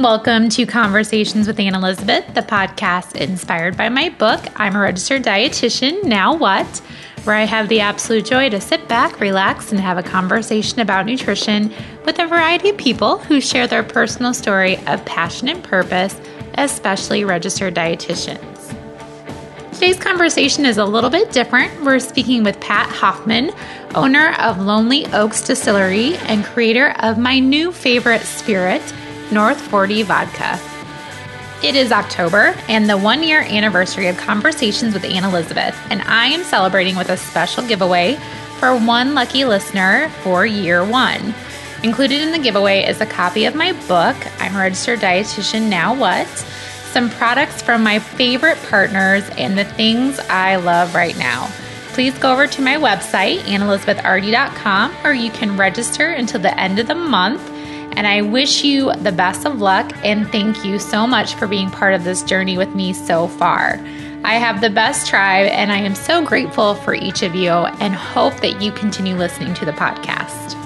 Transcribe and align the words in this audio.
Welcome 0.00 0.48
to 0.50 0.64
Conversations 0.64 1.46
with 1.46 1.60
Anne 1.60 1.74
Elizabeth, 1.74 2.24
the 2.32 2.40
podcast 2.40 3.16
inspired 3.16 3.76
by 3.76 3.90
my 3.90 4.08
book, 4.08 4.42
I'm 4.56 4.74
a 4.74 4.80
Registered 4.80 5.22
Dietitian, 5.22 6.04
Now 6.04 6.34
What? 6.34 6.78
Where 7.24 7.36
I 7.36 7.44
have 7.44 7.68
the 7.68 7.80
absolute 7.80 8.24
joy 8.24 8.48
to 8.48 8.62
sit 8.62 8.88
back, 8.88 9.20
relax, 9.20 9.72
and 9.72 9.78
have 9.78 9.98
a 9.98 10.02
conversation 10.02 10.80
about 10.80 11.04
nutrition 11.04 11.70
with 12.06 12.18
a 12.18 12.26
variety 12.26 12.70
of 12.70 12.78
people 12.78 13.18
who 13.18 13.42
share 13.42 13.66
their 13.66 13.82
personal 13.82 14.32
story 14.32 14.78
of 14.86 15.04
passion 15.04 15.48
and 15.48 15.62
purpose, 15.62 16.18
especially 16.54 17.22
registered 17.22 17.74
dietitians. 17.74 18.74
Today's 19.74 19.98
conversation 19.98 20.64
is 20.64 20.78
a 20.78 20.84
little 20.86 21.10
bit 21.10 21.30
different. 21.30 21.84
We're 21.84 21.98
speaking 21.98 22.42
with 22.42 22.58
Pat 22.58 22.88
Hoffman, 22.88 23.50
owner 23.94 24.32
of 24.38 24.62
Lonely 24.62 25.04
Oaks 25.12 25.42
Distillery 25.42 26.16
and 26.16 26.42
creator 26.42 26.94
of 27.00 27.18
my 27.18 27.38
new 27.38 27.70
favorite 27.70 28.22
spirit, 28.22 28.82
North 29.32 29.60
40 29.60 30.02
Vodka. 30.02 30.58
It 31.62 31.76
is 31.76 31.92
October 31.92 32.54
and 32.68 32.88
the 32.88 32.96
one 32.96 33.22
year 33.22 33.42
anniversary 33.42 34.08
of 34.08 34.16
Conversations 34.16 34.94
with 34.94 35.04
Anne 35.04 35.24
Elizabeth, 35.24 35.78
and 35.90 36.02
I 36.02 36.26
am 36.26 36.42
celebrating 36.42 36.96
with 36.96 37.10
a 37.10 37.16
special 37.16 37.66
giveaway 37.66 38.16
for 38.58 38.76
one 38.76 39.14
lucky 39.14 39.44
listener 39.44 40.08
for 40.22 40.46
year 40.46 40.84
one. 40.84 41.34
Included 41.82 42.22
in 42.22 42.32
the 42.32 42.38
giveaway 42.38 42.84
is 42.84 43.00
a 43.00 43.06
copy 43.06 43.44
of 43.44 43.54
my 43.54 43.72
book, 43.86 44.16
I'm 44.40 44.56
a 44.56 44.58
Registered 44.58 45.00
Dietitian 45.00 45.68
Now 45.68 45.94
What? 45.94 46.28
Some 46.28 47.08
products 47.10 47.62
from 47.62 47.82
my 47.84 47.98
favorite 47.98 48.58
partners 48.68 49.28
and 49.38 49.56
the 49.56 49.64
things 49.64 50.18
I 50.28 50.56
love 50.56 50.94
right 50.94 51.16
now. 51.16 51.48
Please 51.92 52.18
go 52.18 52.32
over 52.32 52.46
to 52.46 52.62
my 52.62 52.76
website, 52.76 53.40
AnneElizabethRD.com, 53.40 54.96
or 55.04 55.12
you 55.12 55.30
can 55.30 55.56
register 55.56 56.08
until 56.10 56.40
the 56.40 56.58
end 56.58 56.78
of 56.78 56.88
the 56.88 56.94
month 56.94 57.49
and 57.96 58.06
I 58.06 58.22
wish 58.22 58.64
you 58.64 58.92
the 58.94 59.12
best 59.12 59.46
of 59.46 59.60
luck 59.60 59.92
and 60.04 60.28
thank 60.30 60.64
you 60.64 60.78
so 60.78 61.06
much 61.06 61.34
for 61.34 61.46
being 61.46 61.70
part 61.70 61.94
of 61.94 62.04
this 62.04 62.22
journey 62.22 62.56
with 62.56 62.74
me 62.74 62.92
so 62.92 63.28
far. 63.28 63.80
I 64.22 64.34
have 64.34 64.60
the 64.60 64.68
best 64.68 65.06
tribe, 65.06 65.48
and 65.50 65.72
I 65.72 65.78
am 65.78 65.94
so 65.94 66.22
grateful 66.24 66.74
for 66.74 66.92
each 66.92 67.22
of 67.22 67.34
you 67.34 67.50
and 67.50 67.94
hope 67.94 68.34
that 68.40 68.60
you 68.60 68.70
continue 68.70 69.14
listening 69.14 69.54
to 69.54 69.64
the 69.64 69.72
podcast. 69.72 70.56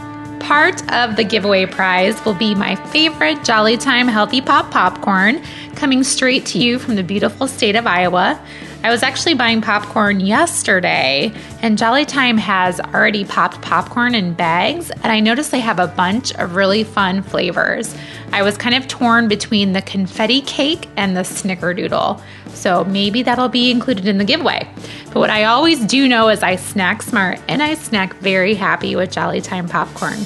Part 0.41 0.83
of 0.93 1.15
the 1.15 1.23
giveaway 1.23 1.65
prize 1.67 2.23
will 2.25 2.35
be 2.35 2.55
my 2.55 2.75
favorite 2.75 3.45
Jolly 3.45 3.77
Time 3.77 4.09
Healthy 4.09 4.41
Pop 4.41 4.73
popcorn 4.73 5.41
coming 5.77 6.03
straight 6.03 6.45
to 6.47 6.59
you 6.59 6.81
from 6.81 6.97
the 6.97 7.05
beautiful 7.05 7.47
state 7.47 7.77
of 7.77 7.87
Iowa. 7.87 8.45
I 8.85 8.91
was 8.91 9.03
actually 9.03 9.33
buying 9.33 9.63
popcorn 9.63 10.21
yesterday, 10.21 11.33
and 11.63 11.79
Jolly 11.79 12.05
Time 12.05 12.37
has 12.37 12.81
already 12.81 13.25
popped 13.25 13.63
popcorn 13.63 14.15
in 14.15 14.35
bags, 14.35 14.91
and 14.91 15.07
I 15.07 15.21
noticed 15.21 15.53
they 15.53 15.61
have 15.61 15.79
a 15.79 15.87
bunch 15.87 16.35
of 16.35 16.55
really 16.55 16.85
fun 16.85 17.23
flavors. 17.23 17.97
I 18.31 18.43
was 18.43 18.59
kind 18.59 18.75
of 18.75 18.87
torn 18.87 19.27
between 19.27 19.73
the 19.73 19.81
confetti 19.81 20.43
cake 20.43 20.87
and 20.99 21.17
the 21.17 21.23
snickerdoodle, 21.23 22.21
so 22.49 22.85
maybe 22.85 23.23
that'll 23.23 23.49
be 23.49 23.71
included 23.71 24.07
in 24.07 24.19
the 24.19 24.25
giveaway. 24.25 24.69
But 25.07 25.21
what 25.21 25.31
I 25.31 25.45
always 25.45 25.83
do 25.87 26.07
know 26.07 26.29
is 26.29 26.43
I 26.43 26.57
snack 26.57 27.01
smart 27.01 27.41
and 27.49 27.63
I 27.63 27.73
snack 27.77 28.13
very 28.17 28.55
happy 28.55 28.97
with 28.97 29.11
Jolly 29.11 29.41
Time 29.41 29.67
popcorn. 29.67 30.19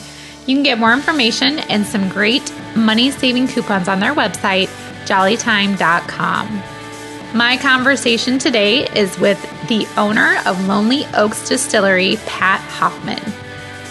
You 0.47 0.57
can 0.57 0.65
get 0.65 0.79
more 0.79 0.93
information 0.93 1.61
and 1.61 1.87
some 1.87 2.09
great 2.09 2.53
money 2.75 3.13
saving 3.13 3.47
coupons 3.47 3.87
on 3.87 4.01
their 4.01 4.15
website, 4.15 4.67
jollytime.com. 5.07 6.78
My 7.35 7.59
conversation 7.59 8.39
today 8.39 8.87
is 8.99 9.19
with 9.19 9.39
the 9.69 9.87
owner 9.99 10.41
of 10.47 10.67
Lonely 10.67 11.05
Oaks 11.13 11.47
Distillery, 11.47 12.17
Pat 12.25 12.59
Hoffman. 12.61 13.23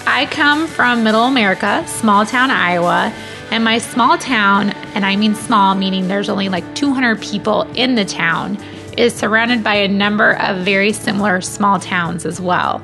I 0.07 0.25
come 0.25 0.66
from 0.66 1.03
Middle 1.03 1.25
America, 1.25 1.85
small 1.88 2.25
town 2.25 2.49
Iowa, 2.49 3.13
and 3.52 3.63
my 3.63 3.77
small 3.77 4.17
town, 4.17 4.71
and 4.95 5.05
I 5.05 5.15
mean 5.17 5.35
small, 5.35 5.75
meaning 5.75 6.08
there's 6.08 6.30
only 6.30 6.49
like 6.49 6.73
200 6.73 7.21
people 7.21 7.61
in 7.75 7.93
the 7.93 8.05
town, 8.05 8.58
is 8.97 9.13
surrounded 9.13 9.63
by 9.63 9.75
a 9.75 9.88
number 9.88 10.36
of 10.37 10.65
very 10.65 10.92
similar 10.92 11.39
small 11.39 11.80
towns 11.80 12.26
as 12.26 12.42
well. 12.42 12.83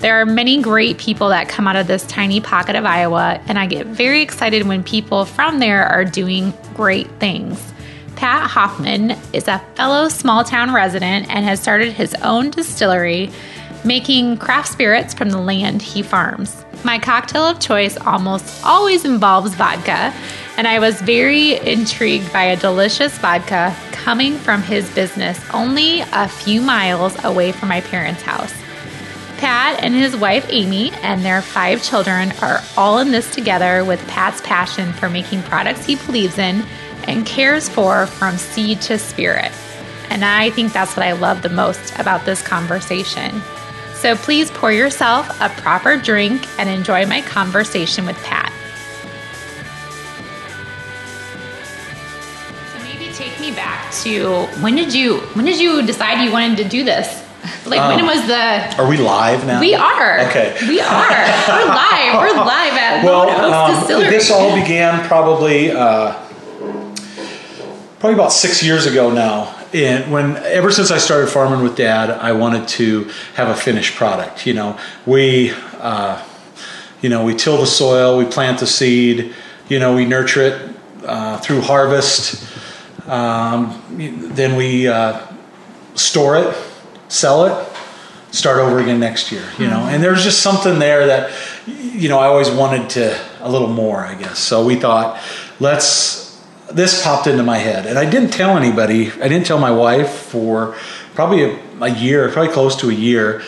There 0.00 0.20
are 0.20 0.26
many 0.26 0.60
great 0.60 0.98
people 0.98 1.30
that 1.30 1.48
come 1.48 1.66
out 1.66 1.76
of 1.76 1.86
this 1.86 2.04
tiny 2.04 2.42
pocket 2.42 2.76
of 2.76 2.84
Iowa, 2.84 3.40
and 3.46 3.58
I 3.58 3.64
get 3.64 3.86
very 3.86 4.20
excited 4.20 4.66
when 4.66 4.84
people 4.84 5.24
from 5.24 5.60
there 5.60 5.86
are 5.86 6.04
doing 6.04 6.52
great 6.74 7.08
things. 7.12 7.72
Pat 8.18 8.50
Hoffman 8.50 9.12
is 9.32 9.46
a 9.46 9.60
fellow 9.76 10.08
small 10.08 10.42
town 10.42 10.74
resident 10.74 11.30
and 11.30 11.44
has 11.44 11.60
started 11.60 11.92
his 11.92 12.16
own 12.16 12.50
distillery, 12.50 13.30
making 13.84 14.38
craft 14.38 14.72
spirits 14.72 15.14
from 15.14 15.30
the 15.30 15.38
land 15.38 15.80
he 15.80 16.02
farms. 16.02 16.64
My 16.82 16.98
cocktail 16.98 17.44
of 17.44 17.60
choice 17.60 17.96
almost 17.96 18.64
always 18.64 19.04
involves 19.04 19.54
vodka, 19.54 20.12
and 20.56 20.66
I 20.66 20.80
was 20.80 21.00
very 21.00 21.58
intrigued 21.60 22.32
by 22.32 22.42
a 22.42 22.56
delicious 22.56 23.16
vodka 23.18 23.72
coming 23.92 24.36
from 24.36 24.62
his 24.62 24.92
business 24.96 25.40
only 25.54 26.00
a 26.00 26.26
few 26.26 26.60
miles 26.60 27.16
away 27.24 27.52
from 27.52 27.68
my 27.68 27.82
parents' 27.82 28.22
house. 28.22 28.52
Pat 29.36 29.80
and 29.84 29.94
his 29.94 30.16
wife 30.16 30.44
Amy 30.48 30.90
and 31.02 31.24
their 31.24 31.40
five 31.40 31.84
children 31.84 32.32
are 32.42 32.64
all 32.76 32.98
in 32.98 33.12
this 33.12 33.32
together 33.32 33.84
with 33.84 34.04
Pat's 34.08 34.40
passion 34.40 34.92
for 34.94 35.08
making 35.08 35.42
products 35.42 35.86
he 35.86 35.94
believes 35.94 36.36
in 36.36 36.64
and 37.08 37.24
cares 37.26 37.68
for 37.68 38.06
from 38.06 38.36
seed 38.36 38.80
to 38.82 38.98
spirit. 38.98 39.50
And 40.10 40.24
I 40.24 40.50
think 40.50 40.72
that's 40.72 40.96
what 40.96 41.04
I 41.04 41.12
love 41.12 41.42
the 41.42 41.48
most 41.48 41.98
about 41.98 42.24
this 42.24 42.42
conversation. 42.42 43.42
So 43.94 44.14
please 44.14 44.50
pour 44.50 44.70
yourself 44.70 45.28
a 45.40 45.48
proper 45.48 45.96
drink 45.96 46.46
and 46.58 46.68
enjoy 46.68 47.06
my 47.06 47.22
conversation 47.22 48.06
with 48.06 48.16
Pat. 48.22 48.52
So 52.72 52.84
maybe 52.84 53.12
take 53.12 53.40
me 53.40 53.52
back 53.52 53.92
to 54.02 54.46
when 54.62 54.76
did 54.76 54.94
you 54.94 55.18
when 55.34 55.46
did 55.46 55.58
you 55.58 55.84
decide 55.84 56.22
you 56.22 56.30
wanted 56.30 56.58
to 56.58 56.68
do 56.68 56.84
this? 56.84 57.24
Like 57.66 57.80
um, 57.80 57.96
when 57.96 58.06
was 58.06 58.26
the? 58.26 58.82
Are 58.82 58.88
we 58.88 58.98
live 58.98 59.46
now? 59.46 59.60
We 59.60 59.74
are. 59.74 60.20
Okay. 60.28 60.56
We 60.68 60.80
are. 60.80 61.08
We're 61.48 61.66
live. 61.66 62.14
We're 62.20 62.44
live 62.44 62.72
at 62.74 63.02
well, 63.04 63.28
um, 63.30 63.74
Distillery. 63.74 64.10
This 64.10 64.30
all 64.30 64.54
began 64.54 65.06
probably 65.06 65.70
uh, 65.70 66.27
probably 67.98 68.14
about 68.14 68.32
six 68.32 68.62
years 68.62 68.86
ago 68.86 69.10
now. 69.10 69.54
And 69.74 70.10
when 70.10 70.36
ever 70.36 70.70
since 70.70 70.90
I 70.90 70.98
started 70.98 71.28
farming 71.28 71.62
with 71.62 71.76
Dad, 71.76 72.10
I 72.10 72.32
wanted 72.32 72.68
to 72.68 73.10
have 73.34 73.48
a 73.48 73.54
finished 73.54 73.96
product. 73.96 74.46
You 74.46 74.54
know, 74.54 74.78
we 75.04 75.52
uh, 75.78 76.24
you 77.02 77.08
know 77.08 77.24
we 77.24 77.34
till 77.34 77.58
the 77.58 77.66
soil, 77.66 78.16
we 78.16 78.24
plant 78.24 78.60
the 78.60 78.66
seed, 78.66 79.34
you 79.68 79.78
know, 79.78 79.94
we 79.94 80.04
nurture 80.04 80.42
it 80.42 80.76
uh, 81.04 81.38
through 81.38 81.60
harvest. 81.60 82.46
Um, 83.06 83.82
then 84.34 84.56
we 84.56 84.86
uh, 84.86 85.26
store 85.94 86.36
it, 86.36 86.56
sell 87.08 87.46
it, 87.46 87.68
start 88.30 88.58
over 88.58 88.78
again 88.78 89.00
next 89.00 89.32
year. 89.32 89.44
You 89.58 89.66
know, 89.66 89.78
mm-hmm. 89.78 89.88
and 89.88 90.02
there's 90.02 90.22
just 90.22 90.40
something 90.40 90.78
there 90.78 91.06
that 91.06 91.32
you 91.66 92.08
know 92.08 92.18
I 92.18 92.26
always 92.26 92.50
wanted 92.50 92.88
to 92.90 93.18
a 93.40 93.50
little 93.50 93.68
more, 93.68 94.00
I 94.00 94.14
guess. 94.14 94.38
So 94.38 94.64
we 94.64 94.76
thought, 94.76 95.20
let's 95.60 96.27
this 96.70 97.02
popped 97.02 97.26
into 97.26 97.42
my 97.42 97.58
head, 97.58 97.86
and 97.86 97.98
I 97.98 98.08
didn't 98.08 98.30
tell 98.30 98.56
anybody. 98.56 99.10
I 99.12 99.28
didn't 99.28 99.46
tell 99.46 99.58
my 99.58 99.70
wife 99.70 100.10
for 100.10 100.76
probably 101.14 101.44
a, 101.44 101.58
a, 101.80 101.88
year, 101.88 102.30
probably 102.30 102.52
close 102.52 102.76
to 102.76 102.90
a 102.90 102.94
year. 102.94 103.42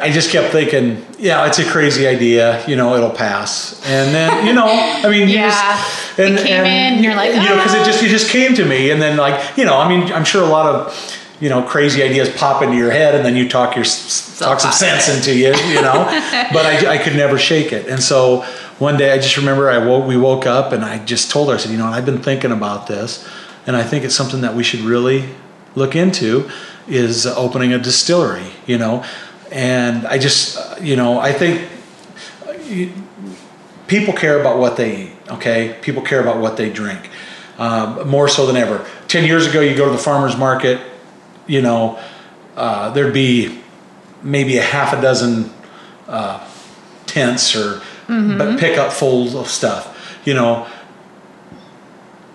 I 0.00 0.10
just 0.10 0.30
kept 0.30 0.52
thinking, 0.52 1.04
yeah, 1.18 1.46
it's 1.46 1.58
a 1.58 1.64
crazy 1.64 2.06
idea. 2.06 2.66
You 2.66 2.76
know, 2.76 2.96
it'll 2.96 3.10
pass. 3.10 3.80
And 3.86 4.14
then, 4.14 4.46
you 4.46 4.54
know, 4.54 4.66
I 4.66 5.10
mean, 5.10 5.28
yeah, 5.28 5.50
just, 5.50 6.18
and, 6.18 6.34
it 6.34 6.46
came 6.46 6.64
and, 6.64 6.66
in, 6.66 6.94
and 6.94 7.04
you're 7.04 7.14
like, 7.14 7.34
you 7.34 7.42
know, 7.42 7.56
because 7.56 7.74
it 7.74 7.84
just 7.84 8.02
oh. 8.02 8.06
it 8.06 8.08
just 8.08 8.30
came 8.30 8.54
to 8.54 8.64
me, 8.64 8.90
and 8.90 9.02
then 9.02 9.16
like, 9.16 9.56
you 9.56 9.64
know, 9.64 9.76
I 9.76 9.88
mean, 9.88 10.12
I'm 10.12 10.24
sure 10.24 10.42
a 10.42 10.48
lot 10.48 10.66
of 10.66 11.18
you 11.40 11.48
know 11.48 11.60
crazy 11.60 12.02
ideas 12.02 12.30
pop 12.30 12.62
into 12.62 12.76
your 12.76 12.92
head 12.92 13.16
and 13.16 13.24
then 13.24 13.34
you 13.34 13.48
talk 13.48 13.74
your 13.74 13.84
talk 13.84 14.60
some 14.60 14.70
sense 14.70 15.08
into 15.08 15.36
you 15.36 15.52
you 15.74 15.82
know 15.82 16.04
but 16.52 16.64
I, 16.64 16.92
I 16.92 16.98
could 16.98 17.16
never 17.16 17.36
shake 17.36 17.72
it 17.72 17.88
and 17.88 18.00
so 18.00 18.46
one 18.82 18.96
day 18.96 19.12
I 19.12 19.18
just 19.18 19.36
remember 19.36 19.70
I 19.70 19.78
woke, 19.78 20.08
we 20.08 20.16
woke 20.16 20.44
up 20.44 20.72
and 20.72 20.84
I 20.84 21.02
just 21.04 21.30
told 21.30 21.48
her, 21.48 21.54
I 21.54 21.58
said, 21.58 21.70
you 21.70 21.78
know, 21.78 21.86
I've 21.86 22.04
been 22.04 22.20
thinking 22.20 22.50
about 22.50 22.88
this 22.88 23.26
and 23.64 23.76
I 23.76 23.84
think 23.84 24.04
it's 24.04 24.14
something 24.14 24.40
that 24.40 24.56
we 24.56 24.64
should 24.64 24.80
really 24.80 25.28
look 25.76 25.94
into 25.94 26.50
is 26.88 27.24
opening 27.24 27.72
a 27.72 27.78
distillery, 27.78 28.50
you 28.66 28.78
know. 28.78 29.04
And 29.52 30.04
I 30.04 30.18
just, 30.18 30.82
you 30.82 30.96
know, 30.96 31.20
I 31.20 31.32
think 31.32 31.68
people 33.86 34.14
care 34.14 34.40
about 34.40 34.58
what 34.58 34.76
they 34.76 35.04
eat, 35.04 35.12
okay? 35.30 35.78
People 35.80 36.02
care 36.02 36.20
about 36.20 36.38
what 36.38 36.56
they 36.56 36.68
drink 36.68 37.08
um, 37.58 38.08
more 38.08 38.26
so 38.26 38.46
than 38.46 38.56
ever. 38.56 38.84
10 39.06 39.24
years 39.24 39.46
ago, 39.46 39.60
you 39.60 39.76
go 39.76 39.84
to 39.84 39.92
the 39.92 40.02
farmer's 40.02 40.36
market, 40.36 40.80
you 41.46 41.62
know, 41.62 42.00
uh, 42.56 42.90
there'd 42.90 43.14
be 43.14 43.60
maybe 44.24 44.58
a 44.58 44.62
half 44.62 44.92
a 44.92 45.00
dozen 45.00 45.52
uh, 46.08 46.44
tents 47.06 47.54
or 47.54 47.80
mm-hmm. 48.12 48.38
but 48.38 48.58
pick 48.58 48.78
up 48.78 48.92
full 48.92 49.38
of 49.38 49.48
stuff. 49.48 50.20
You 50.24 50.34
know, 50.34 50.68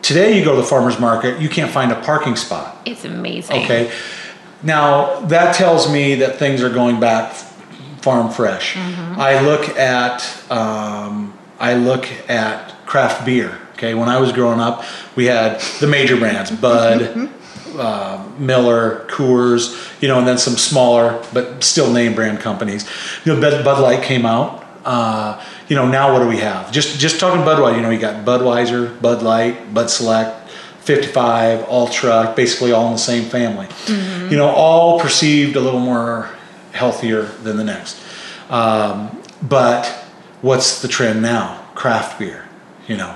today 0.01 0.37
you 0.37 0.43
go 0.43 0.55
to 0.55 0.61
the 0.61 0.67
farmer's 0.67 0.99
market, 0.99 1.39
you 1.41 1.49
can't 1.49 1.71
find 1.71 1.91
a 1.91 2.01
parking 2.01 2.35
spot. 2.35 2.77
It's 2.85 3.05
amazing. 3.05 3.63
Okay. 3.63 3.91
Now 4.63 5.19
that 5.21 5.55
tells 5.55 5.91
me 5.91 6.15
that 6.15 6.37
things 6.37 6.63
are 6.63 6.69
going 6.69 6.99
back 6.99 7.33
farm 8.01 8.31
fresh. 8.31 8.75
Mm-hmm. 8.75 9.19
I 9.19 9.41
look 9.41 9.69
at 9.77 10.51
um, 10.51 11.37
I 11.59 11.75
look 11.75 12.07
at 12.29 12.73
craft 12.85 13.25
beer. 13.25 13.59
Okay, 13.73 13.93
when 13.93 14.09
I 14.09 14.19
was 14.19 14.31
growing 14.31 14.59
up, 14.59 14.83
we 15.15 15.25
had 15.25 15.61
the 15.79 15.87
major 15.87 16.17
brands, 16.17 16.49
Bud, 16.49 17.29
uh, 17.77 18.27
Miller, 18.39 19.05
Coors, 19.07 20.01
you 20.01 20.07
know, 20.07 20.17
and 20.17 20.27
then 20.27 20.39
some 20.39 20.55
smaller 20.55 21.23
but 21.31 21.63
still 21.63 21.93
name 21.93 22.15
brand 22.15 22.39
companies. 22.39 22.89
You 23.23 23.35
know, 23.35 23.41
Bud 23.41 23.79
Light 23.81 24.03
came 24.03 24.25
out. 24.25 24.63
Uh, 24.87 25.43
you 25.67 25.75
know, 25.75 25.85
now 25.85 26.13
what 26.13 26.19
do 26.19 26.27
we 26.29 26.37
have? 26.37 26.71
Just 26.71 26.97
just 26.97 27.19
talking 27.19 27.41
Budweiser. 27.41 27.75
You 27.75 27.81
know, 27.81 27.89
you 27.89 27.99
got 27.99 28.23
Budweiser, 28.23 28.99
Bud 29.01 29.21
Light, 29.21 29.73
Bud 29.73 29.89
Select, 29.89 30.49
55, 30.79 31.67
Ultra, 31.67 32.33
basically 32.37 32.71
all 32.71 32.87
in 32.87 32.93
the 32.93 32.97
same 32.97 33.25
family. 33.25 33.65
Mm-hmm. 33.65 34.31
You 34.31 34.37
know, 34.37 34.47
all 34.47 34.97
perceived 34.97 35.57
a 35.57 35.59
little 35.59 35.81
more 35.81 36.29
healthier 36.71 37.23
than 37.43 37.57
the 37.57 37.65
next. 37.65 38.01
Um, 38.49 39.21
but 39.41 39.87
what's 40.41 40.81
the 40.81 40.87
trend 40.87 41.21
now? 41.21 41.65
Craft 41.75 42.17
beer. 42.17 42.47
You 42.87 42.95
know, 42.95 43.13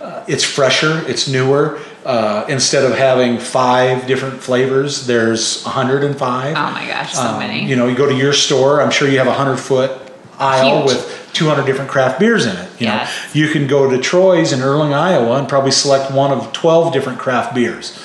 uh, 0.00 0.24
it's 0.26 0.42
fresher, 0.42 1.06
it's 1.06 1.28
newer. 1.28 1.78
Uh, 2.02 2.46
instead 2.48 2.90
of 2.90 2.96
having 2.96 3.38
five 3.38 4.06
different 4.06 4.40
flavors, 4.40 5.06
there's 5.06 5.62
105. 5.64 6.56
Oh 6.56 6.72
my 6.72 6.86
gosh, 6.86 7.12
so 7.12 7.20
um, 7.20 7.38
many. 7.40 7.68
You 7.68 7.76
know, 7.76 7.88
you 7.88 7.94
go 7.94 8.08
to 8.08 8.16
your 8.16 8.32
store, 8.32 8.80
I'm 8.80 8.90
sure 8.90 9.06
you 9.06 9.18
have 9.18 9.26
a 9.26 9.36
100 9.36 9.58
foot 9.58 9.99
aisle 10.40 10.82
Huge. 10.82 10.96
with 10.96 11.30
200 11.32 11.64
different 11.64 11.90
craft 11.90 12.18
beers 12.18 12.46
in 12.46 12.56
it. 12.56 12.70
You 12.80 12.86
yes. 12.86 13.34
know, 13.34 13.40
you 13.40 13.48
can 13.52 13.66
go 13.66 13.88
to 13.90 13.98
Troy's 13.98 14.52
in 14.52 14.60
Earling, 14.60 14.92
Iowa, 14.92 15.38
and 15.38 15.48
probably 15.48 15.70
select 15.70 16.10
one 16.12 16.32
of 16.32 16.52
12 16.52 16.92
different 16.92 17.18
craft 17.18 17.54
beers. 17.54 17.98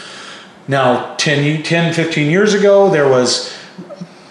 Now, 0.67 1.15
10, 1.15 1.63
10 1.63 1.93
15 1.93 2.29
years 2.29 2.53
ago, 2.53 2.89
there 2.89 3.07
was 3.07 3.55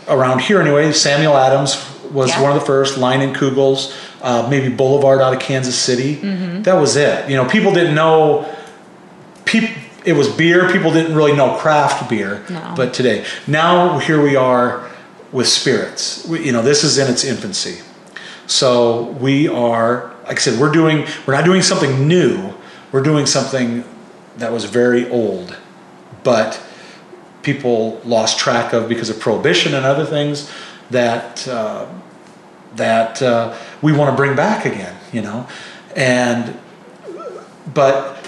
around 0.08 0.40
here 0.40 0.60
anyway. 0.60 0.92
Samuel 0.92 1.36
Adams 1.36 1.76
was 2.10 2.30
yeah. 2.30 2.42
one 2.42 2.52
of 2.52 2.60
the 2.60 2.66
first. 2.66 2.96
Leinenkugel's, 2.98 3.96
uh, 4.22 4.46
maybe 4.48 4.74
Boulevard 4.74 5.20
out 5.20 5.34
of 5.34 5.40
Kansas 5.40 5.78
City. 5.78 6.16
Mm-hmm. 6.16 6.62
That 6.62 6.74
was 6.74 6.96
it. 6.96 7.28
You 7.28 7.36
know, 7.36 7.48
people 7.48 7.72
didn't 7.72 7.94
know. 7.94 8.52
People, 9.44 9.70
it 10.04 10.12
was 10.12 10.28
beer. 10.28 10.70
People 10.70 10.92
didn't 10.92 11.16
really 11.16 11.34
know 11.34 11.56
craft 11.56 12.08
beer. 12.10 12.44
No. 12.50 12.74
But 12.76 12.94
today, 12.94 13.24
now 13.46 13.98
here 13.98 14.22
we 14.22 14.36
are 14.36 14.90
with 15.32 15.48
spirits. 15.48 16.26
We, 16.26 16.46
you 16.46 16.52
know, 16.52 16.62
this 16.62 16.84
is 16.84 16.98
in 16.98 17.10
its 17.10 17.24
infancy. 17.24 17.80
So 18.46 19.04
we 19.20 19.48
are, 19.48 20.14
like 20.24 20.36
I 20.36 20.40
said, 20.40 20.60
we're 20.60 20.72
doing. 20.72 21.06
We're 21.26 21.34
not 21.34 21.44
doing 21.44 21.62
something 21.62 22.06
new. 22.06 22.54
We're 22.92 23.02
doing 23.02 23.26
something 23.26 23.84
that 24.36 24.52
was 24.52 24.64
very 24.64 25.08
old, 25.10 25.56
but 26.22 26.60
people 27.42 28.00
lost 28.04 28.38
track 28.38 28.72
of 28.72 28.88
because 28.88 29.10
of 29.10 29.20
prohibition 29.20 29.74
and 29.74 29.84
other 29.84 30.04
things 30.04 30.50
that 30.90 31.46
uh, 31.46 31.86
that 32.76 33.22
uh, 33.22 33.56
we 33.82 33.92
want 33.92 34.10
to 34.10 34.16
bring 34.16 34.34
back 34.34 34.64
again, 34.64 34.96
you 35.12 35.22
know, 35.22 35.46
and 35.94 36.58
but 37.72 38.26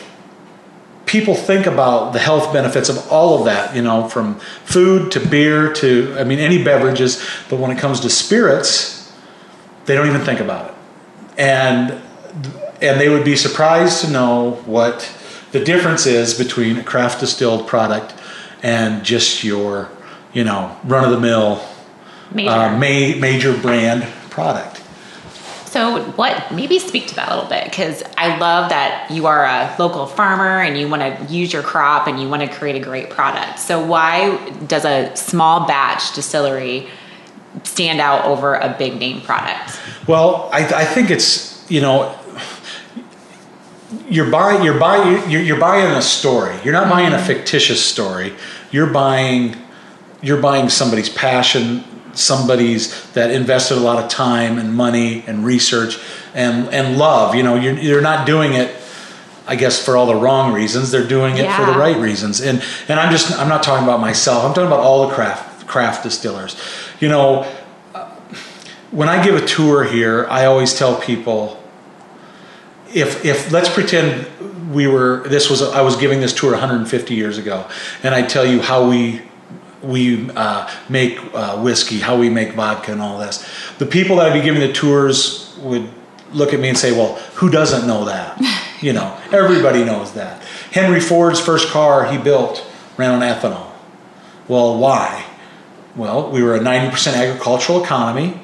people 1.07 1.35
think 1.35 1.67
about 1.67 2.13
the 2.13 2.19
health 2.19 2.53
benefits 2.53 2.89
of 2.89 3.11
all 3.11 3.39
of 3.39 3.45
that, 3.45 3.75
you 3.75 3.83
know, 3.83 4.09
from 4.09 4.35
food 4.65 5.11
to 5.13 5.21
beer 5.21 5.73
to 5.73 6.17
I 6.19 6.25
mean 6.25 6.39
any 6.39 6.63
beverages, 6.63 7.25
but 7.49 7.59
when 7.59 7.71
it 7.71 7.79
comes 7.79 8.01
to 8.01 8.11
spirits, 8.11 8.96
they 9.87 9.95
don't 9.95 10.07
even 10.07 10.23
think 10.23 10.41
about 10.41 10.71
it, 10.71 10.75
and 11.39 12.01
and 12.81 13.01
they 13.01 13.09
would 13.09 13.25
be 13.25 13.37
surprised 13.37 14.05
to 14.05 14.11
know 14.11 14.53
what 14.67 15.13
the 15.53 15.65
difference 15.65 16.07
is 16.07 16.35
between 16.35 16.77
a 16.77 16.85
craft 16.85 17.21
distilled 17.21 17.67
product 17.67 18.15
and 18.63 19.05
just 19.05 19.45
your, 19.45 19.91
you 20.33 20.45
know, 20.45 20.77
run 20.85 21.05
of 21.05 21.11
the 21.11 21.21
mill 21.21 21.65
major. 22.33 22.51
Uh, 22.51 22.73
ma- 22.73 23.19
major 23.19 23.57
brand 23.57 24.03
product. 24.31 24.83
So, 25.67 26.03
what 26.13 26.51
maybe 26.53 26.79
speak 26.79 27.07
to 27.09 27.15
that 27.17 27.29
a 27.31 27.35
little 27.35 27.51
bit 27.51 27.65
because 27.65 28.03
I 28.17 28.39
love 28.39 28.71
that 28.71 29.11
you 29.11 29.27
are 29.27 29.45
a 29.45 29.75
local 29.79 30.07
farmer 30.07 30.63
and 30.63 30.79
you 30.79 30.89
want 30.89 31.03
to 31.03 31.33
use 31.33 31.53
your 31.53 31.63
crop 31.63 32.07
and 32.07 32.21
you 32.21 32.29
want 32.29 32.43
to 32.43 32.49
create 32.49 32.77
a 32.77 32.85
great 32.85 33.11
product. 33.11 33.59
So, 33.59 33.85
why 33.85 34.39
does 34.67 34.85
a 34.85 35.15
small 35.17 35.67
batch 35.67 36.15
distillery 36.15 36.89
stand 37.65 38.01
out 38.01 38.25
over 38.25 38.55
a 38.55 38.75
big 38.79 38.99
name 38.99 39.21
product? 39.23 39.79
Well, 40.07 40.49
I, 40.53 40.65
I 40.65 40.85
think 40.85 41.11
it's 41.11 41.69
you 41.71 41.81
know 41.81 42.17
you're 44.09 44.31
buying 44.31 44.63
you're 44.63 44.79
buying 44.79 45.31
you're, 45.31 45.43
you're 45.43 45.61
buying 45.61 45.87
a 45.97 46.03
story. 46.03 46.57
You're 46.65 46.73
not 46.73 46.91
buying 46.91 47.13
a 47.13 47.17
mm-hmm. 47.17 47.27
fictitious 47.27 47.85
story. 47.85 48.35
You're 48.71 48.89
buying 48.89 49.57
you're 50.23 50.41
buying 50.41 50.69
somebody's 50.69 51.09
passion, 51.09 51.85
somebody's 52.15 53.11
that 53.13 53.31
invested 53.31 53.79
a 53.79 53.81
lot 53.81 54.03
of 54.03 54.11
time 54.11 54.59
and 54.59 54.75
money 54.75 55.25
and 55.27 55.45
research 55.45 55.99
and 56.35 56.69
and 56.69 56.99
love. 56.99 57.35
You 57.35 57.43
know, 57.43 57.55
you're 57.57 57.79
you're 57.79 58.03
not 58.03 58.27
doing 58.27 58.55
it. 58.55 58.75
I 59.49 59.55
guess 59.55 59.85
for 59.85 59.97
all 59.97 60.07
the 60.07 60.17
wrong 60.17 60.53
reasons, 60.53 60.91
they're 60.91 61.07
doing 61.07 61.37
it 61.37 61.45
yeah. 61.45 61.57
for 61.57 61.73
the 61.73 61.79
right 61.79 61.97
reasons. 61.97 62.41
And 62.41 62.63
and 62.89 62.99
I'm 62.99 63.13
just 63.13 63.37
I'm 63.39 63.49
not 63.49 63.63
talking 63.63 63.85
about 63.85 64.01
myself. 64.01 64.45
I'm 64.45 64.55
talking 64.55 64.67
about 64.67 64.81
all 64.81 65.09
the 65.09 65.15
craft 65.15 65.67
craft 65.67 66.03
distillers. 66.03 66.57
You 67.01 67.09
know, 67.09 67.43
when 68.91 69.09
I 69.09 69.23
give 69.23 69.35
a 69.35 69.47
tour 69.47 69.85
here, 69.85 70.27
I 70.31 70.47
always 70.47 70.77
tell 70.77 70.99
people 71.01 71.63
if 72.95 73.25
if 73.25 73.53
let's 73.53 73.69
pretend 73.69 74.27
we 74.73 74.87
were 74.87 75.23
this 75.29 75.51
was 75.51 75.63
I 75.63 75.83
was 75.83 75.97
giving 75.97 76.21
this 76.21 76.33
tour 76.33 76.53
150 76.53 77.15
years 77.15 77.39
ago, 77.39 77.69
and 78.03 78.15
I 78.15 78.23
tell 78.23 78.47
you 78.47 78.61
how 78.61 78.89
we 78.89 79.23
we 79.83 80.31
uh, 80.31 80.71
make 80.89 81.19
uh, 81.35 81.61
whiskey, 81.61 81.99
how 81.99 82.17
we 82.19 82.31
make 82.31 82.53
vodka, 82.53 82.93
and 82.93 83.01
all 83.01 83.19
this. 83.19 83.47
The 83.79 83.87
people 83.87 84.17
that 84.17 84.33
I'd 84.33 84.35
be 84.35 84.41
giving 84.41 84.61
the 84.61 84.73
tours 84.73 85.57
would 85.61 85.89
look 86.33 86.55
at 86.55 86.61
me 86.61 86.69
and 86.69 86.79
say, 86.79 86.93
"Well, 86.93 87.17
who 87.35 87.51
doesn't 87.51 87.87
know 87.87 88.07
that?" 88.07 88.41
you 88.81 88.93
know, 88.93 89.19
everybody 89.33 89.85
knows 89.85 90.13
that. 90.15 90.43
Henry 90.73 91.01
Ford's 91.01 91.41
first 91.41 91.69
car 91.69 92.11
he 92.11 92.19
built 92.19 92.67
ran 92.97 93.11
on 93.11 93.21
ethanol. 93.21 93.71
Well, 94.49 94.79
why? 94.79 95.27
Well, 95.97 96.31
we 96.31 96.43
were 96.43 96.55
a 96.55 96.61
90% 96.61 97.15
agricultural 97.15 97.83
economy, 97.83 98.41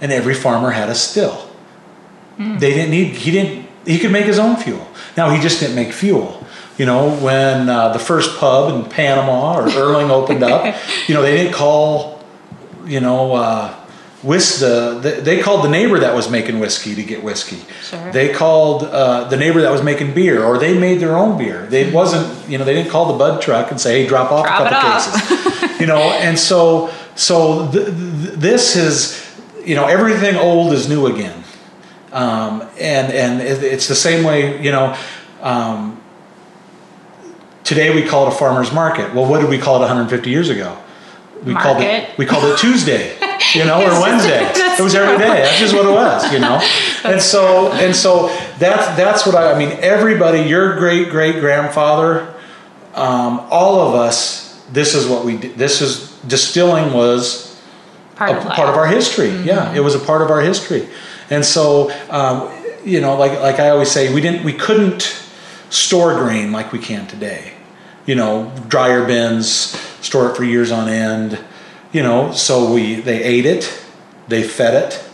and 0.00 0.10
every 0.10 0.34
farmer 0.34 0.70
had 0.70 0.88
a 0.88 0.94
still. 0.94 1.48
Mm. 2.38 2.58
They 2.58 2.70
didn't 2.70 2.90
need. 2.90 3.14
He 3.14 3.30
didn't. 3.30 3.66
He 3.84 3.98
could 3.98 4.10
make 4.10 4.26
his 4.26 4.38
own 4.38 4.56
fuel. 4.56 4.86
Now 5.16 5.30
he 5.30 5.40
just 5.40 5.60
didn't 5.60 5.76
make 5.76 5.92
fuel. 5.92 6.44
You 6.78 6.84
know, 6.84 7.16
when 7.16 7.68
uh, 7.68 7.92
the 7.92 7.98
first 7.98 8.38
pub 8.38 8.74
in 8.74 8.90
Panama 8.90 9.58
or 9.58 9.68
Earling 9.68 10.10
opened 10.10 10.42
up, 10.42 10.76
you 11.06 11.14
know, 11.14 11.22
they 11.22 11.36
didn't 11.36 11.54
call, 11.54 12.22
you 12.84 13.00
know, 13.00 13.34
uh, 13.34 13.74
whis- 14.26 14.60
the, 14.60 15.20
they 15.22 15.40
called 15.40 15.64
the 15.64 15.68
neighbor 15.68 15.98
that 16.00 16.14
was 16.14 16.30
making 16.30 16.58
whiskey 16.58 16.94
to 16.94 17.02
get 17.02 17.22
whiskey. 17.22 17.60
Sure. 17.82 18.12
They 18.12 18.32
called 18.32 18.82
uh, 18.84 19.24
the 19.28 19.36
neighbor 19.36 19.60
that 19.62 19.70
was 19.70 19.82
making 19.82 20.14
beer, 20.14 20.44
or 20.44 20.58
they 20.58 20.76
made 20.78 21.00
their 21.00 21.16
own 21.16 21.38
beer. 21.38 21.66
They 21.66 21.84
mm-hmm. 21.84 21.94
wasn't, 21.94 22.48
you 22.48 22.58
know, 22.58 22.64
they 22.64 22.74
didn't 22.74 22.90
call 22.90 23.12
the 23.12 23.18
bud 23.18 23.40
truck 23.40 23.70
and 23.70 23.80
say, 23.80 24.02
"Hey, 24.02 24.08
drop 24.08 24.32
off 24.32 24.46
drop 24.46 24.60
a 24.60 24.68
couple 24.68 24.90
cases." 24.90 25.80
you 25.80 25.86
know, 25.86 25.98
and 25.98 26.38
so 26.38 26.92
so 27.14 27.70
th- 27.70 27.86
th- 27.86 28.34
this 28.34 28.76
is, 28.76 29.24
you 29.64 29.74
know, 29.74 29.86
everything 29.86 30.36
old 30.36 30.72
is 30.72 30.88
new 30.88 31.06
again, 31.06 31.44
um, 32.12 32.62
and 32.78 33.12
and 33.12 33.40
it's 33.40 33.88
the 33.88 33.94
same 33.94 34.24
way, 34.24 34.62
you 34.62 34.72
know. 34.72 34.96
Um, 35.40 36.02
Today 37.66 37.92
we 37.92 38.06
call 38.06 38.28
it 38.28 38.32
a 38.32 38.36
farmer's 38.36 38.72
market. 38.72 39.12
Well, 39.12 39.28
what 39.28 39.40
did 39.40 39.50
we 39.50 39.58
call 39.58 39.78
it 39.78 39.80
150 39.80 40.30
years 40.30 40.50
ago? 40.50 40.78
We 41.46 41.52
market. 41.52 41.68
called 41.68 41.82
it 41.82 42.18
we 42.18 42.26
called 42.26 42.44
it 42.44 42.58
Tuesday, 42.58 43.16
you 43.54 43.64
know, 43.64 43.80
or 43.80 44.00
Wednesday. 44.02 44.52
It 44.76 44.82
was 44.82 44.94
every 44.94 45.16
day. 45.16 45.40
That's 45.40 45.58
just 45.58 45.74
what 45.74 45.86
it 45.86 45.90
was, 45.90 46.30
you 46.30 46.38
know. 46.38 46.60
and 47.04 47.22
so 47.22 47.72
and 47.72 47.96
so 47.96 48.28
that's 48.58 48.94
that's 48.98 49.24
what 49.24 49.34
I, 49.34 49.52
I 49.52 49.58
mean. 49.58 49.70
Everybody, 49.80 50.40
your 50.40 50.76
great 50.76 51.08
great 51.08 51.40
grandfather, 51.40 52.34
um, 52.94 53.46
all 53.48 53.88
of 53.88 53.94
us. 53.94 54.60
This 54.70 54.94
is 54.94 55.06
what 55.06 55.24
we 55.24 55.38
did. 55.38 55.56
This 55.56 55.80
is 55.80 56.10
distilling 56.26 56.92
was 56.92 57.58
part, 58.16 58.32
a, 58.32 58.36
of, 58.36 58.42
part 58.52 58.68
of 58.68 58.74
our 58.74 58.86
history. 58.86 59.28
Mm-hmm. 59.28 59.48
Yeah, 59.48 59.74
it 59.74 59.80
was 59.80 59.94
a 59.94 60.00
part 60.00 60.20
of 60.20 60.30
our 60.30 60.42
history, 60.42 60.88
and 61.30 61.42
so 61.42 61.90
um, 62.10 62.52
you 62.84 63.00
know, 63.00 63.16
like 63.16 63.40
like 63.40 63.60
I 63.60 63.70
always 63.70 63.90
say, 63.90 64.12
we 64.12 64.20
didn't 64.20 64.44
we 64.44 64.52
couldn't 64.52 65.24
store 65.70 66.14
grain 66.16 66.52
like 66.52 66.70
we 66.72 66.80
can 66.80 67.06
today 67.06 67.56
you 68.06 68.14
know, 68.14 68.52
dryer 68.68 69.04
bins, 69.04 69.76
store 70.06 70.30
it 70.30 70.36
for 70.36 70.44
years 70.44 70.70
on 70.70 70.88
end. 70.88 71.38
You 71.92 72.02
know, 72.02 72.32
so 72.32 72.72
we 72.72 72.96
they 72.96 73.22
ate 73.22 73.46
it, 73.46 73.64
they 74.28 74.42
fed 74.42 74.74
it, 74.74 75.08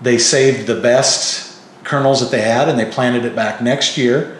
they 0.00 0.18
saved 0.18 0.66
the 0.66 0.80
best 0.80 1.60
kernels 1.84 2.20
that 2.20 2.30
they 2.30 2.42
had, 2.42 2.68
and 2.68 2.78
they 2.78 2.84
planted 2.84 3.24
it 3.24 3.34
back 3.34 3.62
next 3.62 3.96
year. 3.96 4.38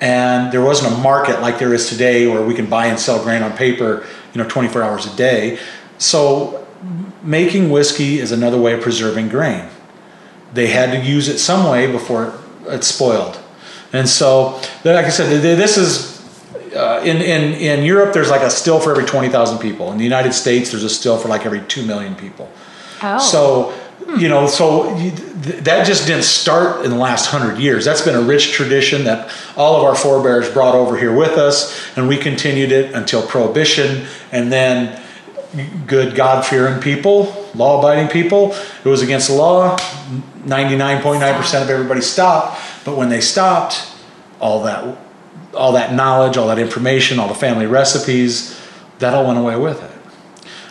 And 0.00 0.50
there 0.50 0.62
wasn't 0.62 0.94
a 0.94 0.96
market 0.98 1.40
like 1.40 1.58
there 1.58 1.74
is 1.74 1.88
today 1.88 2.26
where 2.26 2.42
we 2.42 2.54
can 2.54 2.66
buy 2.66 2.86
and 2.86 2.98
sell 2.98 3.22
grain 3.22 3.42
on 3.42 3.52
paper, 3.52 4.06
you 4.32 4.42
know, 4.42 4.48
24 4.48 4.82
hours 4.82 5.06
a 5.06 5.14
day. 5.14 5.58
So 5.98 6.66
making 7.22 7.70
whiskey 7.70 8.18
is 8.18 8.32
another 8.32 8.58
way 8.58 8.72
of 8.72 8.80
preserving 8.80 9.28
grain. 9.28 9.68
They 10.54 10.68
had 10.68 10.92
to 10.92 11.06
use 11.06 11.28
it 11.28 11.38
some 11.38 11.68
way 11.70 11.90
before 11.90 12.32
it 12.66 12.82
spoiled. 12.82 13.38
And 13.92 14.08
so, 14.08 14.60
like 14.84 15.04
I 15.04 15.10
said, 15.10 15.42
this 15.42 15.76
is 15.76 16.09
uh, 17.00 17.04
in, 17.04 17.16
in, 17.18 17.54
in 17.54 17.84
Europe, 17.84 18.12
there's 18.12 18.30
like 18.30 18.42
a 18.42 18.50
still 18.50 18.80
for 18.80 18.90
every 18.90 19.04
20,000 19.04 19.58
people. 19.58 19.92
In 19.92 19.98
the 19.98 20.04
United 20.04 20.32
States, 20.32 20.70
there's 20.70 20.84
a 20.84 20.90
still 20.90 21.18
for 21.18 21.28
like 21.28 21.46
every 21.46 21.60
2 21.60 21.84
million 21.84 22.14
people. 22.14 22.50
Oh. 23.02 23.18
So, 23.18 23.74
you 24.18 24.28
know, 24.28 24.46
so 24.46 24.96
you, 24.96 25.10
th- 25.10 25.64
that 25.64 25.86
just 25.86 26.06
didn't 26.06 26.24
start 26.24 26.84
in 26.84 26.90
the 26.90 26.96
last 26.96 27.26
hundred 27.26 27.58
years. 27.58 27.84
That's 27.84 28.02
been 28.02 28.16
a 28.16 28.20
rich 28.20 28.52
tradition 28.52 29.04
that 29.04 29.32
all 29.56 29.76
of 29.76 29.84
our 29.84 29.94
forebears 29.94 30.50
brought 30.50 30.74
over 30.74 30.98
here 30.98 31.14
with 31.14 31.38
us, 31.38 31.96
and 31.96 32.08
we 32.08 32.16
continued 32.16 32.72
it 32.72 32.92
until 32.94 33.26
Prohibition, 33.26 34.06
and 34.32 34.52
then 34.52 35.00
good 35.86 36.14
God 36.14 36.44
fearing 36.44 36.80
people, 36.80 37.48
law 37.54 37.78
abiding 37.78 38.08
people. 38.08 38.54
It 38.84 38.88
was 38.88 39.02
against 39.02 39.28
the 39.28 39.34
law. 39.34 39.76
99.9% 40.44 41.62
of 41.62 41.70
everybody 41.70 42.00
stopped, 42.00 42.60
but 42.84 42.96
when 42.96 43.08
they 43.08 43.20
stopped, 43.20 43.86
all 44.40 44.62
that 44.64 45.09
all 45.54 45.72
that 45.72 45.94
knowledge, 45.94 46.36
all 46.36 46.48
that 46.48 46.58
information, 46.58 47.18
all 47.18 47.28
the 47.28 47.34
family 47.34 47.66
recipes, 47.66 48.58
that 48.98 49.14
all 49.14 49.26
went 49.26 49.38
away 49.38 49.56
with 49.56 49.82
it. 49.82 49.90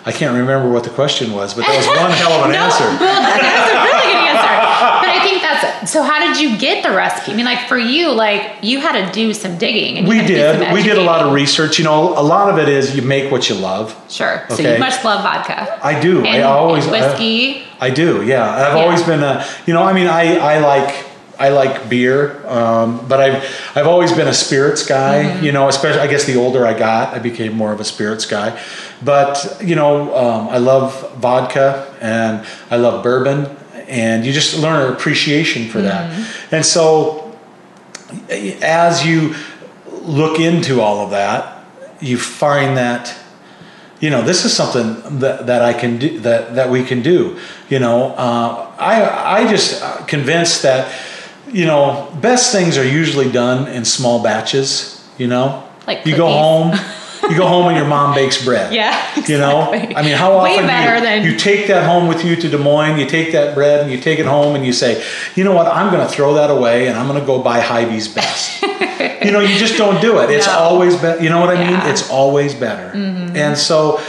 I 0.06 0.12
can't 0.12 0.36
remember 0.36 0.70
what 0.72 0.84
the 0.84 0.90
question 0.90 1.34
was, 1.34 1.54
but 1.54 1.62
that 1.66 1.76
was 1.78 1.86
one 1.88 2.12
hell 2.12 2.32
of 2.32 2.46
an 2.46 2.52
no, 2.54 2.60
answer. 2.60 2.84
Well, 2.86 3.00
that's 3.00 3.72
a 3.72 3.78
really 3.84 4.14
good 4.14 4.28
answer. 4.32 4.56
But 5.02 5.10
I 5.10 5.20
think 5.22 5.42
that's 5.42 5.92
so. 5.92 6.02
How 6.04 6.20
did 6.20 6.42
you 6.42 6.58
get 6.58 6.84
the 6.84 6.92
recipe? 6.96 7.34
I 7.34 7.36
mean, 7.36 7.46
like 7.46 7.68
for 7.68 7.78
you, 7.78 8.12
like 8.12 8.56
you 8.62 8.80
had 8.80 9.06
to 9.06 9.12
do 9.12 9.34
some 9.34 9.58
digging. 9.58 9.98
And 9.98 10.08
We 10.08 10.18
had 10.18 10.28
to 10.28 10.34
do 10.34 10.40
some 10.54 10.60
did. 10.60 10.74
We 10.74 10.84
did 10.84 10.98
a 10.98 11.02
lot 11.04 11.26
of 11.26 11.34
research. 11.34 11.78
You 11.80 11.86
know, 11.86 12.18
a 12.18 12.24
lot 12.24 12.50
of 12.50 12.58
it 12.58 12.70
is 12.70 12.96
you 12.96 13.02
make 13.02 13.30
what 13.32 13.50
you 13.50 13.56
love. 13.56 13.94
Sure. 14.10 14.46
Okay? 14.46 14.56
So 14.64 14.74
you 14.74 14.80
must 14.80 15.04
love 15.04 15.22
vodka. 15.22 15.80
I 15.86 16.00
do. 16.00 16.26
I 16.26 16.42
always 16.44 16.86
and 16.86 16.94
whiskey. 16.94 17.64
I, 17.82 17.88
I 17.88 17.90
do. 17.90 18.26
Yeah, 18.26 18.50
I've 18.50 18.76
Yeah. 18.76 18.82
always 18.84 19.04
been 19.04 19.22
a. 19.22 19.46
You 19.68 19.74
know, 19.74 19.84
I 19.84 19.92
mean, 19.94 20.08
I 20.08 20.38
I 20.38 20.60
like 20.60 21.09
I 21.40 21.50
like 21.50 21.90
beer, 21.90 22.46
um, 22.48 23.08
but 23.08 23.22
I've 23.22 23.72
I've 23.76 23.88
always 23.88 24.12
been 24.12 24.28
a 24.28 24.34
spirits 24.34 24.86
guy. 24.86 25.24
Mm-hmm. 25.24 25.46
You 25.46 25.52
know, 25.54 25.70
especially 25.70 26.02
I 26.02 26.08
guess 26.08 26.26
the 26.26 26.36
older 26.36 26.66
I 26.66 26.78
got, 26.78 27.14
I 27.14 27.20
became 27.20 27.54
more 27.54 27.72
of 27.72 27.80
a 27.80 27.86
spirits 27.86 28.26
guy. 28.26 28.62
But 29.02 29.58
you 29.64 29.76
know, 29.76 30.14
um, 30.16 30.50
I 30.50 30.58
love 30.58 31.14
vodka 31.16 31.96
and 32.02 32.46
I 32.70 32.76
love 32.76 33.04
bourbon, 33.04 33.56
and 33.88 34.26
you 34.26 34.34
just 34.34 34.60
learn 34.60 34.86
an 34.86 34.94
appreciation 34.94 35.70
for 35.70 35.82
that. 35.82 36.12
Mm-hmm. 36.12 36.56
And 36.56 36.66
so, 36.66 37.38
as 38.62 39.06
you 39.06 39.34
look 39.88 40.42
into 40.42 40.82
all 40.82 41.06
of 41.06 41.12
that, 41.12 41.64
you 42.02 42.18
find 42.18 42.76
that 42.76 43.16
you 44.02 44.10
know 44.10 44.22
this 44.22 44.46
is 44.46 44.56
something 44.56 45.20
that, 45.20 45.48
that 45.48 45.62
i 45.62 45.74
can 45.74 45.98
do 45.98 46.20
that, 46.20 46.56
that 46.56 46.70
we 46.70 46.84
can 46.84 47.02
do 47.02 47.38
you 47.68 47.80
know 47.80 48.14
uh, 48.16 48.74
i 48.78 49.42
i 49.42 49.48
just 49.50 49.84
uh, 49.84 50.06
convinced 50.06 50.62
that 50.62 50.90
you 51.52 51.66
know 51.66 52.12
best 52.22 52.52
things 52.52 52.78
are 52.78 52.86
usually 52.88 53.32
done 53.32 53.68
in 53.68 53.84
small 53.86 54.22
batches 54.24 55.04
you 55.18 55.28
know 55.28 55.64
Like 55.88 56.06
you 56.06 56.16
go 56.16 56.28
home 56.28 56.74
you 57.30 57.36
go 57.38 57.48
home 57.48 57.68
and 57.68 57.76
your 57.78 57.88
mom 57.88 58.14
bakes 58.16 58.44
bread 58.44 58.74
Yeah, 58.74 58.96
you 59.28 59.38
know 59.38 59.72
i 59.72 60.02
mean 60.02 60.16
how 60.16 60.34
often 60.34 60.62
you, 60.64 60.68
than- 60.68 61.24
you 61.26 61.38
take 61.38 61.68
that 61.68 61.86
home 61.86 62.08
with 62.08 62.24
you 62.24 62.36
to 62.36 62.50
des 62.50 62.58
moines 62.58 63.00
you 63.00 63.06
take 63.06 63.32
that 63.34 63.56
bread 63.56 63.82
and 63.82 63.92
you 63.92 64.00
take 64.00 64.20
it 64.20 64.26
home 64.26 64.56
and 64.56 64.66
you 64.66 64.74
say 64.74 65.04
you 65.36 65.44
know 65.44 65.54
what 65.54 65.68
i'm 65.68 65.92
going 65.94 66.06
to 66.08 66.12
throw 66.14 66.34
that 66.36 66.50
away 66.50 66.88
and 66.88 66.98
i'm 66.98 67.08
going 67.08 67.20
to 67.20 67.26
go 67.26 67.42
buy 67.42 67.60
Hy-Vee's 67.60 68.08
best 68.08 68.62
you 69.24 69.32
know, 69.32 69.40
you 69.42 69.58
just 69.58 69.78
don't 69.78 70.02
do 70.02 70.20
it. 70.20 70.30
It's 70.30 70.48
No. 70.48 70.54
always 70.54 70.96
better. 70.96 71.22
You 71.22 71.30
know 71.30 71.40
what 71.40 71.50
I 71.50 71.56
mean? 71.56 71.72
Yeah. 71.72 71.80
Mm-hmm. 71.82 71.90
It's 71.92 72.10
always 72.10 72.54
better. 72.54 72.92
And 73.38 73.58
so 73.58 74.00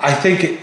I 0.00 0.12
think 0.12 0.44
it, 0.44 0.60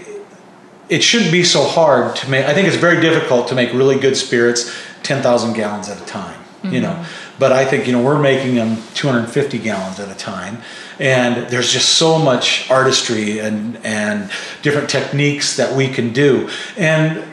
it 0.88 1.02
shouldn't 1.02 1.32
be 1.32 1.42
so 1.44 1.64
hard 1.64 2.14
to 2.16 2.30
make. 2.30 2.44
I 2.46 2.54
think 2.54 2.68
it's 2.68 2.76
very 2.76 3.00
difficult 3.00 3.48
to 3.48 3.54
make 3.54 3.72
really 3.72 3.98
good 3.98 4.16
spirits 4.16 4.72
10,000 5.04 5.52
gallons 5.52 5.88
at 5.88 6.00
a 6.00 6.04
time, 6.06 6.40
you 6.64 6.80
know. 6.80 6.92
Mm-hmm. 6.92 7.38
But 7.38 7.52
I 7.52 7.64
think, 7.64 7.86
you 7.86 7.92
know, 7.92 8.02
we're 8.02 8.18
making 8.20 8.54
them 8.54 8.78
250 8.94 9.58
gallons 9.58 10.00
at 10.00 10.08
a 10.08 10.14
time. 10.18 10.58
And 10.98 11.48
there's 11.50 11.72
just 11.72 11.90
so 11.96 12.18
much 12.18 12.70
artistry 12.70 13.38
and, 13.40 13.76
and 13.84 14.30
different 14.62 14.88
techniques 14.88 15.56
that 15.56 15.76
we 15.76 15.88
can 15.88 16.12
do. 16.12 16.48
And 16.76 17.24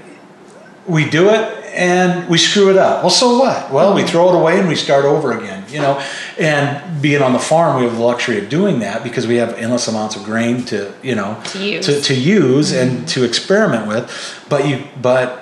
we 0.87 1.09
do 1.09 1.29
it 1.29 1.57
and 1.73 2.27
we 2.27 2.37
screw 2.37 2.69
it 2.69 2.77
up. 2.77 3.01
Well, 3.03 3.09
so 3.09 3.37
what? 3.39 3.71
Well, 3.71 3.93
we 3.93 4.03
throw 4.03 4.29
it 4.29 4.35
away 4.35 4.59
and 4.59 4.67
we 4.67 4.75
start 4.75 5.05
over 5.05 5.31
again, 5.37 5.63
you 5.69 5.79
know. 5.79 6.03
And 6.37 7.01
being 7.01 7.21
on 7.21 7.33
the 7.33 7.39
farm, 7.39 7.77
we 7.79 7.87
have 7.87 7.95
the 7.97 8.03
luxury 8.03 8.39
of 8.39 8.49
doing 8.49 8.79
that 8.79 9.03
because 9.03 9.25
we 9.27 9.35
have 9.35 9.53
endless 9.53 9.87
amounts 9.87 10.15
of 10.15 10.23
grain 10.23 10.65
to, 10.65 10.93
you 11.01 11.15
know, 11.15 11.41
To 11.45 11.59
use. 11.65 11.85
to, 11.85 12.01
to 12.01 12.13
use 12.13 12.73
and 12.73 13.07
to 13.09 13.23
experiment 13.23 13.87
with. 13.87 14.45
But 14.49 14.67
you, 14.67 14.83
but 15.01 15.40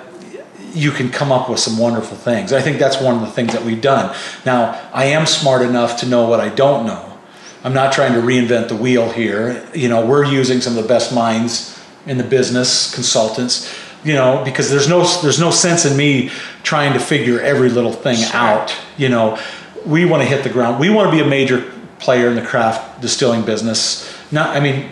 you 0.72 0.90
can 0.90 1.10
come 1.10 1.32
up 1.32 1.48
with 1.48 1.58
some 1.58 1.78
wonderful 1.78 2.16
things. 2.16 2.52
I 2.52 2.60
think 2.60 2.78
that's 2.78 3.00
one 3.00 3.14
of 3.14 3.20
the 3.20 3.30
things 3.30 3.52
that 3.52 3.64
we've 3.64 3.80
done. 3.80 4.14
Now, 4.44 4.90
I 4.92 5.06
am 5.06 5.26
smart 5.26 5.62
enough 5.62 6.00
to 6.00 6.06
know 6.06 6.28
what 6.28 6.40
I 6.40 6.48
don't 6.48 6.86
know. 6.86 7.18
I'm 7.62 7.74
not 7.74 7.92
trying 7.92 8.14
to 8.14 8.20
reinvent 8.20 8.68
the 8.68 8.76
wheel 8.76 9.10
here. 9.10 9.68
You 9.74 9.88
know, 9.88 10.06
we're 10.06 10.24
using 10.24 10.60
some 10.60 10.76
of 10.76 10.82
the 10.82 10.88
best 10.88 11.14
minds 11.14 11.78
in 12.06 12.16
the 12.16 12.24
business, 12.24 12.94
consultants, 12.94 13.72
you 14.02 14.14
know, 14.14 14.42
because 14.44 14.70
there's 14.70 14.88
no 14.88 15.04
there's 15.20 15.38
no 15.38 15.50
sense 15.50 15.84
in 15.84 15.96
me 15.96 16.30
trying 16.62 16.94
to 16.94 16.98
figure 16.98 17.40
every 17.40 17.68
little 17.68 17.92
thing 17.92 18.16
Sure. 18.16 18.34
out. 18.34 18.74
You 18.96 19.10
know, 19.10 19.38
we 19.84 20.06
want 20.06 20.22
to 20.22 20.28
hit 20.28 20.42
the 20.42 20.50
ground. 20.50 20.80
We 20.80 20.88
want 20.88 21.10
to 21.10 21.16
be 21.16 21.22
a 21.22 21.28
major 21.28 21.70
player 21.98 22.28
in 22.28 22.34
the 22.34 22.42
craft 22.42 23.02
distilling 23.02 23.42
business. 23.42 24.10
Not, 24.32 24.56
I 24.56 24.60
mean, 24.60 24.88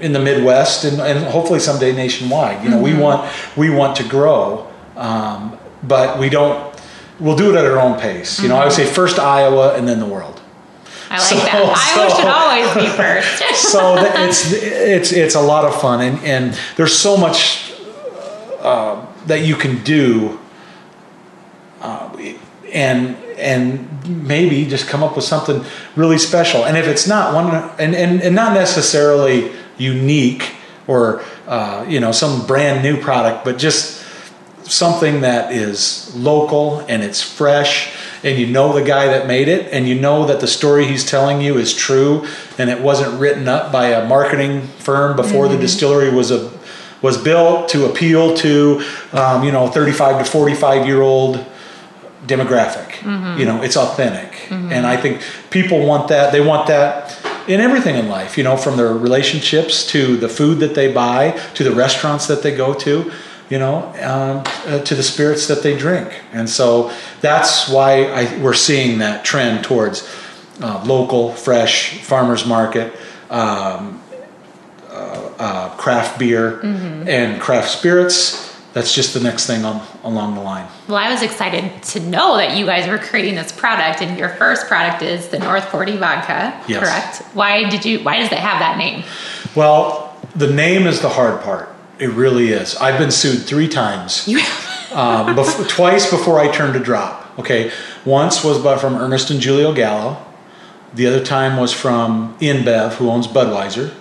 in 0.00 0.12
the 0.12 0.18
Midwest 0.18 0.84
and, 0.84 1.00
and 1.00 1.24
hopefully 1.26 1.60
someday 1.60 1.92
nationwide. 1.92 2.64
You 2.64 2.70
know, 2.70 2.80
we 2.80 2.90
mm-hmm. 2.90 3.00
want 3.00 3.32
we 3.56 3.70
want 3.70 3.96
to 3.96 4.04
grow, 4.04 4.67
um, 4.98 5.56
but 5.82 6.18
we 6.18 6.28
don't. 6.28 6.74
We'll 7.20 7.36
do 7.36 7.50
it 7.50 7.56
at 7.58 7.64
our 7.64 7.78
own 7.78 7.98
pace. 7.98 8.40
You 8.40 8.48
know, 8.48 8.56
I 8.56 8.64
would 8.64 8.72
say 8.72 8.84
first 8.86 9.18
Iowa 9.18 9.74
and 9.74 9.88
then 9.88 9.98
the 9.98 10.06
world. 10.06 10.40
I 11.10 11.14
like 11.14 11.22
So- 11.22 11.36
that. 11.36 11.54
Iowa 11.54 12.10
so- 12.10 12.16
should 12.16 12.28
always 12.28 12.74
be 12.74 12.96
first. 12.96 13.56
so 13.72 13.96
it's 13.96 14.52
it's 14.52 15.12
it's 15.12 15.34
a 15.34 15.40
lot 15.40 15.64
of 15.64 15.80
fun 15.80 16.00
and 16.00 16.22
and 16.24 16.58
there's 16.76 16.96
so 16.96 17.16
much 17.16 17.72
uh, 18.60 19.04
that 19.26 19.40
you 19.40 19.54
can 19.56 19.82
do 19.84 20.38
uh, 21.80 22.10
and 22.72 23.16
and 23.38 23.88
maybe 24.26 24.66
just 24.66 24.88
come 24.88 25.02
up 25.02 25.14
with 25.16 25.24
something 25.24 25.64
really 25.96 26.18
special 26.18 26.64
and 26.64 26.76
if 26.76 26.86
it's 26.86 27.06
not 27.06 27.34
one 27.34 27.46
and 27.78 27.94
and, 27.94 28.20
and 28.20 28.34
not 28.34 28.52
necessarily 28.52 29.50
unique 29.78 30.54
or 30.86 31.22
uh, 31.46 31.84
you 31.88 32.00
know 32.00 32.12
some 32.12 32.46
brand 32.46 32.82
new 32.82 33.00
product 33.00 33.44
but 33.44 33.58
just 33.58 33.97
something 34.68 35.22
that 35.22 35.52
is 35.52 36.14
local 36.14 36.80
and 36.88 37.02
it's 37.02 37.22
fresh 37.22 37.94
and 38.22 38.38
you 38.38 38.46
know 38.46 38.72
the 38.72 38.82
guy 38.82 39.06
that 39.06 39.26
made 39.26 39.48
it 39.48 39.72
and 39.72 39.88
you 39.88 39.98
know 39.98 40.26
that 40.26 40.40
the 40.40 40.46
story 40.46 40.86
he's 40.86 41.04
telling 41.04 41.40
you 41.40 41.56
is 41.56 41.74
true 41.74 42.26
and 42.58 42.68
it 42.68 42.80
wasn't 42.80 43.20
written 43.20 43.48
up 43.48 43.72
by 43.72 43.88
a 43.88 44.06
marketing 44.06 44.62
firm 44.78 45.16
before 45.16 45.48
the 45.48 45.56
mm. 45.56 45.60
distillery 45.60 46.10
was 46.10 46.30
a 46.30 46.50
was 47.00 47.16
built 47.16 47.68
to 47.68 47.86
appeal 47.86 48.36
to 48.36 48.82
um, 49.12 49.44
you 49.44 49.52
know 49.52 49.68
35 49.68 50.24
to 50.24 50.30
45 50.30 50.86
year 50.86 51.00
old 51.00 51.44
demographic. 52.26 52.90
Mm-hmm. 52.98 53.38
You 53.38 53.46
know 53.46 53.62
it's 53.62 53.76
authentic. 53.76 54.32
Mm-hmm. 54.48 54.72
And 54.72 54.86
i 54.86 54.96
think 54.96 55.22
people 55.50 55.86
want 55.86 56.08
that 56.08 56.32
they 56.32 56.40
want 56.40 56.66
that 56.68 57.16
in 57.48 57.60
everything 57.60 57.96
in 57.96 58.08
life 58.08 58.36
you 58.36 58.44
know 58.44 58.56
from 58.56 58.76
their 58.76 58.92
relationships 58.92 59.86
to 59.86 60.16
the 60.16 60.28
food 60.28 60.58
that 60.60 60.74
they 60.74 60.92
buy 60.92 61.30
to 61.54 61.64
the 61.64 61.72
restaurants 61.72 62.26
that 62.26 62.42
they 62.42 62.54
go 62.54 62.74
to 62.74 63.10
you 63.50 63.58
know 63.58 63.86
um, 64.02 64.42
uh, 64.66 64.78
to 64.80 64.94
the 64.94 65.02
spirits 65.02 65.46
that 65.48 65.62
they 65.62 65.76
drink 65.76 66.20
and 66.32 66.48
so 66.48 66.92
that's 67.20 67.68
why 67.68 68.04
I, 68.04 68.38
we're 68.42 68.54
seeing 68.54 68.98
that 68.98 69.24
trend 69.24 69.64
towards 69.64 70.08
uh, 70.60 70.82
local 70.84 71.32
fresh 71.32 71.98
farmers 71.98 72.46
market 72.46 72.92
um, 73.30 74.02
uh, 74.88 75.32
uh, 75.38 75.76
craft 75.76 76.18
beer 76.18 76.60
and 76.62 77.40
craft 77.40 77.70
spirits 77.70 78.46
that's 78.74 78.94
just 78.94 79.14
the 79.14 79.20
next 79.20 79.46
thing 79.46 79.64
on, 79.64 79.80
along 80.04 80.34
the 80.34 80.42
line 80.42 80.68
Well, 80.88 80.98
I 80.98 81.10
was 81.10 81.22
excited 81.22 81.82
to 81.82 82.00
know 82.00 82.36
that 82.36 82.56
you 82.56 82.66
guys 82.66 82.86
were 82.86 82.98
creating 82.98 83.34
this 83.34 83.50
product, 83.50 84.02
and 84.02 84.18
your 84.18 84.28
first 84.28 84.66
product 84.68 85.02
is 85.02 85.28
the 85.28 85.38
North 85.38 85.64
Forty 85.64 85.96
vodka. 85.96 86.62
Yes. 86.68 86.80
Correct. 86.80 87.34
Why 87.34 87.68
did 87.68 87.84
you? 87.84 88.00
Why 88.00 88.18
does 88.18 88.30
it 88.30 88.38
have 88.38 88.58
that 88.60 88.78
name? 88.78 89.04
Well, 89.54 90.16
the 90.36 90.52
name 90.52 90.86
is 90.86 91.00
the 91.00 91.08
hard 91.08 91.42
part. 91.42 91.68
It 91.98 92.10
really 92.10 92.50
is. 92.50 92.76
I've 92.76 92.98
been 92.98 93.10
sued 93.10 93.42
three 93.42 93.68
times. 93.68 94.26
You 94.28 94.38
um, 94.92 95.34
bef- 95.36 95.68
twice 95.76 96.10
before 96.10 96.38
I 96.38 96.50
turned 96.50 96.74
to 96.74 96.80
drop. 96.80 97.38
Okay, 97.38 97.70
once 98.04 98.42
was 98.44 98.58
by, 98.58 98.78
from 98.78 98.96
Ernest 98.96 99.30
and 99.30 99.42
Julio 99.42 99.72
Gallo. 99.72 100.24
The 100.94 101.06
other 101.06 101.24
time 101.24 101.56
was 101.58 101.72
from 101.72 102.36
InBev, 102.38 102.94
who 102.94 103.10
owns 103.10 103.26
Budweiser, 103.26 103.92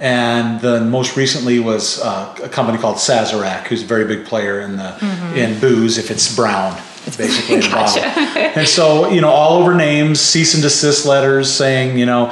and 0.00 0.60
then 0.60 0.90
most 0.90 1.16
recently 1.16 1.58
was 1.60 2.00
uh, 2.00 2.36
a 2.42 2.48
company 2.48 2.78
called 2.78 2.96
Sazerac, 2.96 3.68
who's 3.68 3.82
a 3.82 3.86
very 3.86 4.04
big 4.04 4.26
player 4.26 4.60
in 4.60 4.76
the 4.76 4.98
in 5.36 5.58
booze 5.60 5.98
if 5.98 6.10
it's 6.10 6.34
brown, 6.34 6.74
basically 7.16 7.56
in 7.56 7.60
the 7.60 7.68
Gotcha. 7.68 8.00
And 8.58 8.66
so 8.66 9.08
you 9.10 9.20
know, 9.20 9.30
all 9.30 9.62
over 9.62 9.74
names, 9.74 10.20
cease 10.20 10.54
and 10.54 10.62
desist 10.62 11.06
letters 11.06 11.52
saying 11.52 11.98
you 11.98 12.06
know. 12.06 12.30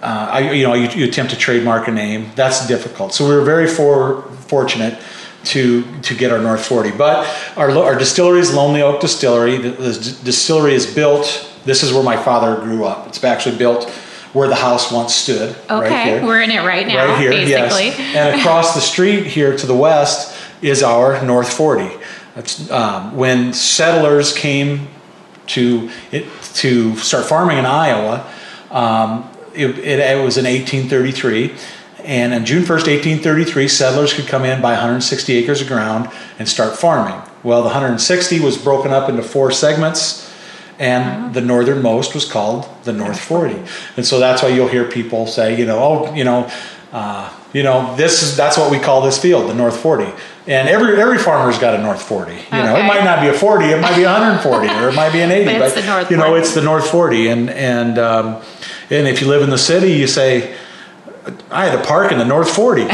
Uh, 0.00 0.28
I, 0.32 0.50
you 0.50 0.66
know, 0.66 0.74
you, 0.74 0.88
you 0.88 1.04
attempt 1.04 1.30
to 1.30 1.38
trademark 1.38 1.86
a 1.86 1.92
name. 1.92 2.32
That's 2.34 2.66
difficult. 2.66 3.14
So 3.14 3.28
we 3.28 3.36
were 3.36 3.44
very 3.44 3.68
for, 3.68 4.22
fortunate 4.52 4.98
to 5.44 5.82
to 6.02 6.14
get 6.14 6.30
our 6.30 6.38
North 6.38 6.64
40. 6.66 6.90
But 6.92 7.16
our 7.56 7.70
our 7.70 7.98
distillery 7.98 8.40
is 8.40 8.52
Lonely 8.52 8.82
Oak 8.82 9.00
Distillery. 9.00 9.56
The, 9.56 9.70
the 9.70 9.92
distillery 10.24 10.74
is 10.74 10.86
built. 10.94 11.26
This 11.64 11.82
is 11.82 11.92
where 11.94 12.02
my 12.02 12.18
father 12.22 12.60
grew 12.60 12.84
up. 12.84 13.06
It's 13.08 13.24
actually 13.24 13.56
built 13.56 13.88
where 14.34 14.48
the 14.48 14.60
house 14.68 14.92
once 14.92 15.14
stood. 15.14 15.56
right 15.70 15.86
okay? 15.86 16.04
here. 16.04 16.22
we're 16.22 16.42
in 16.42 16.50
it 16.50 16.60
right 16.60 16.86
now. 16.86 17.06
right 17.06 17.20
here, 17.20 17.30
basically. 17.30 17.86
yes. 17.86 18.16
And 18.16 18.40
across 18.40 18.74
the 18.74 18.80
street 18.80 19.26
here 19.26 19.56
to 19.56 19.66
the 19.66 19.74
west 19.74 20.36
is 20.60 20.82
our 20.82 21.22
North 21.24 21.52
40. 21.52 21.90
That's, 22.34 22.70
um, 22.70 23.16
when 23.16 23.52
settlers 23.52 24.32
came 24.32 24.88
to 25.48 25.90
it, 26.10 26.26
to 26.54 26.96
start 26.96 27.26
farming 27.26 27.58
in 27.58 27.66
Iowa, 27.66 28.26
um, 28.70 29.30
it, 29.54 29.78
it, 29.78 29.98
it 30.00 30.24
was 30.24 30.38
in 30.38 30.46
1833. 30.46 31.54
And 32.04 32.34
on 32.34 32.44
June 32.44 32.62
1st, 32.62 32.88
1833, 32.88 33.68
settlers 33.68 34.12
could 34.12 34.26
come 34.26 34.44
in, 34.44 34.60
buy 34.60 34.72
160 34.72 35.34
acres 35.34 35.60
of 35.60 35.68
ground, 35.68 36.10
and 36.38 36.48
start 36.48 36.76
farming. 36.76 37.20
Well, 37.42 37.62
the 37.62 37.68
160 37.68 38.40
was 38.40 38.56
broken 38.56 38.92
up 38.92 39.08
into 39.08 39.22
four 39.22 39.50
segments, 39.50 40.32
and 40.78 41.34
the 41.34 41.40
northernmost 41.40 42.14
was 42.14 42.30
called 42.30 42.68
the 42.84 42.92
North 42.92 43.20
40. 43.20 43.62
And 43.96 44.06
so 44.06 44.18
that's 44.18 44.42
why 44.42 44.48
you'll 44.48 44.68
hear 44.68 44.84
people 44.84 45.26
say, 45.26 45.58
you 45.58 45.66
know, 45.66 45.78
oh, 45.78 46.14
you 46.14 46.24
know, 46.24 46.50
uh, 46.92 47.32
you 47.52 47.62
know, 47.62 47.94
this 47.96 48.22
is 48.22 48.36
that's 48.36 48.56
what 48.56 48.70
we 48.70 48.78
call 48.78 49.02
this 49.02 49.20
field, 49.20 49.48
the 49.48 49.54
North 49.54 49.76
40. 49.76 50.12
And 50.46 50.68
every 50.68 51.00
every 51.00 51.18
farmer's 51.18 51.58
got 51.58 51.74
a 51.74 51.82
North 51.82 52.02
40. 52.02 52.32
You 52.32 52.38
know, 52.50 52.76
it 52.76 52.84
might 52.84 53.04
not 53.04 53.20
be 53.20 53.28
a 53.28 53.32
40, 53.32 53.66
it 53.66 53.80
might 53.80 53.96
be 53.96 54.04
140, 54.04 54.68
or 54.68 54.88
it 54.88 54.94
might 54.94 55.12
be 55.12 55.20
an 55.20 55.30
80. 55.30 55.58
But 55.58 55.62
it's 55.62 55.74
the 55.74 55.86
North 55.86 56.10
you 56.10 56.16
know, 56.16 56.34
it's 56.34 56.54
the 56.54 56.62
North 56.62 56.90
40. 56.90 57.28
And 57.28 57.50
and 57.50 57.98
um, 57.98 58.42
and 58.90 59.06
if 59.06 59.20
you 59.20 59.28
live 59.28 59.42
in 59.42 59.50
the 59.50 59.58
city, 59.58 59.92
you 59.92 60.06
say, 60.06 60.56
I 61.50 61.66
had 61.66 61.80
to 61.80 61.86
park 61.86 62.10
in 62.10 62.18
the 62.18 62.24
North 62.24 62.50
40. 62.50 62.82
You 62.82 62.88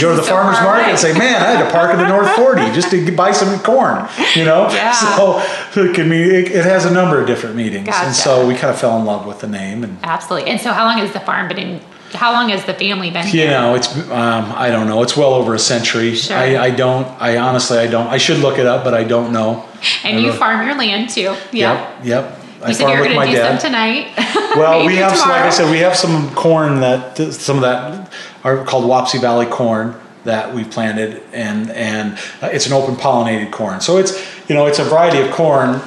go 0.00 0.10
to 0.10 0.16
the 0.16 0.22
So 0.22 0.30
farmer's 0.30 0.60
market 0.60 0.82
away. 0.82 0.90
and 0.90 0.98
say, 0.98 1.12
man, 1.18 1.42
I 1.42 1.50
had 1.52 1.64
to 1.64 1.70
park 1.70 1.90
in 1.92 1.98
the 1.98 2.08
North 2.08 2.30
40 2.36 2.72
just 2.72 2.90
to 2.90 3.10
buy 3.16 3.32
some 3.32 3.58
corn, 3.60 4.08
you 4.36 4.44
know? 4.44 4.68
Yeah. 4.70 4.92
So 4.92 5.40
it 5.82 5.94
can 5.94 6.08
be, 6.08 6.22
it, 6.22 6.50
it 6.52 6.64
has 6.64 6.84
a 6.84 6.92
number 6.92 7.20
of 7.20 7.26
different 7.26 7.56
meanings. 7.56 7.86
Gotcha. 7.88 8.06
And 8.06 8.14
so 8.14 8.46
we 8.46 8.54
kind 8.54 8.72
of 8.72 8.78
fell 8.78 8.98
in 8.98 9.04
love 9.04 9.26
with 9.26 9.40
the 9.40 9.48
name 9.48 9.82
and 9.84 9.98
Absolutely. 10.02 10.50
And 10.50 10.60
so, 10.60 10.72
how 10.72 10.84
long 10.86 10.98
has 10.98 11.12
the 11.12 11.20
farm 11.20 11.48
been 11.48 11.58
in? 11.58 11.80
How 12.12 12.32
long 12.32 12.50
has 12.50 12.64
the 12.66 12.74
family 12.74 13.10
been 13.10 13.26
here? 13.26 13.44
you 13.44 13.48
here? 13.48 13.58
know, 13.58 13.74
it's, 13.74 13.88
um, 14.10 14.52
I 14.54 14.68
don't 14.70 14.86
know, 14.86 15.02
it's 15.02 15.16
well 15.16 15.32
over 15.32 15.54
a 15.54 15.58
century. 15.58 16.14
Sure. 16.14 16.36
I, 16.36 16.58
I 16.58 16.70
don't, 16.70 17.06
I 17.20 17.38
honestly, 17.38 17.78
I 17.78 17.86
don't, 17.86 18.06
I 18.08 18.18
should 18.18 18.38
look 18.38 18.58
it 18.58 18.66
up, 18.66 18.84
but 18.84 18.92
I 18.92 19.02
don't 19.04 19.32
know. 19.32 19.64
And 20.04 20.18
I 20.18 20.20
you 20.20 20.32
farm 20.32 20.66
your 20.66 20.76
land 20.76 21.08
too. 21.08 21.34
Yeah. 21.52 21.98
Yep. 22.02 22.04
Yep. 22.04 22.41
I 22.64 22.72
farm 22.74 22.92
you're 22.92 23.00
with 23.00 23.12
going 23.12 23.20
to 23.20 23.26
my 23.26 23.26
do 23.26 23.32
dad. 23.32 23.60
some 23.60 23.70
tonight. 23.70 24.12
Well, 24.56 24.84
we 24.84 24.96
have, 24.96 25.16
some, 25.16 25.30
like 25.30 25.44
I 25.44 25.50
said, 25.50 25.70
we 25.70 25.78
have 25.78 25.96
some 25.96 26.30
corn 26.34 26.80
that 26.80 27.16
some 27.16 27.56
of 27.56 27.62
that 27.62 28.12
are 28.44 28.62
called 28.64 28.84
Wapsie 28.84 29.18
Valley 29.18 29.46
corn 29.46 29.98
that 30.24 30.54
we've 30.54 30.70
planted, 30.70 31.22
and 31.32 31.70
and 31.70 32.18
uh, 32.42 32.50
it's 32.52 32.66
an 32.66 32.74
open 32.74 32.94
pollinated 32.96 33.50
corn. 33.50 33.80
So 33.80 33.96
it's 33.96 34.12
you 34.50 34.54
know 34.54 34.66
it's 34.66 34.78
a 34.78 34.84
variety 34.84 35.20
of 35.20 35.30
corn. 35.30 35.80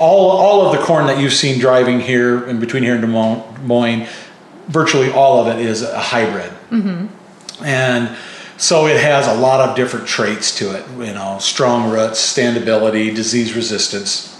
All 0.00 0.30
all 0.30 0.66
of 0.66 0.76
the 0.76 0.84
corn 0.84 1.06
that 1.06 1.20
you've 1.20 1.32
seen 1.32 1.60
driving 1.60 2.00
here 2.00 2.44
in 2.48 2.58
between 2.58 2.82
here 2.82 2.94
and 2.94 3.02
Des 3.02 3.06
Moines, 3.06 3.44
Des 3.54 3.60
Moines 3.62 4.08
virtually 4.66 5.12
all 5.12 5.40
of 5.40 5.56
it 5.56 5.64
is 5.64 5.82
a 5.82 5.98
hybrid, 5.98 6.52
and 7.64 8.16
so 8.56 8.86
it 8.86 9.00
has 9.00 9.26
a 9.28 9.34
lot 9.34 9.60
of 9.60 9.76
different 9.76 10.06
traits 10.08 10.56
to 10.58 10.76
it. 10.76 10.84
You 11.06 11.14
know, 11.14 11.38
strong 11.40 11.90
roots, 11.90 12.18
standability, 12.20 13.14
disease 13.14 13.54
resistance. 13.54 14.39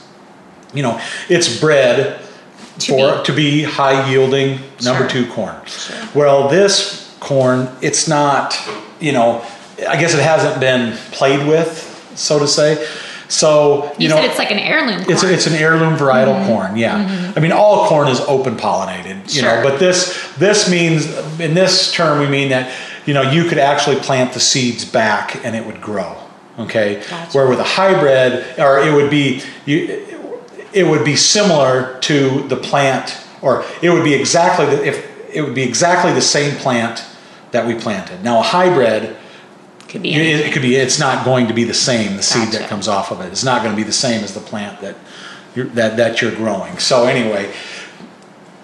You 0.74 0.82
know, 0.82 1.00
it's 1.28 1.58
bred 1.60 2.20
To 2.80 2.92
for 2.92 3.16
be- 3.18 3.24
to 3.24 3.32
be 3.32 3.62
high 3.64 4.08
yielding 4.10 4.60
number 4.82 5.08
Sure. 5.08 5.24
two 5.24 5.26
corn. 5.32 5.54
Sure. 5.66 5.96
Well, 6.14 6.48
this 6.48 7.10
corn, 7.20 7.68
it's 7.82 8.06
not, 8.08 8.56
you 9.00 9.12
know, 9.12 9.42
I 9.88 9.96
guess 9.96 10.14
it 10.14 10.20
hasn't 10.20 10.60
been 10.60 10.96
played 11.12 11.46
with, 11.46 12.12
so 12.14 12.38
to 12.38 12.46
say. 12.48 12.84
So 13.28 13.92
You, 13.96 14.04
you, 14.04 14.08
know, 14.08 14.16
said 14.16 14.24
it's 14.30 14.38
like 14.38 14.50
an 14.50 14.58
heirloom. 14.58 15.04
it's 15.08 15.20
corn. 15.22 15.32
it's 15.34 15.46
an 15.46 15.54
heirloom 15.54 15.96
varietal 15.96 16.34
mm-hmm. 16.34 16.46
corn. 16.48 16.76
Yeah, 16.76 16.98
mm-hmm. 16.98 17.38
I 17.38 17.40
mean 17.40 17.52
all 17.52 17.86
corn 17.88 18.08
is 18.08 18.20
open 18.22 18.56
pollinated. 18.56 19.32
You 19.34 19.42
Sure. 19.42 19.56
know, 19.56 19.62
but 19.68 19.78
this 19.78 20.18
this 20.38 20.68
means 20.68 21.06
in 21.38 21.54
this 21.54 21.92
term 21.92 22.18
we 22.18 22.26
mean 22.26 22.48
that 22.48 22.72
you 23.06 23.14
know 23.14 23.22
you 23.22 23.44
could 23.44 23.58
actually 23.58 23.96
plant 23.96 24.32
the 24.32 24.40
seeds 24.40 24.84
back 24.84 25.44
and 25.44 25.54
it 25.54 25.64
would 25.64 25.80
grow. 25.80 26.16
Okay, 26.58 27.02
Gotcha. 27.08 27.30
where 27.38 27.46
with 27.48 27.60
a 27.60 27.64
hybrid 27.64 28.44
or 28.58 28.80
it 28.80 28.92
would 28.92 29.10
be 29.10 29.42
you 29.64 30.09
it 30.72 30.84
would 30.84 31.04
be 31.04 31.16
similar 31.16 31.98
to 32.00 32.46
the 32.48 32.56
plant 32.56 33.18
or 33.42 33.64
it 33.82 33.90
would 33.90 34.04
be 34.04 34.14
exactly 34.14 34.66
the, 34.66 34.86
if 34.86 35.34
it 35.34 35.42
would 35.42 35.54
be 35.54 35.62
exactly 35.62 36.12
the 36.12 36.20
same 36.20 36.56
plant 36.56 37.04
that 37.52 37.66
we 37.66 37.74
planted. 37.74 38.22
Now 38.22 38.40
a 38.40 38.42
hybrid 38.42 39.16
could 39.88 40.02
be. 40.02 40.12
it, 40.12 40.16
anything. 40.16 40.48
it 40.48 40.52
could 40.52 40.62
be. 40.62 40.76
It's 40.76 40.98
not 40.98 41.24
going 41.24 41.48
to 41.48 41.54
be 41.54 41.64
the 41.64 41.74
same. 41.74 42.16
The 42.16 42.22
seed 42.22 42.46
Gotcha. 42.46 42.58
that 42.58 42.68
comes 42.68 42.88
off 42.88 43.10
of 43.10 43.20
it. 43.20 43.26
It's 43.26 43.44
not 43.44 43.62
going 43.62 43.74
to 43.74 43.76
be 43.76 43.82
the 43.82 43.92
same 43.92 44.22
as 44.22 44.34
the 44.34 44.40
plant 44.40 44.80
that 44.80 44.96
you're, 45.54 45.66
that 45.66 45.96
that 45.96 46.22
you're 46.22 46.34
growing. 46.34 46.78
So 46.78 47.06
anyway, 47.06 47.52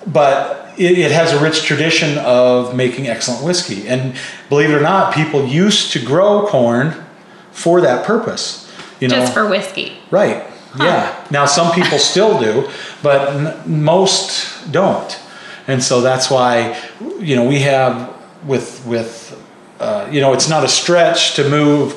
but 0.07 0.73
it, 0.79 0.99
it 0.99 1.11
has 1.11 1.33
a 1.33 1.43
rich 1.43 1.63
tradition 1.63 2.19
of 2.19 2.75
making 2.77 3.09
excellent 3.09 3.45
whiskey. 3.45 3.89
And 3.89 4.17
believe 4.49 4.71
it 4.71 4.75
or 4.75 4.81
not, 4.81 5.15
people 5.15 5.47
used 5.47 5.93
to 5.93 6.05
grow 6.05 6.47
corn 6.47 7.05
for 7.51 7.81
that 7.81 8.07
purpose. 8.07 8.63
You 9.01 9.09
know, 9.09 9.17
Just 9.17 9.35
for 9.35 9.47
whiskey. 9.49 9.99
Right. 10.11 10.47
Yeah. 10.79 11.27
Now 11.31 11.47
some 11.47 11.73
people 11.73 11.99
still 11.99 12.39
do, 12.41 12.69
but 13.03 13.29
n- 13.35 13.83
most 13.83 14.71
don't, 14.73 15.19
and 15.67 15.83
so 15.83 16.01
that's 16.01 16.31
why 16.31 16.77
you 17.21 17.37
know 17.37 17.45
we 17.45 17.61
have 17.61 18.15
with 18.45 18.85
with 18.87 19.41
uh, 19.81 20.09
you 20.11 20.21
know 20.21 20.33
it's 20.33 20.49
not 20.49 20.65
a 20.65 20.69
stretch 20.69 21.35
to 21.37 21.49
move 21.49 21.95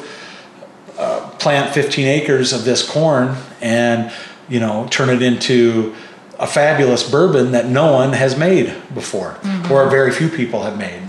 uh, 0.98 1.30
plant 1.40 1.74
15 1.74 2.08
acres 2.08 2.54
of 2.54 2.64
this 2.66 2.88
corn 2.88 3.36
and 3.62 4.12
you 4.50 4.60
know 4.60 4.88
turn 4.90 5.10
it 5.10 5.22
into 5.22 5.96
a 6.40 6.48
fabulous 6.48 7.10
bourbon 7.10 7.52
that 7.52 7.66
no 7.68 7.92
one 7.92 8.14
has 8.14 8.38
made 8.38 8.74
before 8.94 9.38
or 9.70 9.90
very 9.90 10.12
few 10.12 10.30
people 10.30 10.64
have 10.64 10.78
made. 10.78 11.02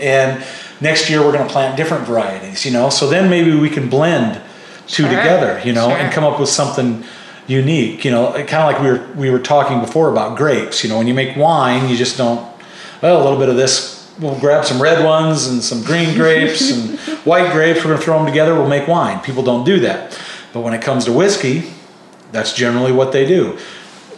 And 0.00 0.44
next 0.80 1.08
year 1.08 1.20
we're 1.24 1.32
going 1.32 1.46
to 1.46 1.52
plant 1.52 1.76
different 1.76 2.04
varieties 2.06 2.64
you 2.66 2.70
know? 2.70 2.90
So 2.90 3.08
then 3.08 3.30
maybe 3.30 3.54
we 3.58 3.70
can 3.70 3.88
blend 3.88 4.40
two 4.86 5.02
Sure, 5.04 5.10
together 5.10 5.60
you 5.64 5.72
know 5.72 5.88
sure. 5.88 5.98
and 5.98 6.12
come 6.12 6.24
up 6.24 6.38
with 6.40 6.48
something 6.48 7.02
unique 7.46 8.04
you 8.04 8.10
know 8.10 8.32
kind 8.32 8.54
of 8.54 8.72
like 8.72 8.80
we 8.80 8.88
were 8.88 9.06
we 9.14 9.30
were 9.30 9.38
talking 9.38 9.80
before 9.80 10.10
about 10.10 10.36
grapes 10.36 10.82
you 10.82 10.88
know 10.90 10.98
when 10.98 11.06
you 11.06 11.14
make 11.14 11.36
wine 11.36 11.88
you 11.88 11.96
just 11.96 12.16
don't 12.16 12.40
well 13.02 13.20
a 13.20 13.22
little 13.22 13.38
bit 13.38 13.48
of 13.48 13.56
this 13.56 13.94
we'll 14.18 14.38
grab 14.40 14.64
some 14.64 14.80
red 14.80 15.04
ones 15.04 15.46
and 15.46 15.62
some 15.62 15.82
green 15.82 16.14
grapes 16.20 16.70
and 16.70 16.98
white 17.24 17.52
grapes 17.52 17.78
we're 17.80 17.90
going 17.90 17.98
to 17.98 18.02
throw 18.04 18.16
them 18.18 18.26
together 18.26 18.54
we'll 18.54 18.68
make 18.68 18.88
wine 18.88 19.20
people 19.20 19.42
don't 19.42 19.64
do 19.64 19.78
that 19.80 20.18
but 20.52 20.60
when 20.60 20.72
it 20.74 20.82
comes 20.82 21.04
to 21.04 21.12
whiskey 21.12 21.70
that's 22.32 22.52
generally 22.52 22.92
what 22.92 23.12
they 23.12 23.24
do 23.26 23.56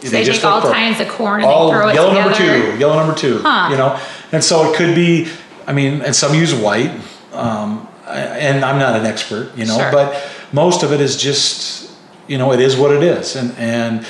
So 0.01 0.09
they 0.09 0.23
take 0.23 0.43
all 0.43 0.61
kinds 0.61 0.99
of 0.99 1.07
corn 1.09 1.41
and 1.41 1.49
all 1.49 1.67
they 1.67 1.73
throw 1.77 1.89
it 1.89 1.93
yellow 1.93 2.09
together. 2.09 2.29
number 2.57 2.71
two, 2.73 2.79
yellow 2.79 2.95
number 2.95 3.13
two. 3.15 3.39
Huh. 3.43 3.67
You 3.71 3.77
know, 3.77 3.99
and 4.31 4.43
so 4.43 4.71
it 4.71 4.75
could 4.77 4.95
be. 4.95 5.27
I 5.67 5.73
mean, 5.73 6.01
and 6.01 6.15
some 6.15 6.33
use 6.33 6.53
white, 6.55 6.91
um, 7.33 7.87
and 8.07 8.63
I'm 8.65 8.79
not 8.79 8.95
an 8.99 9.05
expert, 9.05 9.51
you 9.55 9.65
know, 9.65 9.77
Sure. 9.77 9.91
but 9.91 10.15
most 10.51 10.83
of 10.83 10.91
it 10.91 11.01
is 11.01 11.17
just, 11.17 11.91
you 12.27 12.37
know, 12.37 12.53
it 12.53 12.59
is 12.59 12.75
what 12.75 12.91
it 12.91 13.03
is, 13.03 13.35
and 13.35 13.55
and 13.57 14.05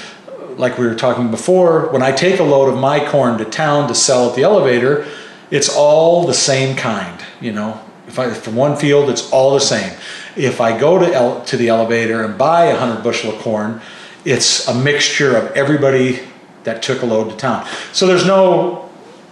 like 0.58 0.78
we 0.78 0.86
were 0.86 0.96
talking 0.96 1.32
before, 1.32 1.88
when 1.92 2.02
I 2.02 2.12
take 2.12 2.40
a 2.40 2.44
load 2.44 2.68
of 2.72 2.78
my 2.78 3.06
corn 3.10 3.38
to 3.38 3.46
town 3.46 3.88
to 3.88 3.96
sell 3.96 4.30
at 4.30 4.36
the 4.36 4.44
elevator, 4.44 5.08
it's 5.52 5.74
all 5.74 6.28
the 6.28 6.34
same 6.34 6.76
kind, 6.76 7.24
you 7.40 7.54
know. 7.54 7.80
If 8.08 8.20
I 8.20 8.34
from 8.34 8.56
one 8.56 8.76
field, 8.76 9.10
it's 9.10 9.32
all 9.32 9.54
the 9.54 9.62
same. 9.62 9.98
If 10.36 10.60
I 10.60 10.78
go 10.78 11.00
to 11.00 11.14
el- 11.14 11.46
to 11.46 11.58
the 11.58 11.70
elevator 11.70 12.24
and 12.24 12.38
buy 12.38 12.66
a 12.66 12.78
hundred 12.78 13.04
bushel 13.04 13.34
of 13.34 13.40
corn, 13.40 13.82
it's 14.26 14.68
a 14.68 14.74
mixture 14.74 15.38
of 15.38 15.52
everybody 15.52 16.20
that 16.64 16.84
took 16.84 17.02
a 17.04 17.06
load 17.06 17.30
to 17.30 17.38
town. 17.38 17.66
So 17.94 18.06
there's 18.06 18.26
no 18.26 18.90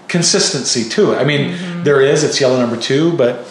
consistency 0.08 0.88
to 0.90 1.14
it. 1.14 1.18
I 1.18 1.24
mean, 1.24 1.52
mm-hmm. 1.52 1.84
there 1.84 2.02
is. 2.02 2.24
It's 2.24 2.40
yellow 2.40 2.60
number 2.60 2.78
two, 2.78 3.16
but 3.18 3.46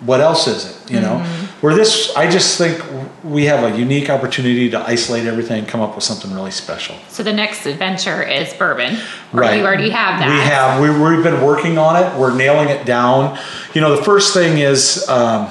what 0.00 0.20
else 0.20 0.46
is 0.46 0.66
it? 0.66 0.90
You 0.90 1.00
know, 1.00 1.22
mm-hmm. 1.22 1.43
Where 1.64 1.74
this, 1.74 2.14
I 2.14 2.30
just 2.30 2.58
think 2.58 2.84
we 3.24 3.46
have 3.46 3.64
a 3.64 3.74
unique 3.74 4.10
opportunity 4.10 4.68
to 4.68 4.78
isolate 4.86 5.24
everything, 5.24 5.64
come 5.64 5.80
up 5.80 5.94
with 5.94 6.04
something 6.04 6.30
really 6.34 6.50
special. 6.50 6.94
So 7.08 7.22
the 7.22 7.32
next 7.32 7.64
adventure 7.64 8.22
is 8.22 8.52
bourbon. 8.52 8.98
Or 9.32 9.44
you 9.44 9.64
already 9.64 9.88
have 9.88 10.20
that. 10.20 10.28
We 10.28 10.40
have. 10.40 10.78
We, 10.78 11.16
we've 11.16 11.24
been 11.24 11.42
working 11.42 11.78
on 11.78 11.96
it. 11.96 12.20
We're 12.20 12.36
nailing 12.36 12.68
it 12.68 12.84
down. 12.84 13.38
You 13.72 13.80
know, 13.80 13.96
the 13.96 14.02
first 14.02 14.34
thing 14.34 14.58
is 14.58 15.08
um, 15.08 15.48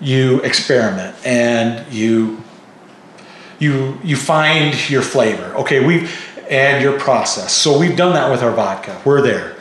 you 0.00 0.40
experiment 0.40 1.14
and 1.24 1.86
you 1.92 2.42
you 3.60 3.96
you 4.02 4.16
find 4.16 4.90
your 4.90 5.02
flavor. 5.02 5.54
Okay, 5.54 5.86
we've 5.86 6.10
and 6.50 6.82
your 6.82 6.98
process. 6.98 7.52
So 7.52 7.78
we've 7.78 7.96
done 7.96 8.14
that 8.14 8.28
with 8.28 8.42
our 8.42 8.52
vodka. 8.52 9.00
We're 9.04 9.22
there. 9.22 9.53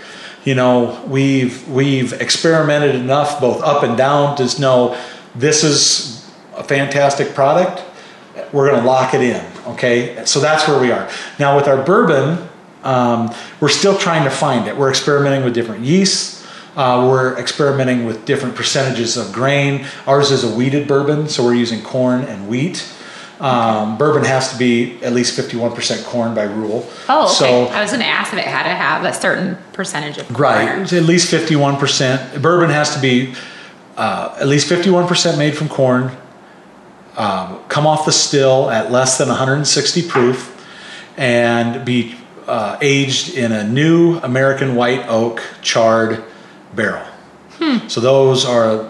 You 0.46 0.56
know, 0.56 1.02
we've 1.08 1.68
we've 1.70 2.14
experimented 2.14 2.96
enough 2.96 3.40
both 3.40 3.62
up 3.64 3.84
and 3.84 3.98
down 3.98 4.36
to 4.38 4.62
know 4.62 5.02
this 5.36 5.64
is 5.64 6.30
a 6.56 6.64
fantastic 6.64 7.34
product. 7.34 7.84
We're 8.52 8.70
going 8.70 8.82
to 8.82 8.88
lock 8.88 9.14
it 9.14 9.22
in. 9.22 9.46
Okay, 9.74 10.26
so 10.26 10.40
that's 10.40 10.68
where 10.68 10.80
we 10.80 10.92
are 10.92 11.10
now 11.40 11.56
with 11.56 11.68
our 11.68 11.82
bourbon. 11.84 12.50
Um, 12.84 13.34
we're 13.62 13.70
still 13.70 13.98
trying 13.98 14.26
to 14.26 14.30
find 14.30 14.68
it. 14.68 14.76
We're 14.76 14.90
experimenting 14.90 15.46
with 15.46 15.54
different 15.54 15.86
yeasts. 15.86 16.46
Uh, 16.76 17.08
we're 17.10 17.38
experimenting 17.38 18.06
with 18.06 18.26
different 18.26 18.56
percentages 18.56 19.16
of 19.16 19.32
grain. 19.32 19.86
Ours 20.08 20.32
is 20.32 20.44
a 20.44 20.54
wheated 20.54 20.88
bourbon, 20.88 21.30
so 21.30 21.44
we're 21.44 21.54
using 21.54 21.82
corn 21.82 22.24
and 22.24 22.50
wheat. 22.50 22.93
Um, 23.44 23.98
bourbon 23.98 24.24
has 24.24 24.54
to 24.54 24.58
be 24.58 25.04
at 25.04 25.12
least 25.12 25.38
51% 25.38 26.06
corn 26.06 26.34
by 26.34 26.44
rule. 26.44 26.90
Oh, 27.10 27.26
okay. 27.26 27.34
So, 27.34 27.66
I 27.66 27.82
was 27.82 27.92
going 27.92 28.02
to 28.02 28.08
ask 28.08 28.32
if 28.32 28.40
it 28.40 28.46
had 28.46 28.64
to 28.64 28.70
have 28.70 29.04
a 29.04 29.14
certain 29.14 29.58
percentage 29.74 30.18
of 30.18 30.28
corn. 30.30 30.40
right, 30.40 30.94
at 30.94 31.04
least 31.04 31.30
51%. 31.32 32.42
Bourbon 32.42 32.70
has 32.70 32.96
to 32.96 33.02
be 33.02 33.36
uh, 33.98 34.36
at 34.40 34.48
least 34.48 34.70
51% 34.70 35.38
made 35.38 35.58
from 35.58 35.68
corn, 35.68 36.16
um, 37.18 37.60
come 37.68 37.86
off 37.86 38.06
the 38.06 38.12
still 38.14 38.70
at 38.70 38.92
less 38.92 39.18
than 39.18 39.28
160 39.28 40.08
proof, 40.08 40.66
and 41.18 41.86
be 41.86 42.16
uh, 42.48 42.78
aged 42.82 43.36
in 43.36 43.52
a 43.52 43.64
new 43.68 44.18
American 44.20 44.76
white 44.76 45.06
oak 45.08 45.44
charred 45.62 46.24
barrel. 46.76 47.06
So 47.88 48.02
those 48.02 48.44
are 48.46 48.90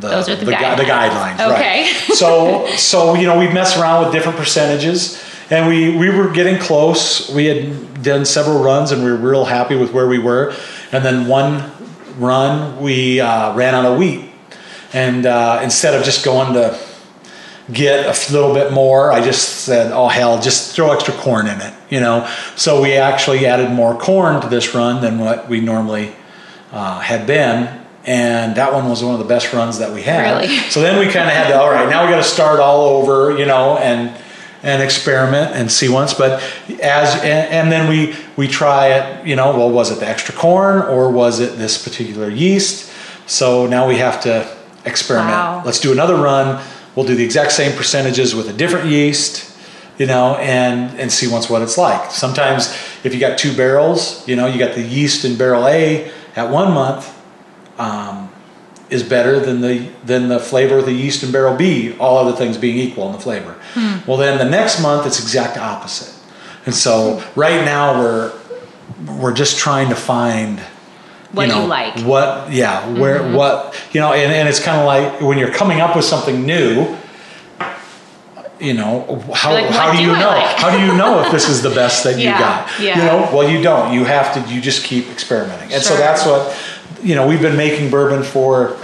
the. 0.00 0.08
Those 0.08 0.28
are 0.28 0.36
the 0.36 0.44
gu- 0.44 0.52
guidelines. 0.52 0.76
the 0.76 0.82
guidelines, 0.84 1.34
Okay. 1.52 1.82
right? 1.82 1.94
so 2.14 2.66
so 2.76 3.14
you 3.14 3.26
know 3.26 3.38
we 3.38 3.48
mess 3.48 3.76
around 3.78 4.04
with 4.04 4.12
different 4.12 4.38
percentages, 4.38 5.22
and 5.50 5.66
we 5.68 5.96
we 5.96 6.10
were 6.10 6.28
getting 6.30 6.58
close. 6.58 7.28
We 7.30 7.46
had 7.46 8.02
done 8.02 8.24
several 8.24 8.62
runs, 8.62 8.92
and 8.92 9.02
we 9.04 9.10
were 9.10 9.16
real 9.16 9.44
happy 9.44 9.76
with 9.76 9.92
where 9.92 10.06
we 10.08 10.18
were. 10.18 10.54
And 10.92 11.04
then 11.04 11.26
one 11.28 11.70
run, 12.18 12.80
we 12.80 13.20
uh, 13.20 13.54
ran 13.54 13.74
out 13.74 13.84
of 13.84 13.98
wheat, 13.98 14.30
and 14.92 15.26
uh, 15.26 15.60
instead 15.62 15.94
of 15.94 16.04
just 16.04 16.24
going 16.24 16.54
to 16.54 16.78
get 17.72 18.06
a 18.06 18.32
little 18.32 18.54
bit 18.54 18.72
more, 18.72 19.12
I 19.12 19.20
just 19.22 19.64
said, 19.64 19.92
"Oh 19.92 20.08
hell, 20.08 20.40
just 20.40 20.74
throw 20.74 20.90
extra 20.92 21.12
corn 21.14 21.46
in 21.46 21.60
it," 21.60 21.74
you 21.90 22.00
know. 22.00 22.26
So 22.56 22.80
we 22.80 22.94
actually 22.94 23.46
added 23.46 23.70
more 23.70 23.98
corn 23.98 24.40
to 24.40 24.48
this 24.48 24.74
run 24.74 25.02
than 25.02 25.18
what 25.18 25.48
we 25.48 25.60
normally 25.60 26.14
uh, 26.72 27.00
had 27.00 27.26
been. 27.26 27.77
And 28.04 28.56
that 28.56 28.72
one 28.72 28.88
was 28.88 29.02
one 29.02 29.12
of 29.14 29.18
the 29.18 29.26
best 29.26 29.52
runs 29.52 29.78
that 29.78 29.92
we 29.92 30.02
had. 30.02 30.40
Really? 30.40 30.56
So 30.70 30.80
then 30.80 30.98
we 30.98 31.06
kind 31.06 31.28
of 31.28 31.34
had 31.34 31.48
to, 31.48 31.60
all 31.60 31.70
right, 31.70 31.88
now 31.88 32.04
we 32.04 32.10
got 32.10 32.18
to 32.18 32.22
start 32.22 32.60
all 32.60 32.86
over, 32.86 33.36
you 33.36 33.46
know, 33.46 33.76
and 33.78 34.16
and 34.62 34.82
experiment 34.82 35.54
and 35.54 35.70
see 35.70 35.88
once. 35.88 36.14
But 36.14 36.42
as 36.82 37.14
and, 37.16 37.48
and 37.52 37.72
then 37.72 37.88
we 37.88 38.16
we 38.36 38.48
try 38.48 38.88
it, 38.88 39.26
you 39.26 39.36
know. 39.36 39.56
Well, 39.56 39.70
was 39.70 39.90
it 39.90 40.00
the 40.00 40.08
extra 40.08 40.34
corn 40.34 40.82
or 40.82 41.10
was 41.10 41.40
it 41.40 41.58
this 41.58 41.82
particular 41.82 42.28
yeast? 42.28 42.90
So 43.26 43.66
now 43.66 43.86
we 43.86 43.96
have 43.98 44.20
to 44.22 44.50
experiment. 44.84 45.30
Wow. 45.30 45.62
Let's 45.64 45.80
do 45.80 45.92
another 45.92 46.16
run. 46.16 46.64
We'll 46.94 47.06
do 47.06 47.14
the 47.14 47.24
exact 47.24 47.52
same 47.52 47.76
percentages 47.76 48.34
with 48.34 48.48
a 48.48 48.52
different 48.52 48.86
yeast, 48.86 49.54
you 49.98 50.06
know, 50.06 50.36
and 50.36 50.98
and 50.98 51.12
see 51.12 51.28
once 51.28 51.48
what 51.48 51.62
it's 51.62 51.78
like. 51.78 52.10
Sometimes 52.10 52.74
if 53.04 53.14
you 53.14 53.20
got 53.20 53.38
two 53.38 53.56
barrels, 53.56 54.26
you 54.26 54.34
know, 54.34 54.46
you 54.46 54.58
got 54.58 54.74
the 54.74 54.82
yeast 54.82 55.24
in 55.24 55.36
barrel 55.36 55.66
A 55.68 56.10
at 56.34 56.50
one 56.50 56.72
month 56.72 57.14
um, 57.78 58.30
is 58.90 59.02
better 59.02 59.38
than 59.40 59.60
the 59.60 59.88
than 60.04 60.28
the 60.28 60.38
flavor 60.38 60.78
of 60.78 60.86
the 60.86 60.92
yeast 60.92 61.22
and 61.22 61.32
barrel 61.32 61.56
B. 61.56 61.96
All 61.98 62.18
other 62.18 62.36
things 62.36 62.56
being 62.56 62.78
equal 62.78 63.06
in 63.06 63.12
the 63.12 63.20
flavor. 63.20 63.56
Well, 64.06 64.16
then 64.16 64.38
the 64.38 64.48
next 64.48 64.80
month 64.82 65.06
it's 65.06 65.20
exact 65.20 65.56
opposite. 65.56 66.14
And 66.66 66.74
so 66.74 67.22
right 67.34 67.64
now 67.64 67.98
we're 67.98 68.32
we're 69.20 69.34
just 69.34 69.58
trying 69.58 69.88
to 69.90 69.94
find 69.94 70.60
What 71.32 71.48
you, 71.48 71.54
know, 71.54 71.66
like. 71.66 71.98
What, 72.00 72.52
yeah, 72.52 72.88
where, 72.98 73.32
what, 73.32 73.74
you 73.92 74.00
know, 74.00 74.12
and, 74.12 74.32
and 74.32 74.48
it's 74.48 74.60
kind 74.60 74.78
of 74.78 74.86
like 74.86 75.20
when 75.20 75.38
you're 75.38 75.52
coming 75.52 75.80
up 75.80 75.94
with 75.94 76.04
something 76.04 76.44
new, 76.44 76.96
you 78.58 78.74
know, 78.74 79.22
how, 79.34 79.52
like, 79.52 79.66
how 79.70 79.92
do 79.92 79.98
do 79.98 80.04
you 80.04 80.12
I 80.12 80.20
know? 80.20 80.26
like? 80.28 80.56
How 80.56 80.76
do 80.76 80.84
you 80.84 80.96
know 80.96 81.20
if 81.20 81.30
this 81.30 81.48
is 81.48 81.62
the 81.62 81.70
best 81.70 82.02
that 82.04 82.18
you 82.18 82.24
got? 82.44 82.68
yeah. 82.80 82.96
You 82.96 83.02
know, 83.04 83.36
well, 83.36 83.48
you 83.48 83.62
don't. 83.62 83.92
You 83.92 84.04
have 84.04 84.34
to, 84.34 84.52
you 84.52 84.60
just 84.60 84.84
keep 84.84 85.08
experimenting. 85.10 85.72
And 85.72 85.82
so 85.82 85.96
that's 85.96 86.26
what, 86.26 86.56
you 87.02 87.14
know, 87.14 87.26
we've 87.26 87.42
been 87.42 87.56
making 87.56 87.90
bourbon 87.90 88.22
for 88.22 88.76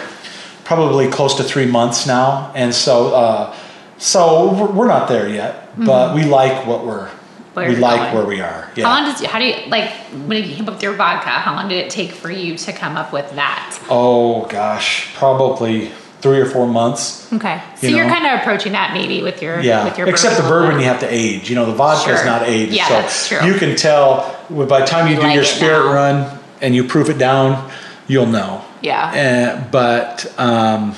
probably 0.65 1.09
close 1.09 1.35
to 1.37 1.43
three 1.45 1.67
months 1.67 2.07
now. 2.07 2.53
And 2.55 2.75
so, 2.75 3.15
uh, 3.15 3.57
so 3.99 4.73
we're, 4.73 4.87
not 4.87 5.09
there 5.09 5.29
yet, 5.29 5.77
but 5.79 6.15
we 6.15 6.25
like 6.25 6.67
what 6.67 6.85
we're, 6.87 7.09
Mm-hmm. 7.55 7.61
Where 7.61 7.69
we 7.71 7.77
like 7.77 8.01
going. 8.01 8.15
where 8.17 8.27
we 8.27 8.41
are. 8.41 8.69
Yeah. 8.75 8.89
How 8.89 8.95
long 9.05 9.13
does 9.13 9.25
how 9.27 9.39
do 9.39 9.45
you 9.45 9.55
like 9.69 9.89
when 10.27 10.43
you 10.43 10.57
came 10.57 10.67
up 10.67 10.75
with 10.75 10.83
your 10.83 10.95
vodka? 10.95 11.29
How 11.29 11.55
long 11.55 11.69
did 11.69 11.77
it 11.85 11.89
take 11.89 12.11
for 12.11 12.29
you 12.29 12.57
to 12.59 12.73
come 12.73 12.97
up 12.97 13.13
with 13.13 13.31
that? 13.37 13.79
Oh 13.89 14.45
gosh, 14.47 15.15
probably 15.15 15.93
three 16.21 16.41
or 16.41 16.47
four 16.47 16.67
months. 16.67 17.33
Okay, 17.33 17.63
so 17.77 17.87
You 17.87 17.99
are 17.99 18.09
kind 18.09 18.27
of 18.27 18.41
approaching 18.41 18.73
that 18.73 18.93
maybe 18.93 19.23
with 19.23 19.41
your 19.41 19.61
Yeah, 19.61 19.85
with 19.85 19.97
your 19.97 20.09
except 20.09 20.37
the 20.37 20.49
bourbon 20.49 20.81
you 20.81 20.87
have 20.87 20.99
to 21.01 21.07
age. 21.09 21.49
You 21.49 21.55
know, 21.55 21.67
the 21.67 21.75
vodka 21.75 22.15
is 22.15 22.25
not 22.25 22.43
aged, 22.43 22.73
Yeah, 22.73 22.89
so 22.89 22.95
that's 22.95 23.29
true. 23.29 23.47
you 23.47 23.55
can 23.55 23.77
tell 23.77 24.35
by 24.51 24.81
the 24.81 24.87
time 24.87 25.07
you 25.07 25.15
You 25.15 25.21
do 25.21 25.27
like 25.29 25.37
your 25.37 25.45
spirit 25.45 25.85
now. 25.87 25.93
run 25.93 26.39
and 26.61 26.75
you 26.75 26.83
proof 26.83 27.09
it 27.09 27.19
down, 27.19 27.71
you'll 28.07 28.27
know. 28.27 28.65
Yeah. 28.83 29.57
Uh, 29.65 29.71
but 29.71 30.33
um, 30.39 30.95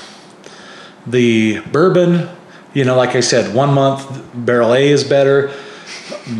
the 1.05 1.59
bourbon, 1.71 2.29
you 2.73 2.83
know, 2.85 2.95
like 2.95 3.15
I 3.15 3.21
said, 3.21 3.53
one 3.55 3.73
month 3.73 4.23
barrel 4.33 4.73
A 4.73 4.87
is 4.87 5.03
better. 5.03 5.51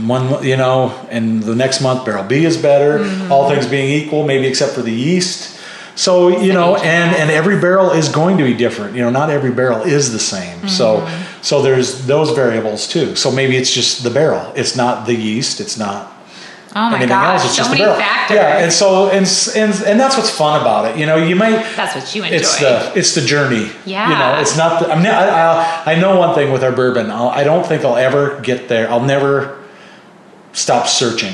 One, 0.06 0.44
you 0.44 0.58
know, 0.58 0.92
and 1.10 1.42
the 1.42 1.56
next 1.56 1.82
month 1.82 2.06
barrel 2.06 2.24
B 2.24 2.44
is 2.46 2.58
better. 2.58 3.00
Mm-hmm. 3.00 3.32
All 3.32 3.50
things 3.50 3.66
being 3.66 3.90
equal, 3.90 4.26
maybe 4.26 4.46
except 4.48 4.74
for 4.74 4.82
the 4.82 4.92
yeast. 4.92 5.56
So 5.96 6.28
you 6.42 6.54
know, 6.54 6.76
and 6.76 7.16
and 7.16 7.32
every 7.32 7.60
barrel 7.60 7.92
is 7.92 8.10
going 8.10 8.38
to 8.38 8.44
be 8.44 8.54
different. 8.54 8.96
You 8.96 9.02
know, 9.02 9.10
not 9.10 9.30
every 9.30 9.52
barrel 9.52 9.82
is 9.82 10.12
the 10.12 10.20
same. 10.20 10.68
So 10.68 11.00
Mm-hmm. 11.00 11.42
so 11.42 11.62
there's 11.62 12.06
those 12.06 12.32
variables 12.32 12.88
too. 12.88 13.16
So 13.16 13.32
maybe 13.32 13.56
it's 13.58 13.74
just 13.74 14.04
the 14.04 14.10
barrel. 14.12 14.52
It's 14.56 14.76
not 14.76 15.06
the 15.08 15.16
yeast. 15.16 15.60
It's 15.60 15.78
not 15.78 16.14
Oh 16.78 16.90
my 16.90 16.98
anything 16.98 17.10
gosh, 17.10 17.42
else. 17.42 17.46
It's 17.46 17.56
so 17.56 17.58
just 17.63 17.70
many 17.72 17.82
barrel. 17.84 17.98
factors. 17.98 18.36
Yeah, 18.38 18.58
and 18.63 18.72
so 18.72 19.10
and 19.10 19.26
and 19.56 19.84
and 19.90 20.00
that's 20.00 20.16
what's 20.18 20.30
fun 20.30 20.62
about 20.62 20.86
it. 20.90 20.98
You 21.00 21.06
know, 21.06 21.16
you 21.18 21.36
might 21.36 21.63
That's 21.76 21.96
what 21.96 22.13
you 22.16 22.24
enjoy. 22.24 22.36
it's 22.38 22.60
the 22.60 22.92
it's 22.96 23.16
the 23.16 23.22
journey. 23.22 23.72
Yeah. 23.86 24.10
You 24.10 24.16
know, 24.18 24.40
it's 24.42 24.56
not. 24.58 24.82
The, 24.82 24.92
I 24.92 24.96
mean, 24.96 25.08
I, 25.08 25.28
I 25.86 25.94
I 25.94 26.00
know 26.00 26.18
one 26.18 26.36
thing 26.36 26.52
with 26.52 26.63
our 26.63 26.72
bourbon. 26.72 27.10
I'll, 27.12 27.30
I 27.30 27.44
don't 27.44 27.66
think 27.66 27.84
I'll 27.84 27.98
ever 27.98 28.40
get 28.42 28.68
there. 28.70 28.90
I'll 28.92 29.02
never 29.04 29.58
stop 30.54 30.88
searching. 30.88 31.34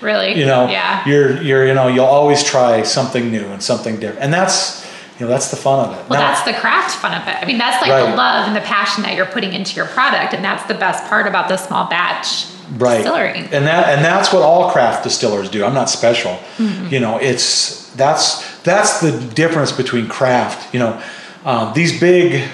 really. 0.00 0.38
You 0.38 0.46
know, 0.46 0.68
Yeah. 0.68 1.06
You're 1.08 1.42
you're 1.42 1.66
you 1.66 1.74
know 1.74 1.88
you'll 1.88 2.04
always 2.06 2.42
try 2.44 2.82
something 2.82 3.30
new 3.30 3.46
and 3.46 3.62
something 3.62 4.00
different, 4.00 4.20
and 4.24 4.32
that's 4.32 4.82
you 5.18 5.26
know 5.26 5.30
that's 5.32 5.50
the 5.50 5.56
fun 5.56 5.88
of 5.88 5.92
it. 5.98 6.08
Well, 6.08 6.20
Now- 6.20 6.28
that's 6.32 6.42
the 6.42 6.54
craft 6.54 6.96
fun 6.96 7.12
of 7.14 7.26
it. 7.28 7.36
I 7.40 7.44
mean, 7.44 7.58
that's 7.58 7.80
like 7.86 7.90
the 8.10 8.16
love 8.16 8.46
and 8.48 8.56
the 8.56 8.60
passion 8.60 9.02
that 9.04 9.14
you're 9.14 9.26
putting 9.26 9.52
into 9.52 9.76
your 9.76 9.86
product, 9.86 10.34
and 10.34 10.44
that's 10.44 10.64
the 10.64 10.74
best 10.74 11.04
part 11.08 11.26
about 11.26 11.48
the 11.48 11.56
small 11.56 11.88
batch 11.88 12.46
right 12.78 12.98
distillery. 12.98 13.38
and 13.52 13.66
that 13.66 13.88
and 13.94 14.02
that's 14.04 14.32
what 14.32 14.40
all 14.42 14.70
craft 14.70 15.04
distillers 15.04 15.50
do 15.50 15.62
i'm 15.62 15.74
not 15.74 15.90
special 15.90 16.30
Mm-hmm. 16.56 16.86
you 16.94 17.00
know 17.00 17.18
it's 17.18 17.90
that's 17.96 18.58
that's 18.62 19.00
the 19.00 19.10
difference 19.34 19.72
between 19.72 20.08
craft 20.08 20.72
you 20.72 20.80
know 20.80 21.02
um, 21.44 21.74
these 21.74 22.00
big 22.00 22.48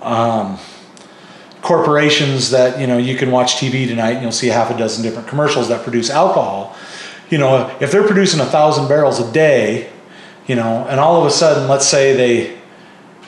um, 0.00 0.58
corporations 1.62 2.50
that 2.50 2.78
you 2.80 2.86
know 2.86 2.96
you 2.96 3.16
can 3.16 3.30
watch 3.30 3.56
tv 3.56 3.86
tonight 3.86 4.12
and 4.12 4.22
you'll 4.22 4.32
see 4.32 4.48
half 4.48 4.70
a 4.70 4.78
dozen 4.78 5.02
different 5.02 5.26
commercials 5.28 5.68
that 5.68 5.82
produce 5.82 6.08
alcohol 6.10 6.74
you 7.30 7.36
know 7.38 7.74
if 7.80 7.90
they're 7.90 8.06
producing 8.06 8.40
a 8.40 8.44
thousand 8.46 8.86
barrels 8.88 9.18
a 9.20 9.30
day 9.32 9.90
you 10.46 10.54
know 10.54 10.86
and 10.88 11.00
all 11.00 11.20
of 11.20 11.26
a 11.26 11.30
sudden 11.30 11.68
let's 11.68 11.86
say 11.86 12.14
they 12.14 12.58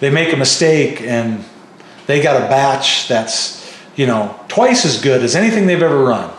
they 0.00 0.10
make 0.10 0.32
a 0.32 0.36
mistake 0.36 1.00
and 1.00 1.44
they 2.06 2.22
got 2.22 2.36
a 2.36 2.48
batch 2.48 3.08
that's 3.08 3.74
you 3.96 4.06
know 4.06 4.38
twice 4.48 4.84
as 4.84 5.00
good 5.02 5.22
as 5.22 5.34
anything 5.34 5.66
they've 5.66 5.82
ever 5.82 6.02
run. 6.04 6.32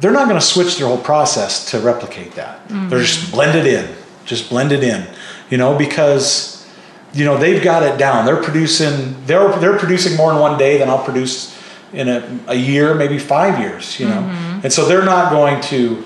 They're 0.00 0.12
not 0.12 0.28
going 0.28 0.40
to 0.40 0.44
switch 0.44 0.76
their 0.78 0.88
whole 0.88 0.98
process 0.98 1.70
to 1.70 1.78
replicate 1.78 2.32
that. 2.32 2.66
Mm-hmm. 2.68 2.88
They're 2.88 3.00
just 3.00 3.30
blend 3.30 3.56
it 3.56 3.66
in 3.66 3.94
just 4.24 4.48
blend 4.48 4.72
it 4.72 4.82
in 4.82 5.06
you 5.50 5.58
know 5.58 5.76
because 5.76 6.66
you 7.12 7.24
know 7.24 7.36
they've 7.38 7.62
got 7.62 7.82
it 7.82 7.98
down. 7.98 8.26
They're 8.26 8.42
producing 8.42 9.24
they're 9.26 9.56
they're 9.58 9.78
producing 9.78 10.16
more 10.16 10.32
in 10.32 10.38
one 10.38 10.58
day 10.58 10.78
than 10.78 10.88
i'll 10.88 11.04
produce 11.04 11.54
in 11.92 12.08
a, 12.08 12.40
a 12.48 12.54
year 12.54 12.94
maybe 12.94 13.18
five 13.20 13.60
years 13.60 14.00
you 14.00 14.06
know? 14.06 14.20
Mm-hmm. 14.20 14.60
And 14.64 14.72
so 14.72 14.86
they're 14.86 15.04
not 15.04 15.30
going 15.30 15.60
to 15.62 16.04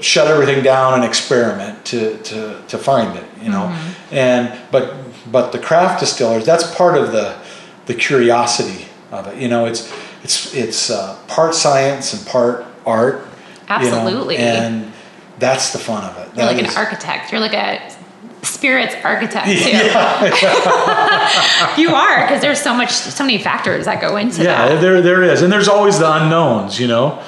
shut 0.00 0.26
everything 0.26 0.62
down 0.62 0.94
and 0.94 1.04
experiment 1.04 1.84
to, 1.86 2.16
to, 2.18 2.62
to 2.68 2.78
find 2.78 3.16
it, 3.18 3.24
you 3.42 3.50
know. 3.50 3.66
And 4.10 4.52
but 4.70 4.94
but 5.30 5.52
the 5.52 5.58
craft 5.58 6.00
distillers, 6.00 6.44
that's 6.44 6.74
part 6.74 6.96
of 6.96 7.12
the 7.12 7.36
the 7.86 7.94
curiosity 7.94 8.86
of 9.10 9.26
it. 9.28 9.38
You 9.38 9.48
know, 9.48 9.66
it's 9.66 9.90
it's 10.22 10.54
it's 10.54 10.90
uh, 10.90 11.16
part 11.28 11.54
science 11.54 12.12
and 12.14 12.26
part 12.26 12.64
art. 12.86 13.14
you 13.14 13.90
know, 13.90 13.98
Absolutely. 13.98 14.36
and 14.38 14.92
that's 15.38 15.72
the 15.72 15.78
fun 15.78 16.04
of 16.04 16.16
it. 16.18 16.36
You're 16.36 16.46
like 16.46 16.62
is- 16.62 16.70
an 16.72 16.76
architect. 16.76 17.32
You're 17.32 17.40
like 17.40 17.54
a 17.54 17.80
spirits 18.42 18.94
architect 19.04 19.46
too. 19.46 19.70
Yeah, 19.70 21.76
You 21.76 21.94
are 21.94 22.22
because 22.22 22.40
there's 22.40 22.60
so 22.60 22.74
much, 22.74 22.90
so 22.90 23.24
many 23.24 23.38
factors 23.38 23.84
that 23.84 24.00
go 24.00 24.16
into 24.16 24.42
yeah, 24.42 24.66
that. 24.68 24.74
Yeah, 24.74 24.80
there 24.80 25.02
there 25.02 25.22
is, 25.22 25.42
and 25.42 25.52
there's 25.52 25.68
always 25.68 25.98
the 25.98 26.10
unknowns. 26.10 26.80
You 26.80 26.88
know, 26.88 27.22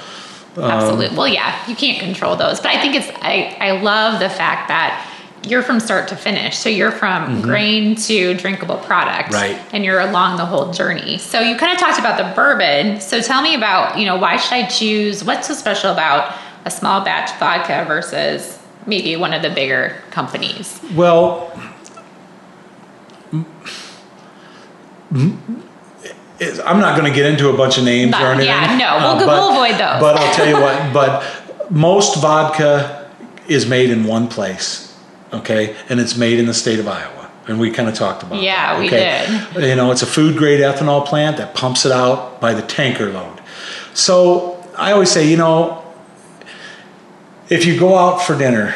Absolutely. 0.56 1.16
well, 1.16 1.28
yeah, 1.28 1.66
you 1.68 1.74
can't 1.74 1.98
control 1.98 2.36
those, 2.36 2.60
but 2.60 2.74
I 2.74 2.80
think 2.80 2.94
it's. 2.94 3.08
I 3.22 3.56
I 3.60 3.80
love 3.80 4.20
the 4.20 4.28
fact 4.28 4.68
that 4.68 5.08
you're 5.44 5.62
from 5.62 5.80
start 5.80 6.06
to 6.08 6.16
finish. 6.16 6.56
So 6.58 6.68
you're 6.68 6.92
from 6.92 7.40
grain 7.42 7.96
to 7.96 8.34
drinkable 8.34 8.76
product, 8.76 9.30
Mm-hmm. 9.32 9.54
Right. 9.56 9.74
And 9.74 9.84
you're 9.84 9.98
along 10.00 10.36
the 10.36 10.46
whole 10.46 10.72
journey. 10.72 11.18
So 11.18 11.40
you 11.40 11.56
kind 11.56 11.72
of 11.72 11.78
talked 11.78 11.98
about 11.98 12.16
the 12.18 12.32
bourbon. 12.36 13.00
So 13.00 13.20
tell 13.20 13.42
me 13.42 13.54
about 13.54 13.98
you 13.98 14.04
know 14.06 14.16
why 14.16 14.36
should 14.36 14.52
I 14.52 14.66
choose? 14.66 15.24
What's 15.24 15.48
so 15.48 15.54
special 15.54 15.90
about 15.90 16.36
a 16.64 16.70
small 16.70 17.02
batch 17.04 17.30
vodka 17.40 17.84
versus 17.88 18.58
maybe 18.86 19.16
one 19.16 19.32
of 19.32 19.42
the 19.42 19.50
bigger 19.50 19.96
companies? 20.10 20.80
Well, 20.94 21.50
m- 23.32 23.46
m- 25.12 25.62
it- 26.42 26.60
I'm 26.64 26.80
not 26.80 26.98
going 26.98 27.10
to 27.12 27.14
get 27.16 27.26
into 27.26 27.48
a 27.48 27.56
bunch 27.56 27.78
of 27.78 27.84
names 27.84 28.12
Not- 28.12 28.22
or 28.22 28.26
anything. 28.32 28.48
yeah, 28.48 28.76
no, 28.76 28.98
we'll- 29.16 29.26
but- 29.26 29.28
we'll 29.28 29.50
avoid 29.52 29.72
those. 29.72 30.00
But 30.00 30.16
I'll 30.18 30.34
tell 30.34 30.46
you 30.48 30.58
what. 30.60 30.92
But 30.98 31.22
most 31.70 32.16
vodka 32.20 33.06
is 33.48 33.66
made 33.66 33.90
in 33.90 34.04
one 34.04 34.28
place, 34.28 34.92
okay, 35.32 35.74
and 35.88 35.98
it's 36.00 36.16
made 36.16 36.38
in 36.38 36.46
the 36.46 36.54
state 36.54 36.78
of 36.78 36.86
Iowa. 36.88 37.08
and 37.48 37.58
we 37.58 37.70
kind 37.72 37.88
of 37.88 37.94
talked 37.96 38.22
about. 38.22 38.38
It. 38.38 38.44
Yeah, 38.44 38.78
that, 38.78 38.80
we 38.80 38.88
did. 39.60 39.68
You 39.70 39.74
know, 39.74 39.90
it's 39.90 40.02
a 40.02 40.06
food 40.06 40.36
grade 40.36 40.60
ethanol 40.60 41.04
plant 41.04 41.38
that 41.38 41.54
pumps 41.54 41.84
it 41.84 41.90
out 41.90 42.40
by 42.40 42.54
the 42.54 42.62
tanker 42.62 43.10
load. 43.10 43.40
So 43.94 44.64
I 44.78 44.92
always 44.92 45.10
say, 45.10 45.26
you 45.26 45.36
know, 45.36 45.82
if 47.48 47.66
you 47.66 47.78
go 47.78 47.96
out 47.98 48.22
for 48.22 48.38
dinner, 48.38 48.74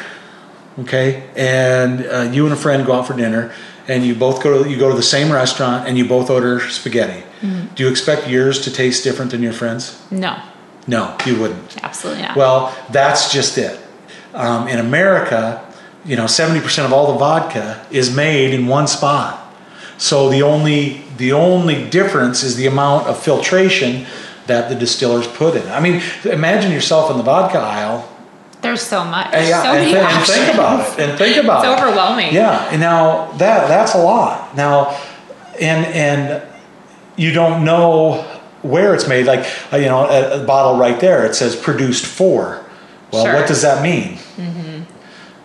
okay, 0.80 1.28
and 1.36 2.04
uh, 2.06 2.22
you 2.32 2.44
and 2.44 2.52
a 2.52 2.56
friend 2.56 2.84
go 2.84 2.92
out 2.94 3.06
for 3.06 3.14
dinner, 3.16 3.52
and 3.88 4.04
you 4.04 4.14
both 4.14 4.42
go 4.42 4.62
to 4.64 4.68
you 4.68 4.76
go 4.78 4.88
to 4.90 4.96
the 4.96 5.02
same 5.16 5.30
restaurant, 5.32 5.86
and 5.88 5.96
you 5.96 6.04
both 6.06 6.28
order 6.28 6.58
spaghetti. 6.60 7.22
Mm-hmm. 7.40 7.74
Do 7.74 7.84
you 7.84 7.90
expect 7.90 8.28
yours 8.28 8.60
to 8.62 8.72
taste 8.72 9.04
different 9.04 9.30
than 9.30 9.42
your 9.42 9.52
friends? 9.52 10.02
No. 10.10 10.40
No, 10.86 11.16
you 11.26 11.38
wouldn't. 11.40 11.82
Absolutely 11.82 12.22
not. 12.22 12.36
Well, 12.36 12.76
that's 12.90 13.32
just 13.32 13.58
it. 13.58 13.78
Um, 14.34 14.68
in 14.68 14.78
America, 14.78 15.62
you 16.04 16.16
know, 16.16 16.24
70% 16.24 16.84
of 16.84 16.92
all 16.92 17.12
the 17.12 17.18
vodka 17.18 17.84
is 17.90 18.14
made 18.14 18.54
in 18.54 18.66
one 18.66 18.86
spot. 18.86 19.42
So 19.98 20.28
the 20.28 20.42
only 20.42 21.02
the 21.16 21.32
only 21.32 21.88
difference 21.88 22.42
is 22.42 22.56
the 22.56 22.66
amount 22.66 23.06
of 23.06 23.18
filtration 23.18 24.06
that 24.46 24.68
the 24.68 24.74
distillers 24.74 25.26
put 25.26 25.56
in. 25.56 25.66
I 25.68 25.80
mean, 25.80 26.02
imagine 26.24 26.70
yourself 26.70 27.10
in 27.10 27.16
the 27.16 27.22
vodka 27.22 27.58
aisle. 27.58 28.06
There's 28.60 28.82
so 28.82 29.04
much. 29.04 29.28
And, 29.32 29.48
yeah, 29.48 29.62
so 29.62 29.68
and, 29.70 29.84
th- 29.84 29.96
and 29.96 30.26
think 30.26 30.54
about 30.54 30.80
it. 30.80 31.08
And 31.08 31.18
think 31.18 31.36
about 31.42 31.64
it's 31.64 31.68
it. 31.68 31.72
It's 31.72 31.82
overwhelming. 31.82 32.34
Yeah. 32.34 32.68
And 32.70 32.80
now 32.80 33.32
that 33.32 33.68
that's 33.68 33.94
a 33.94 33.98
lot. 33.98 34.54
Now, 34.54 34.98
and 35.60 35.86
and 35.86 36.42
you 37.16 37.32
don't 37.32 37.64
know 37.64 38.22
where 38.62 38.94
it's 38.94 39.08
made. 39.08 39.26
Like 39.26 39.46
uh, 39.72 39.76
you 39.76 39.86
know, 39.86 40.04
a, 40.04 40.42
a, 40.42 40.46
bottle 40.46 40.78
right 40.78 41.00
there 41.00 41.24
it 41.24 41.34
says 41.34 41.56
produced 41.56 42.06
for. 42.06 42.64
Well, 43.12 43.24
sure. 43.24 43.34
what 43.34 43.48
does 43.48 43.62
that 43.62 43.82
mean? 43.82 44.16
Mm-hmm. 44.36 44.82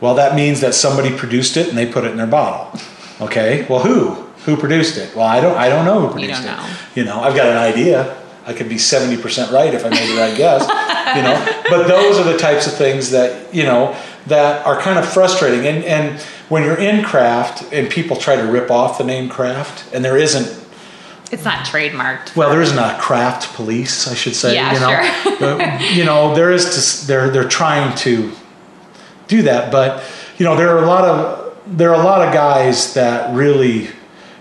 Well, 0.02 0.16
that 0.16 0.36
means 0.36 0.62
that 0.62 0.74
somebody 0.74 1.16
produced 1.16 1.58
it 1.58 1.70
and 1.70 1.78
they 1.78 1.86
put 1.86 2.04
it 2.04 2.12
in 2.12 2.18
their 2.18 2.28
bottle. 2.28 2.80
Okay. 3.22 3.66
Well, 3.70 3.82
who? 3.82 4.14
Who 4.46 4.58
produced 4.58 4.98
it? 4.98 5.16
Well, 5.16 5.28
I 5.28 5.40
don't. 5.40 5.56
I 5.56 5.70
don't 5.70 5.86
know 5.86 6.08
who 6.08 6.14
produced 6.14 6.44
you 6.44 6.50
it. 6.50 6.52
Know. 6.52 6.76
You 6.96 7.04
know, 7.06 7.22
I've 7.22 7.36
got 7.36 7.48
an 7.48 7.58
idea. 7.58 8.18
I 8.46 8.54
could 8.54 8.68
be 8.68 8.80
seventy 8.80 9.22
percent 9.22 9.52
right 9.52 9.74
if 9.74 9.86
I 9.86 9.90
made 9.90 10.10
the 10.10 10.20
right 10.20 10.36
guess. 10.36 10.68
You 11.12 11.24
know, 11.24 11.62
but 11.70 11.90
those 11.90 12.18
are 12.18 12.24
the 12.24 12.38
types 12.38 12.68
of 12.68 12.74
things 12.74 13.10
that 13.10 13.54
you 13.54 13.64
know 13.64 13.98
that 14.28 14.66
are 14.66 14.80
kind 14.80 14.98
of 14.98 15.06
frustrating. 15.06 15.68
And 15.68 15.84
and 15.84 16.22
when 16.48 16.64
you're 16.64 16.80
in 16.80 17.04
craft 17.04 17.74
and 17.74 17.90
people 17.90 18.16
try 18.16 18.38
to 18.38 18.44
rip 18.44 18.72
off 18.72 18.98
the 18.98 19.04
name 19.04 19.28
craft, 19.28 19.94
and 19.94 20.06
there 20.06 20.16
isn't 20.16 20.48
it's 21.32 21.46
not 21.46 21.66
trademarked. 21.66 22.36
Well, 22.36 22.50
there 22.50 22.62
isn't 22.62 22.78
a 22.78 22.98
craft 23.00 23.54
police, 23.56 24.08
I 24.08 24.14
should 24.14 24.36
say. 24.36 24.54
Yeah, 24.54 24.74
you 24.74 24.80
know, 24.80 24.90
sure. 25.24 25.38
but, 25.40 25.96
you 25.96 26.04
know, 26.04 26.36
there 26.36 26.52
is. 26.52 26.66
Just, 26.66 27.08
they're 27.08 27.30
they're 27.30 27.48
trying 27.48 27.96
to 27.98 28.32
do 29.28 29.44
that, 29.44 29.72
but 29.72 30.04
you 30.38 30.46
know, 30.46 30.56
there 30.56 30.76
are 30.76 30.84
a 30.84 30.88
lot 30.88 31.06
of 31.06 31.78
there 31.78 31.94
are 31.94 32.02
a 32.02 32.04
lot 32.04 32.28
of 32.28 32.34
guys 32.34 32.94
that 32.96 33.34
really, 33.36 33.90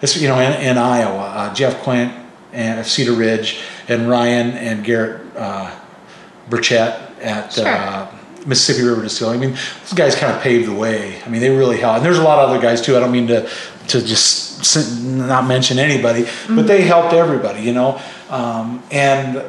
you 0.02 0.28
know, 0.28 0.38
in, 0.40 0.60
in 0.60 0.78
Iowa, 0.78 1.22
uh, 1.22 1.54
Jeff 1.54 1.82
Quint 1.82 2.12
and 2.52 2.84
Cedar 2.84 3.12
Ridge, 3.12 3.60
and 3.88 4.08
Ryan 4.08 4.52
and 4.52 4.84
Garrett 4.84 5.36
uh, 5.36 5.78
Burchett 6.48 6.98
at. 7.20 7.52
Sure. 7.52 7.66
Uh, 7.66 8.16
Mississippi 8.46 8.88
River 8.88 9.02
Distilling. 9.02 9.38
I 9.42 9.46
mean, 9.46 9.50
those 9.80 9.92
guys 9.92 10.14
kind 10.16 10.34
of 10.34 10.40
paved 10.40 10.66
the 10.66 10.74
way. 10.74 11.22
I 11.22 11.28
mean, 11.28 11.42
they 11.42 11.50
really 11.50 11.76
helped. 11.76 11.98
And 11.98 12.06
there's 12.06 12.16
a 12.16 12.22
lot 12.22 12.38
of 12.38 12.48
other 12.48 12.58
guys 12.58 12.80
too. 12.80 12.96
I 12.96 13.00
don't 13.00 13.12
mean 13.12 13.26
to 13.26 13.46
to 13.88 14.02
just 14.02 14.49
not 15.02 15.46
mention 15.46 15.78
anybody, 15.78 16.22
mm-hmm. 16.22 16.56
but 16.56 16.66
they 16.66 16.82
helped 16.82 17.12
everybody, 17.12 17.62
you 17.62 17.72
know, 17.72 18.00
um, 18.28 18.82
and 18.90 19.44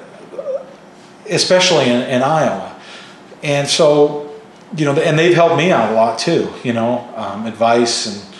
especially 1.29 1.85
in, 1.85 2.01
in, 2.01 2.21
Iowa. 2.21 2.79
And 3.43 3.67
so, 3.67 4.39
you 4.75 4.85
know, 4.85 4.93
and 4.93 5.17
they've 5.17 5.33
helped 5.33 5.57
me 5.57 5.71
out 5.71 5.91
a 5.91 5.93
lot 5.93 6.19
too, 6.19 6.51
you 6.63 6.73
know, 6.73 7.11
um, 7.15 7.45
advice 7.45 8.07
and 8.07 8.31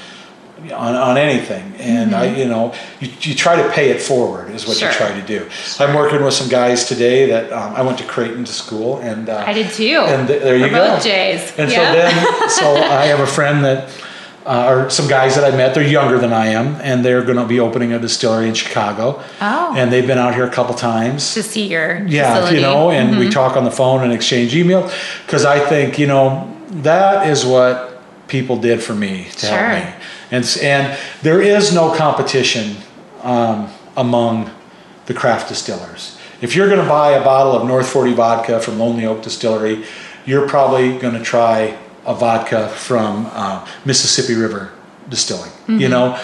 on, 0.72 0.96
on 0.96 1.18
anything. 1.18 1.74
And 1.78 2.12
mm-hmm. 2.12 2.22
I, 2.22 2.36
you 2.38 2.46
know, 2.46 2.74
you, 3.00 3.10
you 3.22 3.36
try 3.36 3.62
to 3.62 3.70
pay 3.72 3.90
it 3.90 4.02
forward 4.02 4.52
is 4.52 4.68
what 4.68 4.78
sure. 4.78 4.90
you 4.90 4.96
try 4.96 5.20
to 5.20 5.26
do. 5.26 5.50
Sure. 5.50 5.88
I'm 5.88 5.96
working 5.96 6.24
with 6.24 6.34
some 6.34 6.50
guys 6.50 6.86
today 6.86 7.28
that 7.28 7.52
um, 7.52 7.74
I 7.74 7.82
went 7.82 7.98
to 8.00 8.06
Creighton 8.06 8.46
to 8.46 8.54
school, 8.54 9.00
and 9.00 9.30
uh, 9.30 9.44
I 9.46 9.54
did 9.54 9.72
too. 9.72 10.04
And 10.06 10.28
th- 10.28 10.42
there 10.42 10.56
you 10.56 10.64
We're 10.64 10.70
go. 10.70 10.96
Both 10.96 11.04
Jays. 11.04 11.58
And 11.58 11.70
so 11.70 11.78
then, 11.78 12.50
so 12.50 12.76
I 12.76 13.06
have 13.06 13.20
a 13.20 13.28
friend 13.28 13.66
that 13.66 13.90
uh, 14.46 14.68
or 14.70 14.90
some 14.90 15.08
guys 15.08 15.36
that 15.36 15.52
I 15.52 15.56
met. 15.56 15.76
They're 15.76 15.88
younger 15.88 16.18
than 16.18 16.34
I 16.34 16.48
am, 16.48 16.76
and 16.82 17.06
they're 17.06 17.24
going 17.24 17.38
to 17.38 17.46
be 17.46 17.60
opening 17.60 17.94
a 17.94 18.00
distillery 18.00 18.48
in 18.48 18.54
Chicago. 18.54 19.24
Oh. 19.40 19.74
And 19.76 19.92
they've 19.92 20.06
been 20.06 20.18
out 20.18 20.34
here 20.34 20.46
a 20.46 20.50
couple 20.50 20.74
times 20.76 21.34
to 21.34 21.44
see 21.44 21.68
your 21.68 22.06
yeah, 22.08 22.34
facility. 22.34 22.56
you 22.58 22.62
know, 22.62 22.92
and 22.92 23.12
mm-hmm. 23.12 23.20
we 23.20 23.30
talk 23.30 23.56
on 23.56 23.64
the 23.64 23.72
phone 23.72 24.04
and 24.04 24.12
exchange 24.12 24.56
email 24.56 24.90
because 25.26 25.46
I 25.46 25.60
think 25.60 26.00
you 26.00 26.08
know 26.08 26.52
that 26.70 27.28
is 27.28 27.46
what 27.46 28.02
people 28.28 28.58
did 28.58 28.82
for 28.82 28.96
me 28.96 29.26
to 29.26 29.46
sure. 29.46 29.58
help 29.58 29.86
me, 29.86 29.94
and 30.32 30.58
and 30.62 31.00
there 31.22 31.42
is 31.42 31.74
no 31.74 31.94
competition 31.96 32.78
um, 33.24 33.70
among 33.96 34.50
the 35.06 35.14
craft 35.14 35.50
distillers. 35.50 36.18
If 36.42 36.56
you're 36.56 36.68
going 36.68 36.82
to 36.82 36.90
buy 36.90 37.12
a 37.12 37.24
bottle 37.24 37.54
of 37.54 37.68
North 37.68 37.88
Forty 37.88 38.14
vodka 38.14 38.60
from 38.60 38.80
Lonely 38.80 39.06
Oak 39.06 39.22
Distillery, 39.22 39.86
you're 40.26 40.48
probably 40.48 40.98
going 40.98 41.14
to 41.14 41.24
try 41.24 41.78
a 42.06 42.16
vodka 42.16 42.70
from 42.70 43.28
uh, 43.32 43.68
Mississippi 43.86 44.40
River 44.40 44.72
Distilling, 45.10 45.52
mm-hmm. 45.52 45.80
you 45.80 45.90
know, 45.90 46.20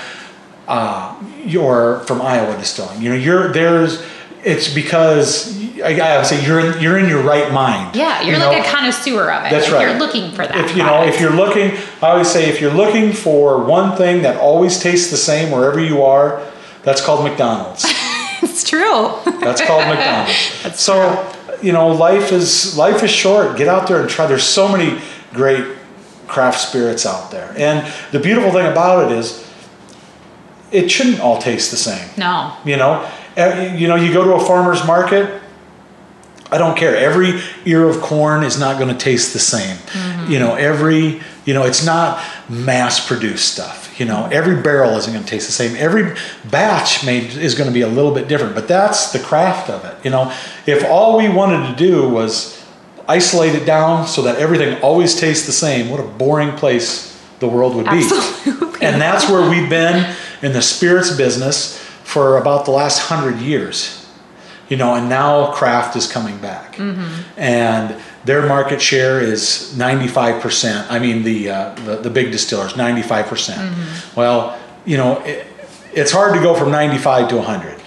uh, 0.68 1.22
or 1.60 2.00
from 2.02 2.22
Iowa 2.22 2.58
Distilling. 2.58 3.02
You 3.02 3.10
know, 3.10 3.16
you're 3.16 3.52
there's. 3.52 4.04
It's 4.44 4.74
because 4.74 5.58
I 5.82 5.94
gotta 5.96 6.26
say 6.26 6.46
you're 6.46 6.60
in, 6.60 6.82
you're 6.82 6.98
in 6.98 7.10
your 7.10 7.22
right 7.22 7.52
mind. 7.52 7.96
Yeah, 7.96 8.22
you're 8.22 8.36
you 8.36 8.44
like 8.44 8.58
know? 8.58 8.63
a 8.63 8.72
connoisseur 8.72 9.30
of 9.30 9.46
it. 9.46 9.50
That's 9.50 9.66
like 9.66 9.74
right. 9.74 9.90
You're 9.90 10.00
looking 10.00 10.32
for 10.32 10.48
that. 10.48 10.56
If 10.56 10.76
you 10.76 10.84
product. 10.84 11.08
know, 11.08 11.13
if 11.13 11.20
you're 11.20 11.36
looking, 11.36 11.78
I 12.02 12.12
always 12.12 12.30
say 12.30 12.50
if 12.50 12.62
you're 12.62 12.74
looking 12.74 13.13
for 13.13 13.63
one 13.63 13.98
thing 13.98 14.22
that 14.22 14.38
always 14.38 14.80
tastes 14.80 15.12
the 15.12 15.18
same 15.18 15.52
wherever 15.52 15.80
you 15.80 16.04
are, 16.04 16.42
that's 16.84 17.02
called 17.02 17.26
McDonald's. 17.26 17.84
it's 18.42 18.63
true. 18.63 19.12
That's 19.42 19.62
called 19.62 19.88
McDonald's. 19.88 20.52
that's 20.63 20.82
so 20.82 21.32
true. 21.46 21.56
you 21.62 21.74
know, 21.74 21.90
life 21.90 22.32
is 22.32 22.78
life 22.78 23.04
is 23.04 23.12
short. 23.12 23.58
Get 23.58 23.68
out 23.68 23.88
there 23.88 24.00
and 24.02 24.10
try. 24.10 24.28
There's 24.28 24.44
so 24.44 24.72
many 24.72 25.02
great 25.38 25.78
craft 26.28 26.60
spirits 26.60 27.06
out 27.06 27.32
there. 27.32 27.54
And 27.58 27.91
the 28.12 28.19
beautiful 28.19 28.52
thing 28.52 28.67
about 28.67 29.10
it 29.10 29.17
is 29.17 29.47
it 30.71 30.91
shouldn't 30.91 31.21
all 31.21 31.41
taste 31.41 31.71
the 31.71 31.78
same. 31.78 32.10
No. 32.17 32.56
You 32.65 32.76
know, 32.78 33.10
you 33.78 33.88
know, 33.88 33.95
you 33.95 34.12
go 34.12 34.23
to 34.26 34.34
a 34.34 34.45
farmer's 34.45 34.86
market, 34.86 35.41
I 36.50 36.58
don't 36.58 36.78
care. 36.78 36.95
Every 36.95 37.41
ear 37.65 37.88
of 37.88 38.00
corn 38.02 38.43
is 38.43 38.60
not 38.60 38.80
going 38.80 38.95
to 38.95 38.97
taste 38.97 39.34
the 39.34 39.39
same. 39.39 39.76
Mm-hmm. 39.78 40.32
You 40.32 40.39
know, 40.39 40.56
every, 40.56 41.21
you 41.45 41.54
know, 41.54 41.63
it's 41.63 41.86
not 41.86 42.23
mass 42.50 43.06
produced 43.06 43.52
stuff. 43.52 44.00
You 44.00 44.06
know, 44.06 44.30
every 44.32 44.62
barrel 44.62 44.91
isn't 44.91 45.12
going 45.12 45.26
to 45.26 45.30
taste 45.30 45.47
the 45.47 45.54
same. 45.54 45.76
Every 45.76 46.15
batch 46.50 47.06
made 47.06 47.34
is 47.34 47.56
going 47.56 47.67
to 47.67 47.73
be 47.73 47.82
a 47.82 47.88
little 47.88 48.13
bit 48.13 48.28
different, 48.28 48.56
but 48.56 48.67
that's 48.67 49.12
the 49.12 49.19
craft 49.19 49.69
of 49.69 49.84
it. 49.86 49.95
You 50.06 50.12
know, 50.12 50.34
if 50.65 50.86
all 50.86 51.17
we 51.17 51.28
wanted 51.28 51.69
to 51.69 51.76
do 51.76 52.08
was 52.08 52.57
isolate 53.08 53.56
it 53.56 53.65
down 53.65 54.08
so 54.08 54.22
that 54.24 54.38
everything 54.38 54.80
always 54.82 55.20
tastes 55.20 55.46
the 55.46 55.52
same, 55.52 55.89
what 55.89 56.00
a 56.00 56.04
boring 56.04 56.52
place 56.52 57.17
the 57.39 57.48
world 57.48 57.76
would 57.76 57.86
be. 57.86 58.04
Absolutely. 58.04 58.86
And 58.86 59.02
that's 59.02 59.30
where 59.30 59.50
we've 59.50 59.70
been 59.70 60.15
in 60.41 60.54
the 60.54 60.62
spirits 60.62 61.15
business 61.15 61.78
for 62.04 62.38
about 62.38 62.65
the 62.65 62.72
last 62.72 63.00
hundred 63.00 63.39
years. 63.39 64.06
You 64.70 64.76
know, 64.76 64.96
and 64.96 65.08
now 65.08 65.54
craft 65.54 65.96
is 65.96 66.12
coming 66.12 66.38
back. 66.39 66.76
Mm-hmm. 66.76 67.39
And 67.39 68.02
their 68.26 68.46
market 68.46 68.82
share 68.82 69.22
is 69.22 69.74
95%. 69.78 70.88
I 70.89 71.00
mean, 71.00 71.24
the, 71.24 71.50
uh, 71.50 71.76
the, 71.86 71.96
the, 71.98 72.10
big 72.10 72.32
distillers, 72.34 72.74
95%. 72.74 73.30
percent 73.30 73.62
mm 73.62 73.74
hmm 73.74 74.20
Well, 74.20 74.60
you 74.86 74.98
know, 74.98 75.20
it, 75.22 75.48
it's 75.93 76.12
hard 76.12 76.34
to 76.36 76.41
go 76.41 76.54
from 76.54 76.72
95 76.72 77.30
to 77.30 77.36
100. 77.38 77.82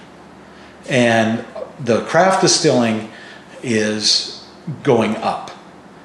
And 0.89 1.45
the 1.79 2.01
craft 2.05 2.41
distilling 2.41 3.11
is 3.61 4.30
going 4.83 5.15
up. 5.17 5.51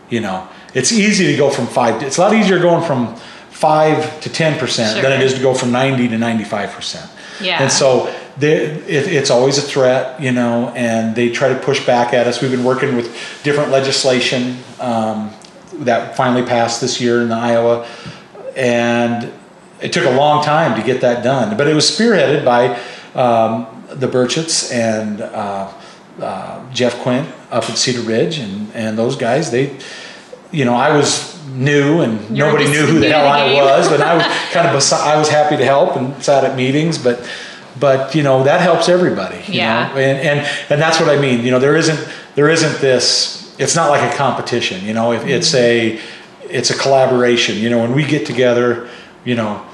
You 0.08 0.20
know, 0.20 0.48
it's 0.72 0.92
easy 0.92 1.26
to 1.32 1.36
go 1.36 1.50
from 1.50 1.66
five. 1.66 2.02
It's 2.02 2.18
a 2.18 2.20
lot 2.20 2.32
easier 2.32 2.60
going 2.60 2.84
from 2.84 3.16
five 3.50 4.20
to 4.20 4.28
ten 4.30 4.58
percent 4.58 4.92
sure. 4.92 5.02
than 5.02 5.20
it 5.20 5.24
is 5.24 5.34
to 5.34 5.40
go 5.40 5.52
from 5.52 5.72
ninety 5.72 6.06
to 6.08 6.16
ninety-five 6.16 6.70
percent. 6.70 7.10
Yeah. 7.40 7.62
And 7.62 7.72
so 7.72 8.14
they, 8.38 8.66
it, 8.66 9.08
it's 9.08 9.30
always 9.30 9.58
a 9.58 9.62
threat, 9.62 10.20
you 10.20 10.30
know, 10.30 10.68
and 10.76 11.16
they 11.16 11.30
try 11.30 11.48
to 11.48 11.58
push 11.58 11.84
back 11.84 12.14
at 12.14 12.26
us. 12.26 12.40
We've 12.40 12.50
been 12.50 12.64
working 12.64 12.94
with 12.94 13.08
different 13.42 13.70
legislation 13.70 14.58
um, 14.78 15.32
that 15.80 16.16
finally 16.16 16.46
passed 16.46 16.80
this 16.80 17.00
year 17.00 17.22
in 17.22 17.32
Iowa, 17.32 17.86
and 18.56 19.32
it 19.80 19.92
took 19.92 20.04
a 20.06 20.16
long 20.16 20.44
time 20.44 20.80
to 20.80 20.86
get 20.86 21.00
that 21.00 21.24
done. 21.24 21.56
But 21.56 21.66
it 21.66 21.74
was 21.74 21.84
spearheaded 21.84 22.44
by 22.44 22.78
um, 23.20 23.66
the 23.88 24.06
Burchetts 24.06 24.72
and. 24.72 25.20
Uh, 25.20 25.72
uh, 26.20 26.70
Jeff 26.72 27.00
Quint 27.02 27.28
up 27.50 27.68
at 27.68 27.76
Cedar 27.76 28.00
Ridge 28.00 28.38
and, 28.38 28.72
and 28.74 28.98
those 28.98 29.16
guys, 29.16 29.50
they, 29.50 29.76
you 30.50 30.64
know, 30.64 30.74
I 30.74 30.96
was 30.96 31.34
new 31.48 32.00
and 32.00 32.36
You're 32.36 32.46
nobody 32.46 32.68
knew 32.68 32.86
who 32.86 32.98
the 32.98 33.10
hell 33.10 33.26
I 33.26 33.54
was, 33.54 33.88
but 33.88 34.00
I 34.00 34.16
was 34.16 34.24
kind 34.52 34.66
of, 34.66 34.74
besi- 34.74 35.00
I 35.00 35.18
was 35.18 35.28
happy 35.28 35.56
to 35.56 35.64
help 35.64 35.96
and 35.96 36.22
sat 36.22 36.44
at 36.44 36.56
meetings, 36.56 36.98
but, 36.98 37.28
but 37.78 38.14
you 38.14 38.22
know, 38.22 38.44
that 38.44 38.60
helps 38.60 38.88
everybody, 38.88 39.36
you 39.46 39.58
yeah. 39.58 39.88
know, 39.88 39.98
and, 39.98 40.18
and, 40.18 40.40
and 40.70 40.80
that's 40.80 40.98
what 41.00 41.08
I 41.08 41.20
mean. 41.20 41.44
You 41.44 41.50
know, 41.50 41.58
there 41.58 41.76
isn't, 41.76 42.08
there 42.34 42.48
isn't 42.48 42.80
this, 42.80 43.54
it's 43.58 43.76
not 43.76 43.90
like 43.90 44.12
a 44.12 44.16
competition, 44.16 44.84
you 44.84 44.94
know, 44.94 45.12
if 45.12 45.26
it's 45.26 45.54
a, 45.54 46.00
it's 46.42 46.70
a 46.70 46.76
collaboration, 46.76 47.56
you 47.56 47.70
know, 47.70 47.78
when 47.78 47.92
we 47.92 48.04
get 48.04 48.26
together, 48.26 48.88
you 49.24 49.34
know, 49.34 49.64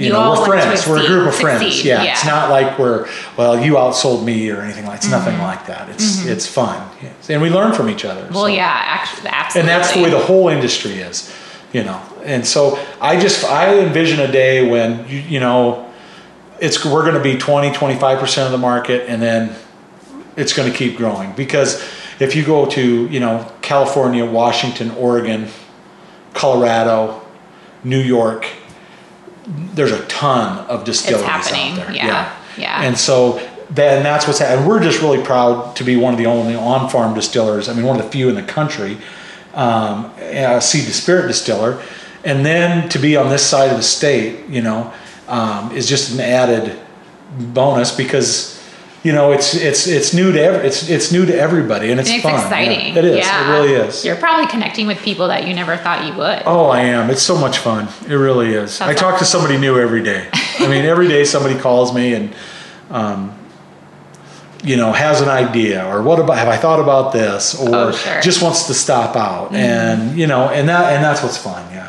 you, 0.00 0.06
You 0.06 0.12
know 0.12 0.30
we're 0.32 0.46
friends. 0.46 0.86
we're 0.88 1.02
a 1.02 1.06
group 1.06 1.28
of 1.28 1.34
succeed- 1.34 1.42
friends. 1.58 1.84
Yeah, 1.84 2.02
yeah. 2.02 2.12
it's 2.12 2.24
not 2.26 2.50
like 2.50 2.78
we're 2.78 3.08
well, 3.36 3.62
you 3.64 3.74
outsold 3.74 4.24
me 4.24 4.50
or 4.50 4.60
anything 4.62 4.86
like. 4.86 4.96
It's 4.98 5.10
nothing 5.10 5.34
Mm-hmm. 5.34 5.42
like 5.42 5.66
that. 5.66 5.88
It's 5.90 6.26
it's 6.26 6.46
fun, 6.46 6.80
Yes. 7.02 7.30
and 7.30 7.40
we 7.42 7.50
learn 7.50 7.72
from 7.72 7.88
each 7.88 8.04
other. 8.04 8.22
Well, 8.32 8.44
so. 8.44 8.46
yeah, 8.48 8.66
actually, 8.68 9.28
absolutely. 9.28 9.60
and 9.60 9.68
that's 9.82 9.94
the 9.94 10.02
way 10.02 10.10
the 10.10 10.18
whole 10.18 10.48
industry 10.48 10.94
is 10.94 11.32
you 11.72 11.84
know 11.84 12.02
and 12.24 12.44
so 12.44 12.76
i 13.00 13.16
just 13.20 13.44
i 13.44 13.78
envision 13.78 14.18
a 14.18 14.26
day 14.32 14.68
when 14.68 15.08
you, 15.08 15.20
you 15.20 15.38
know 15.38 15.88
it's 16.60 16.84
we're 16.84 17.02
going 17.08 17.14
to 17.14 17.22
be 17.22 17.38
20 17.38 17.70
25% 17.70 18.44
of 18.46 18.50
the 18.50 18.58
market 18.58 19.08
and 19.08 19.22
then 19.22 19.54
it's 20.36 20.52
going 20.52 20.68
to 20.68 20.76
keep 20.76 20.96
growing 20.96 21.30
because 21.36 21.80
if 22.18 22.34
you 22.34 22.44
go 22.44 22.66
to 22.66 23.06
you 23.06 23.20
know 23.20 23.46
california 23.62 24.24
washington 24.26 24.90
oregon 24.98 25.46
colorado 26.34 27.22
new 27.84 28.00
york 28.00 28.46
there's 29.74 29.92
a 29.92 30.04
ton 30.06 30.58
of 30.66 30.84
distilleries 30.84 31.26
happening, 31.26 31.72
out 31.72 31.86
there 31.86 31.94
yeah, 31.94 32.36
yeah. 32.56 32.82
and 32.82 32.96
so 32.96 33.40
then 33.70 34.02
that's 34.02 34.26
what's 34.26 34.40
happening. 34.40 34.68
We're 34.68 34.82
just 34.82 35.00
really 35.00 35.22
proud 35.22 35.76
to 35.76 35.84
be 35.84 35.96
one 35.96 36.12
of 36.12 36.18
the 36.18 36.26
only 36.26 36.56
on-farm 36.56 37.14
distillers. 37.14 37.68
I 37.68 37.74
mean, 37.74 37.84
one 37.84 37.98
of 37.98 38.04
the 38.04 38.10
few 38.10 38.28
in 38.28 38.34
the 38.34 38.42
country, 38.42 38.98
um, 39.54 40.06
a 40.18 40.60
seed 40.60 40.86
to 40.86 40.92
spirit 40.92 41.28
distiller, 41.28 41.80
and 42.24 42.44
then 42.44 42.88
to 42.88 42.98
be 42.98 43.16
on 43.16 43.28
this 43.28 43.46
side 43.46 43.70
of 43.70 43.76
the 43.76 43.82
state, 43.82 44.48
you 44.48 44.60
know, 44.60 44.92
um, 45.28 45.70
is 45.72 45.88
just 45.88 46.12
an 46.12 46.20
added 46.20 46.78
bonus 47.38 47.96
because 47.96 48.59
you 49.02 49.12
know 49.12 49.32
it's 49.32 49.54
it's 49.54 49.86
it's 49.86 50.12
new 50.12 50.30
to 50.32 50.38
every, 50.42 50.66
it's 50.66 50.88
it's 50.90 51.10
new 51.10 51.24
to 51.24 51.34
everybody 51.34 51.90
and 51.90 51.98
it's, 51.98 52.08
And 52.10 52.16
it's 52.16 52.22
fun. 52.24 52.34
exciting. 52.34 52.92
Yeah, 52.94 52.98
it 52.98 53.04
is. 53.06 53.16
Yeah. 53.18 53.48
It 53.48 53.52
really 53.58 53.72
is. 53.74 54.04
You're 54.04 54.16
probably 54.16 54.46
connecting 54.46 54.86
with 54.86 54.98
people 54.98 55.28
that 55.28 55.46
you 55.48 55.54
never 55.54 55.76
thought 55.78 56.04
you 56.06 56.14
would. 56.18 56.42
Oh, 56.44 56.66
I 56.66 56.80
am. 56.82 57.08
It's 57.10 57.22
so 57.22 57.36
much 57.38 57.58
fun. 57.58 57.88
It 58.08 58.14
really 58.14 58.52
is. 58.54 58.80
I 58.80 58.88
That's 58.88 59.00
talk 59.00 59.18
to 59.20 59.24
somebody 59.24 59.56
new 59.58 59.78
every 59.78 60.02
day. 60.02 60.28
I 60.58 60.68
mean, 60.68 60.84
every 60.84 61.08
day 61.08 61.24
somebody 61.24 61.58
calls 61.58 61.94
me 61.94 62.12
and, 62.14 62.34
um, 62.90 63.34
you 64.62 64.76
know, 64.76 64.92
has 64.92 65.22
an 65.22 65.28
idea 65.30 65.86
or 65.88 66.02
what 66.02 66.18
about 66.20 66.36
have 66.36 66.48
I 66.48 66.58
thought 66.58 66.80
about 66.80 67.12
this 67.12 67.54
or 67.58 67.74
Oh, 67.74 67.90
sure. 67.92 68.12
Mm-hmm. 68.12 68.20
just 68.22 68.42
wants 68.42 68.66
to 68.66 68.74
stop 68.74 69.16
out 69.16 69.54
and 69.54 70.18
you 70.18 70.26
know 70.26 70.48
and 70.50 70.68
that 70.68 70.92
and 70.92 71.02
that's 71.02 71.22
what's 71.22 71.38
fun. 71.38 71.64
Yeah. 71.72 71.86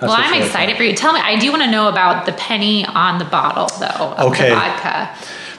That's 0.00 0.10
well, 0.10 0.16
I'm 0.18 0.30
really 0.32 0.46
excited 0.46 0.72
fun. 0.72 0.76
for 0.78 0.82
you. 0.84 0.94
Tell 0.96 1.12
me, 1.12 1.20
I 1.20 1.38
do 1.38 1.50
want 1.50 1.62
to 1.62 1.70
know 1.70 1.88
about 1.88 2.24
the 2.26 2.32
penny 2.32 2.84
on 2.86 3.18
the 3.18 3.24
bottle, 3.26 3.68
though, 3.78 4.14
of 4.14 4.32
Okay. 4.32 4.48
the 4.48 4.54
vodka. 4.56 5.10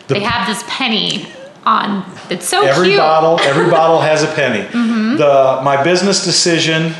The- 0.07 0.15
they 0.15 0.19
have 0.21 0.47
this 0.47 0.63
penny 0.67 1.27
on. 1.65 2.03
It's 2.29 2.47
so 2.47 2.63
Every 2.65 2.89
cute. 2.89 2.99
bottle, 2.99 3.39
every 3.41 3.69
bottle 3.77 3.99
has 4.01 4.23
a 4.23 4.27
penny. 4.27 4.65
Mm-hmm. 4.65 5.17
The 5.17 5.61
my 5.63 5.83
business 5.83 6.23
decision 6.23 6.93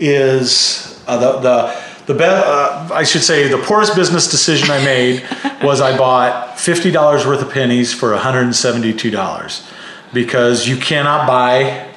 is 0.00 1.02
uh, 1.06 1.18
the 1.18 1.38
the 1.40 1.84
the 2.06 2.14
be- 2.14 2.24
uh, 2.24 2.88
I 2.92 3.04
should 3.04 3.22
say 3.22 3.48
the 3.48 3.58
poorest 3.58 3.94
business 3.96 4.30
decision 4.30 4.70
I 4.70 4.84
made 4.84 5.22
was 5.62 5.80
I 5.80 5.96
bought 5.96 6.58
fifty 6.58 6.90
dollars 6.90 7.26
worth 7.26 7.42
of 7.42 7.50
pennies 7.52 7.92
for 7.92 8.10
one 8.12 8.20
hundred 8.20 8.42
and 8.42 8.54
seventy 8.56 8.92
two 8.92 9.10
dollars 9.10 9.66
because 10.12 10.68
you 10.68 10.76
cannot 10.76 11.26
buy 11.26 11.90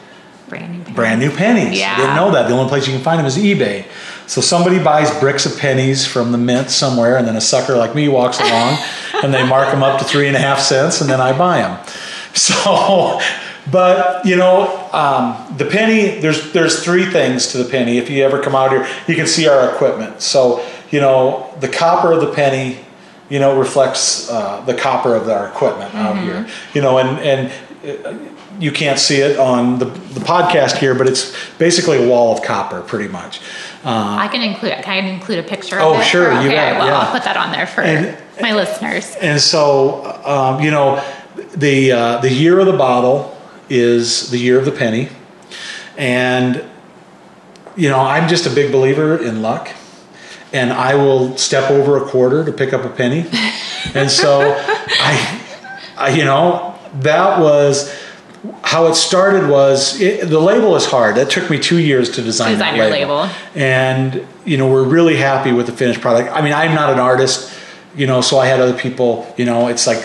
Brand 0.50 0.72
new 0.72 0.84
penny. 0.84 0.96
brand 0.96 1.20
new 1.20 1.32
pennies. 1.32 1.80
Yeah. 1.80 1.94
I 1.94 1.98
didn't 1.98 2.16
know 2.16 2.32
that. 2.32 2.48
The 2.48 2.54
only 2.54 2.70
place 2.70 2.88
you 2.88 2.94
can 2.94 3.04
find 3.04 3.20
them 3.20 3.26
is 3.26 3.38
eBay. 3.38 3.86
So 4.28 4.42
somebody 4.42 4.78
buys 4.78 5.10
bricks 5.20 5.46
of 5.46 5.58
pennies 5.58 6.06
from 6.06 6.34
the 6.34 6.38
mint 6.38 6.70
somewhere, 6.70 7.18
and 7.18 7.26
then 7.26 7.38
a 7.38 7.42
sucker 7.42 7.78
like 7.78 7.96
me 7.96 8.10
walks 8.10 8.40
along, 8.40 8.78
and 9.24 9.34
they 9.34 9.48
mark 9.48 9.72
them 9.72 9.82
up 9.82 10.00
to 10.00 10.06
three 10.06 10.28
and 10.28 10.36
a 10.36 10.40
half 10.40 10.60
cents, 10.60 11.02
and 11.02 11.10
then 11.10 11.22
I 11.22 11.36
buy 11.36 11.60
them. 11.60 11.86
So, 12.34 13.20
but 13.72 14.26
you 14.26 14.36
know, 14.36 14.90
um, 14.92 15.56
the 15.58 15.66
penny. 15.66 16.20
There's 16.20 16.52
there's 16.52 16.84
three 16.84 17.06
things 17.06 17.48
to 17.54 17.58
the 17.58 17.70
penny. 17.70 17.98
If 17.98 18.10
you 18.10 18.24
ever 18.24 18.42
come 18.42 18.54
out 18.54 18.72
here, 18.72 18.86
you 19.08 19.16
can 19.16 19.28
see 19.28 19.48
our 19.48 19.74
equipment. 19.74 20.22
So 20.22 20.64
you 20.92 21.00
know, 21.00 21.54
the 21.60 21.70
copper 21.70 22.12
of 22.12 22.22
the 22.22 22.32
penny, 22.34 22.80
you 23.30 23.40
know, 23.40 23.58
reflects 23.58 24.30
uh, 24.30 24.62
the 24.66 24.74
copper 24.74 25.16
of 25.16 25.30
our 25.30 25.48
equipment 25.48 25.96
out 25.96 26.18
here. 26.18 26.48
You 26.74 26.82
know, 26.82 26.98
and 26.98 27.20
and 27.20 28.06
uh, 28.06 28.18
you 28.60 28.72
can't 28.72 29.00
see 29.00 29.18
it 29.18 29.38
on 29.38 29.80
the, 29.80 29.86
the 29.86 30.20
podcast 30.20 30.78
here, 30.78 30.96
but 30.96 31.08
it's 31.08 31.36
basically 31.58 32.04
a 32.04 32.10
wall 32.10 32.36
of 32.36 32.44
copper, 32.44 32.82
pretty 32.82 33.08
much. 33.08 33.40
Uh, 33.88 34.18
I 34.20 34.28
can 34.28 34.42
include. 34.42 34.74
Can 34.84 34.94
I 35.06 35.08
include 35.08 35.40
a 35.40 35.44
picture? 35.44 35.80
Oh, 35.80 35.94
of 35.94 36.02
it? 36.02 36.04
sure, 36.04 36.28
Or- 36.28 36.34
you 36.42 36.48
okay, 36.48 36.56
bet, 36.56 36.76
I 36.76 36.80
will. 36.80 36.88
yeah. 36.88 37.00
I'll 37.00 37.12
put 37.12 37.24
that 37.24 37.38
on 37.38 37.52
there 37.54 37.66
for 37.68 37.82
And- 37.82 38.18
my 38.42 38.52
listeners. 38.54 39.16
and 39.22 39.40
so, 39.40 40.04
um, 40.26 40.60
you 40.62 40.72
know, 40.72 41.02
the 41.56 41.92
uh, 41.94 42.18
the 42.18 42.32
year 42.32 42.60
of 42.60 42.66
the 42.66 42.74
bottle 42.78 43.36
is 43.70 44.30
the 44.30 44.38
year 44.38 44.60
of 44.60 44.66
the 44.66 44.72
penny, 44.72 45.08
and 45.98 46.64
you 47.78 47.90
know, 47.90 48.00
I'm 48.00 48.28
just 48.28 48.46
a 48.46 48.50
big 48.50 48.72
believer 48.72 49.18
in 49.24 49.42
luck, 49.42 49.70
and 50.52 50.74
I 50.74 50.96
will 50.96 51.38
step 51.38 51.70
over 51.72 51.96
a 51.98 52.06
quarter 52.10 52.44
to 52.44 52.52
pick 52.52 52.74
up 52.74 52.84
a 52.84 52.90
penny, 52.90 53.26
and 53.94 54.10
so 54.12 54.42
I, 55.00 55.42
I, 55.98 56.10
you 56.10 56.26
know, 56.26 56.76
that 57.02 57.40
was. 57.40 57.94
How 58.64 58.88
it 58.88 58.96
started 58.96 59.50
was 59.50 60.00
it, 60.02 60.30
the 60.30 60.40
label 60.40 60.76
is 60.76 60.86
hard. 60.86 61.16
That 61.16 61.30
took 61.30 61.50
me 61.50 61.58
two 61.60 61.80
years 61.80 62.10
to 62.12 62.22
design, 62.22 62.52
Design 62.54 62.76
your 62.76 62.90
label. 62.90 63.30
and 63.56 64.26
you 64.46 64.58
know 64.58 64.70
we're 64.72 64.84
really 64.88 65.16
happy 65.18 65.52
with 65.52 65.66
the 65.68 65.72
finished 65.72 66.02
product. 66.02 66.30
I 66.36 66.42
mean, 66.42 66.54
I'm 66.54 66.76
not 66.76 66.92
an 66.92 67.00
artist, 67.00 67.54
you 67.96 68.08
know, 68.08 68.22
so 68.22 68.38
I 68.40 68.46
had 68.48 68.60
other 68.60 68.78
people. 68.78 69.34
You 69.38 69.46
know, 69.46 69.68
it's 69.68 69.88
like, 69.88 70.04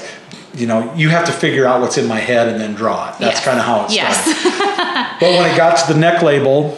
you 0.54 0.66
know, 0.66 0.92
you 0.94 1.08
have 1.10 1.24
to 1.26 1.32
figure 1.32 1.66
out 1.66 1.80
what's 1.80 1.98
in 1.98 2.06
my 2.06 2.20
head 2.20 2.48
and 2.48 2.60
then 2.60 2.74
draw 2.74 3.08
it. 3.10 3.18
That's 3.18 3.36
Yes. 3.38 3.44
kind 3.44 3.58
of 3.58 3.64
how 3.64 3.84
it 3.84 3.90
started. 3.90 3.94
Yes. 3.94 5.18
But 5.20 5.30
when 5.38 5.48
it 5.50 5.56
got 5.56 5.76
to 5.86 5.92
the 5.92 5.98
neck 5.98 6.20
label, 6.22 6.76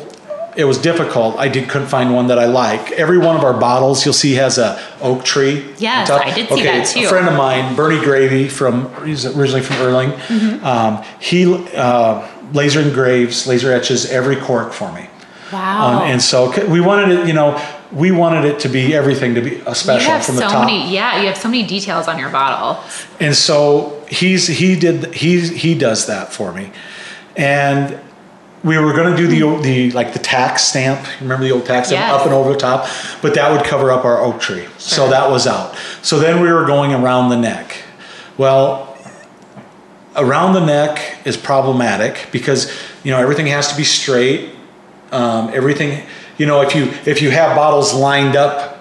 it 0.56 0.64
was 0.64 0.78
difficult. 0.78 1.36
I 1.38 1.48
did 1.48 1.68
couldn't 1.68 1.88
find 1.88 2.14
one 2.14 2.28
that 2.28 2.38
I 2.38 2.46
like. 2.46 2.92
Every 2.92 3.18
one 3.18 3.36
of 3.36 3.44
our 3.44 3.58
bottles 3.58 4.04
you'll 4.04 4.14
see 4.14 4.34
has 4.34 4.58
a 4.58 4.80
oak 5.00 5.24
tree. 5.24 5.64
Yes. 5.78 6.10
I 6.10 6.32
did 6.34 6.48
see 6.48 6.54
okay, 6.54 6.64
that 6.64 6.86
too. 6.86 7.06
A 7.06 7.08
friend 7.08 7.28
of 7.28 7.34
mine, 7.34 7.74
Bernie 7.74 8.02
Gravy 8.02 8.48
from 8.48 8.90
he's 9.04 9.26
originally 9.26 9.62
from 9.62 9.76
Earling. 9.76 10.10
Mm-hmm. 10.10 10.64
Um, 10.64 11.04
he 11.20 11.52
uh, 11.74 12.28
laser 12.52 12.80
engraves, 12.80 13.46
laser 13.46 13.72
etches 13.72 14.06
every 14.06 14.36
cork 14.36 14.72
for 14.72 14.92
me. 14.92 15.08
wow. 15.52 15.98
Um, 15.98 16.02
and 16.02 16.22
so 16.22 16.50
we 16.68 16.80
wanted 16.80 17.18
it, 17.18 17.26
you 17.26 17.34
know, 17.34 17.60
we 17.92 18.10
wanted 18.10 18.44
it 18.44 18.60
to 18.60 18.68
be 18.68 18.94
everything 18.94 19.34
to 19.34 19.40
be 19.40 19.62
a 19.66 19.74
special 19.74 20.10
have 20.10 20.24
from 20.24 20.36
so 20.36 20.42
the 20.42 20.48
top. 20.48 20.66
many. 20.66 20.92
Yeah, 20.92 21.20
you 21.20 21.28
have 21.28 21.36
so 21.36 21.48
many 21.48 21.66
details 21.66 22.08
on 22.08 22.18
your 22.18 22.30
bottle. 22.30 22.82
And 23.20 23.34
so 23.34 24.04
he's 24.10 24.46
he 24.46 24.78
did 24.78 25.14
he 25.14 25.46
he 25.48 25.76
does 25.76 26.06
that 26.06 26.32
for 26.32 26.52
me, 26.52 26.72
and 27.36 27.98
we 28.64 28.78
were 28.78 28.92
going 28.94 29.14
to 29.14 29.16
do 29.16 29.26
the 29.26 29.62
the 29.62 29.90
like 29.92 30.12
the 30.14 30.18
tax 30.18 30.62
stamp. 30.62 31.06
Remember 31.20 31.44
the 31.44 31.52
old 31.52 31.66
tax 31.66 31.88
stamp 31.88 32.00
Yes. 32.08 32.20
up 32.20 32.26
and 32.26 32.34
over 32.34 32.52
the 32.52 32.58
top, 32.58 32.88
but 33.22 33.34
that 33.34 33.52
would 33.52 33.64
cover 33.64 33.92
up 33.92 34.04
our 34.04 34.20
oak 34.20 34.40
tree. 34.40 34.66
So 34.78 35.08
that 35.10 35.30
was 35.30 35.46
out. 35.46 35.76
So 36.02 36.18
then 36.18 36.40
we 36.40 36.50
were 36.50 36.64
going 36.64 36.92
around 36.94 37.28
the 37.28 37.36
neck. 37.36 37.76
Well, 38.38 38.96
around 40.16 40.54
the 40.54 40.64
neck 40.64 41.18
is 41.24 41.36
problematic 41.36 42.28
because 42.32 42.72
you 43.04 43.10
know 43.10 43.18
everything 43.20 43.46
has 43.48 43.68
to 43.68 43.76
be 43.76 43.84
straight. 43.84 44.50
Um, 45.12 45.50
everything, 45.54 46.04
you 46.38 46.46
know, 46.46 46.62
if 46.62 46.74
you 46.74 46.84
if 47.06 47.20
you 47.22 47.30
have 47.30 47.54
bottles 47.54 47.92
lined 47.94 48.34
up 48.34 48.80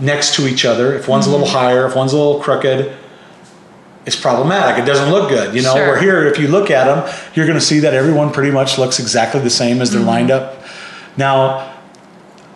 next 0.00 0.34
to 0.36 0.46
each 0.48 0.64
other, 0.64 0.94
if 0.94 1.08
one's 1.08 1.26
a 1.26 1.30
little 1.30 1.46
higher, 1.46 1.86
if 1.86 1.94
one's 1.94 2.12
a 2.12 2.16
little 2.16 2.40
crooked, 2.40 2.96
it's 4.06 4.16
problematic. 4.16 4.82
It 4.82 4.86
doesn't 4.86 5.10
look 5.10 5.28
good. 5.28 5.54
You 5.54 5.62
know, 5.62 5.74
Sure. 5.74 5.88
where 5.88 6.00
here, 6.00 6.26
if 6.26 6.38
you 6.38 6.48
look 6.48 6.70
at 6.70 6.84
them, 6.84 7.14
you're 7.34 7.46
going 7.46 7.58
to 7.58 7.64
see 7.64 7.80
that 7.80 7.94
everyone 7.94 8.32
pretty 8.32 8.50
much 8.50 8.78
looks 8.78 8.98
exactly 8.98 9.40
the 9.40 9.50
same 9.50 9.80
as 9.82 9.90
they're 9.90 10.00
mm-hmm. 10.00 10.08
lined 10.08 10.30
up. 10.30 10.62
Now, 11.16 11.70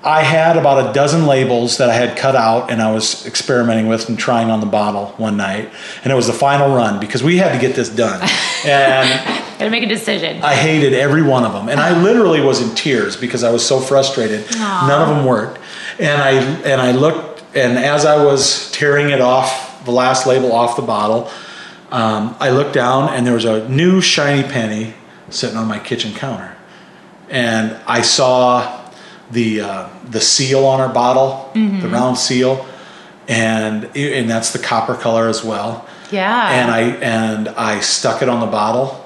I 0.02 0.22
had 0.22 0.56
about 0.56 0.90
a 0.90 0.92
dozen 0.92 1.26
labels 1.26 1.78
that 1.78 1.88
I 1.88 1.94
had 1.94 2.16
cut 2.16 2.36
out 2.36 2.70
and 2.70 2.82
I 2.82 2.92
was 2.92 3.26
experimenting 3.26 3.88
with 3.88 4.08
and 4.08 4.18
trying 4.18 4.50
on 4.50 4.60
the 4.60 4.66
bottle 4.66 5.14
one 5.16 5.36
night. 5.38 5.70
And 6.02 6.12
it 6.12 6.16
was 6.16 6.26
the 6.26 6.34
final 6.34 6.74
run 6.74 7.00
because 7.00 7.22
we 7.22 7.38
had 7.38 7.52
to 7.52 7.58
get 7.58 7.74
this 7.74 7.88
done. 7.88 8.26
And 8.66 9.44
Gotta 9.58 9.70
make 9.70 9.84
a 9.84 9.88
decision. 9.88 10.42
I 10.42 10.54
hated 10.54 10.94
every 10.94 11.22
one 11.22 11.44
of 11.44 11.52
them, 11.52 11.68
and 11.68 11.78
I 11.78 11.94
ah. 11.94 12.02
literally 12.02 12.40
was 12.40 12.60
in 12.60 12.74
tears 12.74 13.16
because 13.16 13.44
I 13.44 13.52
was 13.52 13.64
so 13.64 13.78
frustrated. 13.78 14.44
Aw. 14.50 14.86
None 14.88 15.02
of 15.02 15.08
them 15.14 15.24
worked, 15.24 15.60
and 16.00 16.20
I 16.20 16.30
and 16.62 16.80
I 16.80 16.90
looked, 16.90 17.44
and 17.54 17.78
as 17.78 18.04
I 18.04 18.24
was 18.24 18.72
tearing 18.72 19.10
it 19.10 19.20
off, 19.20 19.73
the 19.84 19.92
last 19.92 20.26
label 20.26 20.52
off 20.52 20.76
the 20.76 20.82
bottle, 20.82 21.30
um, 21.90 22.36
I 22.40 22.50
looked 22.50 22.74
down, 22.74 23.08
and 23.10 23.26
there 23.26 23.34
was 23.34 23.44
a 23.44 23.68
new 23.68 24.00
shiny 24.00 24.42
penny 24.42 24.94
sitting 25.30 25.56
on 25.56 25.66
my 25.66 25.78
kitchen 25.78 26.12
counter, 26.12 26.56
and 27.30 27.76
I 27.86 28.02
saw 28.02 28.90
the 29.30 29.60
uh, 29.60 29.88
the 30.10 30.20
seal 30.20 30.64
on 30.66 30.80
our 30.80 30.92
bottle, 30.92 31.50
the 31.54 31.88
round 31.88 32.18
seal, 32.18 32.66
and 33.28 33.84
and 33.96 34.28
that's 34.28 34.52
the 34.52 34.58
copper 34.58 34.94
color 34.94 35.28
as 35.28 35.44
well 35.44 35.86
yeah. 36.14 36.50
and 36.50 36.70
I 36.70 36.80
and 37.02 37.48
I 37.48 37.80
stuck 37.80 38.22
it 38.22 38.28
on 38.28 38.40
the 38.40 38.46
bottle, 38.46 39.04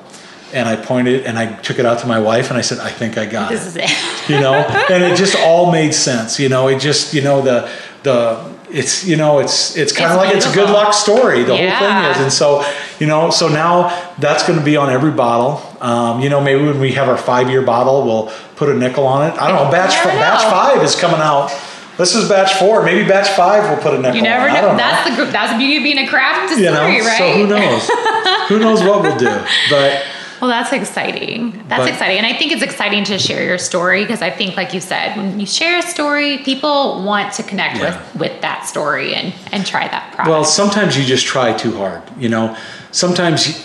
and 0.53 0.69
I 0.69 0.77
pointed 0.77 1.25
and 1.25 1.39
I 1.39 1.53
took 1.53 1.79
it 1.79 1.87
out 1.87 2.01
to 2.01 2.07
my 2.07 2.21
wife 2.21 2.51
and 2.51 2.59
I 2.59 2.63
said, 2.63 2.79
"I 2.79 2.91
think 2.91 3.19
I 3.19 3.27
got 3.27 3.51
this 3.51 3.77
it." 3.77 3.85
is 3.85 3.91
it. 3.91 4.31
You 4.31 4.41
know, 4.41 4.55
and 4.91 5.05
it 5.05 5.17
just 5.17 5.37
all 5.37 5.73
made 5.73 5.95
sense. 5.95 6.39
You 6.39 6.49
know, 6.49 6.69
it 6.69 6.81
just 6.81 7.15
you 7.15 7.23
know 7.23 7.41
the 7.41 7.71
the 8.03 8.58
it's 8.71 9.07
you 9.07 9.17
know 9.17 9.39
it's 9.39 9.77
it's 9.77 9.93
kind 9.93 10.11
of 10.11 10.17
like 10.17 10.35
it's 10.35 10.47
a 10.47 10.55
good 10.55 10.71
luck 10.71 10.93
story. 10.93 11.43
The 11.43 11.57
whole 11.57 11.59
thing 11.59 12.11
is, 12.11 12.19
and 12.19 12.33
so 12.33 12.65
you 12.99 13.07
know, 13.07 13.31
so 13.31 13.49
now 13.49 14.13
that's 14.19 14.47
going 14.47 14.59
to 14.59 14.65
be 14.65 14.77
on 14.77 14.91
every 14.91 15.13
bottle. 15.13 15.63
Um, 15.81 16.21
you 16.21 16.29
know, 16.29 16.41
maybe 16.41 16.65
when 16.65 16.81
we 16.81 16.93
have 16.93 17.09
our 17.09 17.19
five 17.19 17.51
year 17.51 17.63
bottle, 17.63 18.05
we'll 18.05 18.33
put 18.57 18.69
a 18.69 18.75
nickel 18.75 19.07
on 19.07 19.31
it. 19.31 19.35
I 19.41 19.49
don't 19.49 19.65
know. 19.65 19.71
Batch 19.71 19.97
You 19.97 20.05
never 20.05 20.19
batch 20.19 20.43
five 20.45 20.83
is 20.83 20.95
coming 20.95 21.21
out 21.21 21.51
this 21.99 22.15
is 22.15 22.29
batch 22.29 22.55
four. 22.55 22.85
Maybe 22.85 23.07
batch 23.07 23.29
five 23.37 23.65
we'll 23.65 23.83
put 23.83 23.95
a 23.95 23.99
nickel. 23.99 24.17
You 24.17 24.23
never 24.23 24.49
on. 24.49 24.57
I 24.57 24.61
know. 24.61 24.69
don't 24.69 24.77
That's 24.77 25.11
the 25.11 25.17
group. 25.17 25.31
That's 25.31 25.53
the 25.53 25.59
beauty 25.59 25.79
of 25.79 25.83
being 25.83 25.99
a 25.99 26.07
craft 26.07 26.57
you 26.57 26.67
know. 26.67 26.87
right? 26.87 27.19
So 27.19 27.33
who 27.33 27.47
knows? 27.49 27.91
who 28.49 28.59
knows 28.61 28.81
what 28.83 29.03
we'll 29.03 29.19
do? 29.19 29.27
But 29.69 30.07
Well, 30.41 30.49
that's 30.51 30.73
exciting. 30.73 31.65
That's 31.69 31.83
But- 31.85 31.89
exciting. 31.91 32.19
And 32.19 32.27
I 32.27 32.35
think 32.35 32.53
it's 32.53 32.63
exciting 32.63 33.05
to 33.05 33.19
share 33.19 33.45
your 33.45 33.59
story 33.59 34.05
because 34.05 34.23
I 34.23 34.31
think, 34.31 34.57
like 34.57 34.73
you 34.75 34.81
said, 34.81 35.17
when 35.17 35.39
you 35.41 35.47
share 35.47 35.79
a 35.79 35.83
story, 35.83 36.39
people 36.39 37.03
want 37.03 37.33
to 37.35 37.43
connect 37.43 37.79
Yeah. 37.79 37.99
with, 38.15 38.21
with 38.21 38.41
that 38.43 38.67
story 38.67 39.15
and, 39.15 39.33
and 39.53 39.67
try 39.67 39.89
that 39.89 40.13
product. 40.13 40.29
Well, 40.29 40.45
sometimes 40.45 40.97
you 40.97 41.05
just 41.05 41.27
try 41.27 41.53
too 41.53 41.77
hard. 41.77 42.03
You 42.19 42.29
know, 42.29 42.57
sometimes, 42.93 43.65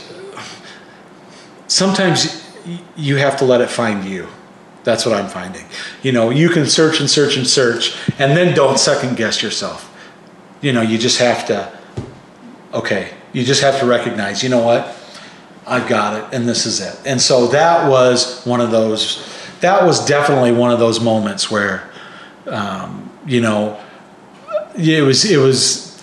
sometimes 1.67 2.41
you 2.95 3.17
have 3.17 3.38
to 3.38 3.45
let 3.45 3.61
it 3.61 3.69
find 3.69 4.05
you. 4.05 4.28
That's 4.84 5.05
what 5.05 5.15
I'm 5.15 5.28
finding. 5.30 5.65
You 6.01 6.11
know, 6.11 6.30
you 6.30 6.49
can 6.49 6.65
search 6.65 6.99
and 6.99 7.09
search 7.09 7.38
and 7.38 7.47
search, 7.47 7.95
and 8.19 8.36
then 8.36 8.53
don't 8.53 8.78
second 8.78 9.15
guess 9.15 9.41
yourself. 9.41 9.89
You 10.61 10.74
know, 10.74 10.82
you 10.82 10.97
just 10.97 11.19
have 11.19 11.45
to. 11.47 11.71
Okay, 12.74 13.11
you 13.32 13.43
just 13.43 13.61
have 13.61 13.80
to 13.80 13.86
recognize. 13.86 14.43
You 14.43 14.49
know 14.49 14.61
what? 14.61 14.93
I've 15.66 15.88
got 15.88 16.18
it, 16.22 16.36
and 16.36 16.47
this 16.47 16.66
is 16.66 16.80
it. 16.80 16.99
And 17.05 17.22
so 17.22 17.47
that 17.47 17.89
was 17.89 18.43
one 18.45 18.61
of 18.61 18.72
those. 18.72 19.30
That 19.61 19.86
was 19.86 20.05
definitely 20.05 20.51
one 20.51 20.72
of 20.72 20.80
those 20.80 20.99
moments 20.99 21.49
where, 21.49 21.89
um, 22.47 23.09
you 23.26 23.39
know, 23.41 23.80
it 24.78 25.03
was 25.03 25.30
it 25.30 25.38
was 25.38 25.93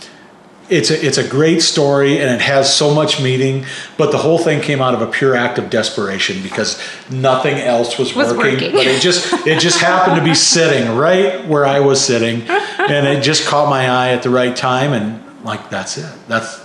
it's 0.71 0.91
a 0.91 1.05
it's 1.07 1.19
a 1.19 1.29
great 1.29 1.61
story 1.61 2.19
and 2.21 2.31
it 2.31 2.41
has 2.41 2.73
so 2.73 2.95
much 2.95 3.21
meaning 3.21 3.67
but 3.99 4.13
the 4.13 4.19
whole 4.19 4.39
thing 4.39 4.61
came 4.61 4.81
out 4.81 4.95
of 4.95 5.03
a 5.03 5.07
pure 5.09 5.35
act 5.35 5.59
of 5.59 5.69
desperation 5.69 6.41
because 6.45 6.81
nothing 7.11 7.57
else 7.57 7.99
was, 7.99 8.15
Was 8.15 8.29
working, 8.33 8.55
working. 8.55 8.73
but 8.73 8.87
it 8.87 9.03
just 9.03 9.33
it 9.47 9.59
just 9.59 9.81
happened 9.81 10.17
to 10.17 10.23
be 10.25 10.35
sitting 10.55 10.97
right 10.97 11.45
where 11.49 11.67
I 11.67 11.81
was 11.81 12.01
sitting 12.01 12.43
and 12.49 13.07
it 13.07 13.23
just 13.23 13.47
caught 13.49 13.69
my 13.69 13.89
eye 13.91 14.11
at 14.11 14.23
the 14.23 14.31
right 14.31 14.55
time 14.55 14.93
and 14.93 15.45
like 15.45 15.69
that's 15.71 15.99
it 15.99 16.13
that's 16.29 16.60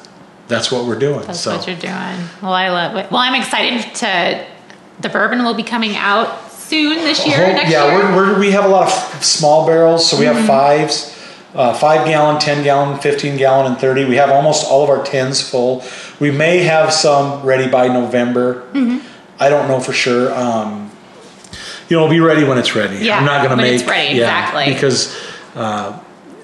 that's 0.48 0.72
what 0.72 0.86
we're 0.86 1.00
doing 1.00 1.22
That's 1.26 1.40
so 1.40 1.56
what 1.56 1.66
you're 1.68 1.76
doing. 1.76 2.30
Well, 2.42 2.54
I 2.54 2.70
love 2.70 2.96
it. 2.98 3.10
Well, 3.12 3.22
I'm 3.22 3.36
excited 3.40 3.94
to. 3.96 4.46
The 5.02 5.10
bourbon 5.10 5.44
will 5.44 5.54
be 5.56 5.64
coming 5.64 5.96
out 5.96 6.50
soon 6.52 6.98
this 7.00 7.26
year. 7.28 7.38
Whole- 7.46 7.54
next 7.56 7.72
yeah, 7.72 7.86
year. 7.92 8.16
We're, 8.16 8.34
we're, 8.34 8.40
we 8.40 8.52
have 8.52 8.66
a 8.66 8.68
lot 8.70 8.88
of 8.88 9.24
small 9.24 9.66
barrels, 9.66 10.08
so 10.10 10.18
we 10.18 10.26
Mm-hmm. 10.26 10.38
have 10.38 10.48
fives, 10.48 11.12
uh, 11.54 11.74
five 11.74 12.06
gallon, 12.08 12.40
ten 12.40 12.64
gallon, 12.64 13.00
fifteen 13.00 13.38
gallon, 13.38 13.68
and 13.72 13.78
thirty. 13.80 14.06
We 14.06 14.16
have 14.16 14.30
almost 14.30 14.66
all 14.70 14.84
of 14.84 14.90
our 14.90 15.04
tins 15.04 15.42
full. 15.48 15.84
We 16.20 16.32
may 16.32 16.60
have 16.60 16.94
some 16.94 17.44
ready 17.44 17.68
by 17.70 17.88
November. 17.88 18.64
Mm-hmm. 18.74 19.00
I 19.40 19.50
don't 19.50 19.68
know 19.68 19.80
for 19.82 19.92
sure. 19.94 20.34
Um, 20.34 20.92
you 21.90 21.98
know, 21.98 22.06
it'll 22.06 22.10
be 22.10 22.20
ready 22.22 22.44
when 22.46 22.58
it's 22.58 22.74
ready. 22.76 22.98
Yeah, 23.06 23.18
I'm 23.20 23.26
not 23.26 23.46
going 23.46 23.58
to 23.58 23.62
make 23.64 23.82
it's 23.82 23.84
ready, 23.90 24.18
yeah, 24.18 24.48
exactly. 24.48 24.74
because 24.74 25.14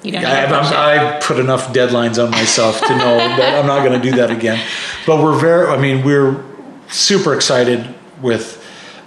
you 0.03 0.11
don't 0.11 0.21
need 0.21 0.27
I, 0.27 0.45
to 0.45 0.59
push 0.59 0.71
it. 0.71 0.77
I 0.77 1.19
put 1.19 1.39
enough 1.39 1.73
deadlines 1.73 2.23
on 2.23 2.31
myself 2.31 2.79
to 2.81 2.89
know 2.89 3.17
that 3.37 3.59
I'm 3.59 3.67
not 3.67 3.85
going 3.85 3.99
to 3.99 4.11
do 4.11 4.17
that 4.17 4.31
again. 4.31 4.65
But 5.05 5.23
we're 5.23 5.39
very, 5.39 5.67
I 5.67 5.79
mean, 5.79 6.03
we're 6.03 6.43
super 6.89 7.33
excited 7.33 7.93
with 8.21 8.57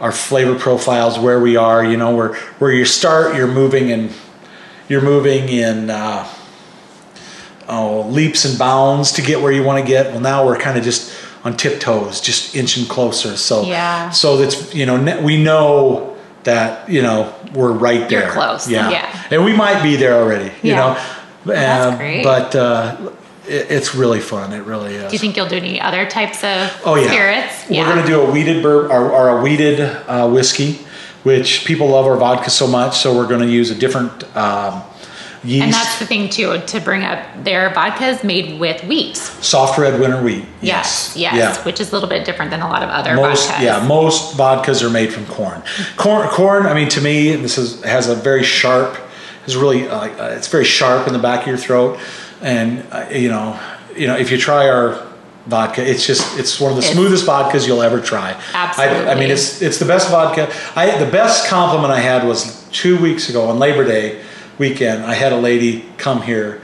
our 0.00 0.12
flavor 0.12 0.58
profiles, 0.58 1.18
where 1.18 1.40
we 1.40 1.56
are. 1.56 1.84
You 1.84 1.96
know, 1.96 2.14
where 2.14 2.34
where 2.58 2.72
you 2.72 2.84
start, 2.84 3.36
you're 3.36 3.46
moving 3.46 3.90
and 3.90 4.12
you're 4.88 5.02
moving 5.02 5.48
in. 5.48 5.90
Uh, 5.90 6.28
Oh, 7.66 8.06
leaps 8.10 8.44
and 8.44 8.58
bounds 8.58 9.12
to 9.12 9.22
get 9.22 9.40
where 9.40 9.50
you 9.50 9.62
want 9.62 9.82
to 9.82 9.88
get. 9.88 10.10
Well, 10.10 10.20
now 10.20 10.44
we're 10.44 10.58
kind 10.58 10.76
of 10.76 10.84
just 10.84 11.14
on 11.44 11.56
tiptoes, 11.56 12.20
just 12.20 12.54
inching 12.54 12.84
closer. 12.84 13.36
So, 13.36 13.62
Yeah. 13.64 14.10
So 14.10 14.36
that's 14.36 14.74
you 14.74 14.84
know 14.84 14.98
ne- 14.98 15.22
we 15.22 15.42
know 15.42 16.13
that 16.44 16.88
you 16.88 17.02
know 17.02 17.34
we're 17.52 17.72
right 17.72 18.10
You're 18.10 18.22
there. 18.22 18.30
close, 18.32 18.68
yeah. 18.68 18.90
yeah. 18.90 19.26
and 19.30 19.44
we 19.44 19.52
might 19.54 19.82
be 19.82 19.96
there 19.96 20.14
already. 20.14 20.46
You 20.62 20.72
Yeah. 20.72 20.76
know, 20.76 21.04
that's 21.44 21.86
Um, 21.92 21.96
great. 21.98 22.22
But 22.24 22.54
uh, 22.56 22.96
it, 23.46 23.70
it's 23.70 23.94
really 23.94 24.20
fun. 24.20 24.52
It 24.52 24.64
really 24.64 24.94
is. 24.94 25.06
do 25.10 25.12
you 25.12 25.18
think 25.18 25.36
you'll 25.36 25.48
do 25.48 25.56
any 25.56 25.80
other 25.80 26.06
types 26.06 26.38
of 26.44 26.80
Oh 26.84 26.94
yeah, 26.96 27.06
spirits? 27.08 27.68
We're 27.68 27.84
going 27.84 28.00
to 28.00 28.06
do 28.06 28.20
a 28.22 28.30
wheated 28.30 28.62
bourbon 28.62 28.90
or, 28.90 29.10
or 29.12 29.38
a 29.38 29.42
wheated 29.42 29.80
uh, 29.80 30.28
whiskey, 30.30 30.78
which 31.22 31.64
people 31.64 31.88
love 31.88 32.06
our 32.06 32.16
vodka 32.16 32.50
so 32.50 32.66
much. 32.66 32.96
So 32.98 33.14
we're 33.16 33.26
going 33.28 33.40
to 33.46 33.50
use 33.50 33.70
a 33.70 33.74
different 33.74 34.24
um, 34.36 34.82
yeast, 35.44 35.62
And 35.64 35.72
that's 35.72 35.98
the 35.98 36.06
thing 36.06 36.28
too 36.28 36.60
to 36.66 36.80
bring 36.80 37.02
up 37.04 37.18
their 37.44 37.70
vodkas 37.70 38.24
made 38.24 38.58
with 38.58 38.82
wheat. 38.84 39.16
soft 39.16 39.78
red 39.78 40.00
winter 40.00 40.22
wheat. 40.22 40.44
Yes, 40.60 41.12
yes, 41.16 41.34
Yeah. 41.36 41.62
which 41.64 41.80
is 41.80 41.90
a 41.90 41.92
little 41.94 42.08
bit 42.08 42.24
different 42.24 42.50
than 42.50 42.60
a 42.62 42.68
lot 42.68 42.82
of 42.82 42.88
other 42.88 43.14
most 43.16 43.48
vodkas. 43.50 43.62
yeah 43.62 43.86
most 43.86 44.36
vodkas 44.36 44.82
are 44.82 44.90
made 44.90 45.12
from 45.12 45.26
corn 45.26 45.62
corn 45.96 46.28
corn 46.28 46.66
i 46.66 46.72
mean 46.74 46.88
to 46.88 47.00
me 47.00 47.36
this 47.36 47.58
is 47.58 47.82
has 47.84 48.08
a 48.08 48.14
very 48.14 48.42
sharp 48.42 48.96
is 49.46 49.56
really 49.56 49.86
uh, 49.88 49.96
uh, 49.98 50.34
it's 50.36 50.48
very 50.48 50.64
sharp 50.64 51.06
in 51.06 51.12
the 51.12 51.18
back 51.18 51.42
of 51.42 51.46
your 51.48 51.58
throat 51.58 51.98
and 52.40 52.84
uh, 52.90 53.04
you 53.10 53.28
know 53.28 53.58
you 53.96 54.06
know 54.06 54.16
if 54.16 54.30
you 54.30 54.38
try 54.38 54.68
our 54.68 55.06
vodka 55.46 55.86
it's 55.88 56.06
just 56.06 56.38
it's 56.38 56.58
one 56.58 56.70
of 56.72 56.76
the 56.76 56.82
It's- 56.82 56.94
smoothest 56.96 57.26
vodkas 57.26 57.66
you'll 57.66 57.82
ever 57.82 58.00
try 58.00 58.34
I, 58.54 59.10
I 59.10 59.14
mean 59.14 59.30
it's 59.30 59.60
it's 59.60 59.78
the 59.78 59.84
best 59.84 60.08
vodka 60.10 60.50
i 60.74 60.96
the 61.04 61.10
best 61.10 61.46
compliment 61.48 61.92
i 61.92 62.00
had 62.00 62.26
was 62.26 62.64
two 62.72 62.96
weeks 62.98 63.28
ago 63.28 63.48
on 63.50 63.58
labor 63.58 63.84
day 63.84 64.22
weekend 64.58 65.04
i 65.04 65.14
had 65.14 65.32
a 65.32 65.36
lady 65.38 65.84
come 65.96 66.22
here 66.22 66.60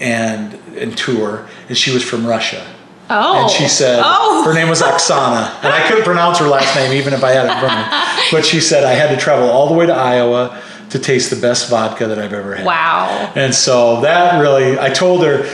and 0.00 0.54
and 0.76 0.96
tour 0.96 1.46
and 1.68 1.76
she 1.76 1.92
was 1.92 2.02
from 2.02 2.26
russia 2.26 2.64
Oh, 3.08 3.42
and 3.42 3.50
she 3.52 3.68
said 3.68 4.00
"Oh, 4.04 4.42
her 4.44 4.52
name 4.52 4.68
was 4.68 4.82
Oksana, 4.82 5.54
and 5.62 5.72
I 5.72 5.86
couldn't 5.86 6.02
pronounce 6.02 6.40
her 6.40 6.48
last 6.48 6.74
name 6.74 6.92
even 6.92 7.12
if 7.14 7.22
I 7.22 7.30
had 7.30 7.44
it 7.46 7.52
of 7.52 7.70
me. 7.70 8.32
But 8.36 8.44
she 8.44 8.58
said 8.58 8.82
I 8.82 8.94
had 8.94 9.10
to 9.14 9.16
travel 9.16 9.48
all 9.48 9.68
the 9.68 9.74
way 9.74 9.86
to 9.86 9.92
Iowa 9.94 10.60
to 10.90 10.98
taste 10.98 11.30
the 11.30 11.36
best 11.36 11.70
vodka 11.70 12.08
that 12.08 12.18
I've 12.18 12.32
ever 12.32 12.56
had. 12.56 12.66
wow, 12.66 13.30
And 13.36 13.54
so 13.54 14.00
that 14.00 14.40
really, 14.40 14.76
I 14.76 14.88
told 14.90 15.22
her 15.22 15.44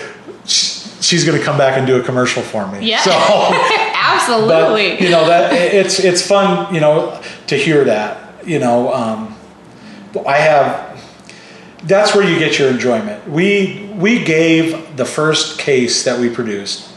sh- 0.47 0.81
she's 1.03 1.25
going 1.27 1.39
to 1.39 1.45
come 1.45 1.59
back 1.59 1.77
and 1.77 1.87
do 1.87 2.01
a 2.01 2.03
commercial 2.03 2.43
for 2.43 2.67
me. 2.73 2.89
Yeah. 2.89 3.03
So, 3.03 3.11
absolutely. 3.95 4.93
but, 4.93 5.01
you 5.03 5.11
know 5.11 5.27
that 5.27 5.53
it's 5.53 6.01
it's 6.01 6.27
fun, 6.27 6.75
you 6.75 6.81
know, 6.81 7.21
to 7.49 7.57
hear 7.57 7.85
that. 7.85 8.47
You 8.47 8.61
know, 8.61 8.95
um, 8.95 9.37
I 10.27 10.39
have. 10.39 10.92
That's 11.85 12.15
where 12.15 12.29
you 12.29 12.39
get 12.39 12.59
your 12.59 12.69
enjoyment. 12.71 13.29
We 13.29 13.91
we 13.97 14.23
gave 14.25 14.97
the 14.97 15.05
first 15.05 15.59
case 15.59 16.05
that 16.05 16.19
we 16.19 16.29
produced 16.31 16.89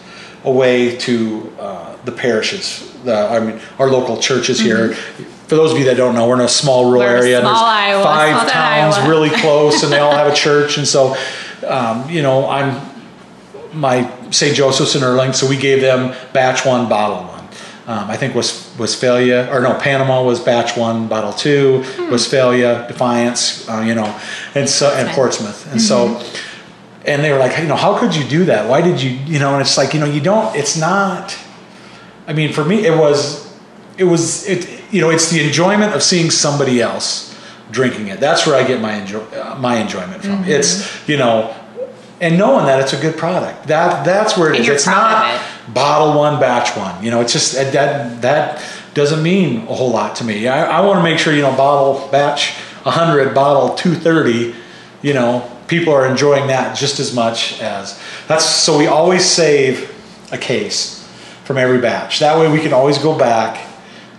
away 0.44 0.96
to 0.98 1.54
uh, 1.60 1.96
the 2.06 2.12
parishes. 2.12 2.94
The, 3.04 3.16
I 3.16 3.40
mean, 3.40 3.60
our 3.80 3.90
local 3.90 4.18
churches 4.18 4.60
here. 4.60 4.94
For 4.94 5.56
those 5.56 5.72
of 5.74 5.78
you 5.78 5.86
that 5.86 5.98
don't 5.98 6.16
know, 6.16 6.28
we're 6.28 6.36
in 6.36 6.42
a 6.42 6.48
small 6.48 6.86
rural 6.86 7.02
Mm-hmm. 7.04 7.14
We're 7.14 7.18
area. 7.18 7.40
small 7.42 7.54
There's 7.54 7.62
Iowa, 7.62 8.04
five 8.04 8.38
small 8.42 8.50
towns 8.50 8.96
Iowa. 8.96 9.10
really 9.10 9.30
close, 9.42 9.84
and 9.84 9.92
they 9.92 10.00
all 10.00 10.12
have 10.12 10.32
a 10.32 10.36
church. 10.36 10.78
And 10.78 10.88
so, 10.88 11.16
um, 11.68 12.10
you 12.10 12.22
know, 12.22 12.48
I'm 12.48 12.82
my 13.74 14.10
St. 14.32 14.56
Joseph's 14.56 14.96
in 14.96 15.04
Earling, 15.04 15.34
so 15.34 15.48
we 15.48 15.58
gave 15.58 15.82
them 15.82 16.16
batch 16.34 16.66
one, 16.66 16.88
bottle 16.90 17.28
one. 17.28 17.35
Um, 17.88 18.10
I 18.10 18.18
think 18.18 18.34
was 18.34 18.74
Westphalia, 18.80 19.48
or 19.52 19.62
no, 19.62 19.76
Panama 19.76 20.24
was 20.24 20.40
batch 20.40 20.76
one, 20.76 21.08
bottle 21.08 21.34
two. 21.34 21.84
Hmm. 21.84 22.10
Westphalia, 22.12 22.86
Defiance, 22.88 23.70
uh, 23.70 23.82
you 23.82 23.94
know, 23.94 24.20
and 24.56 24.68
so 24.68 24.90
and 24.90 25.08
Portsmouth, 25.10 25.72
and 25.72 25.80
so, 25.80 26.08
Mm-hmm. 26.08 27.08
and 27.08 27.24
they 27.24 27.32
were 27.32 27.38
like, 27.38 27.56
you 27.60 27.68
know, 27.68 27.76
how 27.76 28.00
could 28.00 28.16
you 28.16 28.24
do 28.24 28.46
that? 28.46 28.68
Why 28.68 28.82
did 28.82 29.00
you, 29.04 29.12
you 29.12 29.38
know? 29.38 29.54
And 29.54 29.62
it's 29.62 29.78
like, 29.78 29.94
you 29.94 30.00
know, 30.00 30.08
you 30.08 30.20
don't. 30.20 30.56
It's 30.56 30.76
not. 30.76 31.38
I 32.28 32.34
mean, 32.34 32.52
for 32.54 32.66
me, 32.66 32.88
it 32.88 32.98
was, 32.98 33.56
it 34.00 34.06
was, 34.06 34.48
it. 34.48 34.68
You 34.92 35.02
know, 35.02 35.12
it's 35.12 35.30
the 35.30 35.46
enjoyment 35.46 35.94
of 35.94 36.02
seeing 36.02 36.32
somebody 36.32 36.82
else 36.82 37.38
drinking 37.70 38.08
it. 38.08 38.20
That's 38.20 38.48
where 38.48 38.56
I 38.56 38.66
get 38.68 38.82
my 38.82 38.96
enjoy, 38.96 39.20
uh, 39.20 39.58
my 39.60 39.78
enjoyment 39.78 40.24
from. 40.24 40.42
Mm-hmm. 40.42 40.52
It's 40.52 41.08
you 41.08 41.18
know, 41.18 41.54
and 42.20 42.36
knowing 42.38 42.66
that 42.66 42.80
it's 42.80 42.94
a 42.94 43.00
good 43.00 43.16
product. 43.16 43.68
That 43.68 44.04
that's 44.06 44.36
where 44.38 44.52
it 44.52 44.62
is. 44.62 44.70
It's 44.70 44.88
not 44.88 45.40
bottle 45.74 46.18
one, 46.18 46.40
batch 46.40 46.76
one. 46.78 47.04
You 47.04 47.12
know, 47.12 47.22
it's 47.22 47.34
just 47.34 47.54
that 47.56 48.22
that, 48.22 48.64
doesn't 48.94 49.22
mean 49.22 49.58
a 49.68 49.76
whole 49.76 49.92
lot 49.92 50.16
to 50.16 50.24
me. 50.24 50.48
I, 50.48 50.80
I 50.80 50.86
want 50.86 51.00
to 51.00 51.04
make 51.04 51.20
sure 51.20 51.34
you 51.34 51.42
know, 51.42 51.54
bottle 51.58 52.08
batch 52.12 52.54
100, 52.84 53.36
bottle 53.36 53.76
230. 53.76 54.56
You 55.02 55.14
know, 55.14 55.52
people 55.68 55.94
are 55.94 56.08
enjoying 56.08 56.48
that 56.48 56.78
just 56.78 57.00
as 57.00 57.14
much 57.14 57.62
as 57.62 58.02
that's. 58.28 58.46
So 58.46 58.78
we 58.78 58.88
always 58.88 59.26
save 59.26 59.94
a 60.32 60.38
case 60.38 61.06
from 61.44 61.58
every 61.58 61.80
batch. 61.80 62.20
That 62.20 62.40
way 62.40 62.50
we 62.50 62.60
can 62.60 62.74
always 62.74 62.98
go 62.98 63.18
back. 63.18 63.62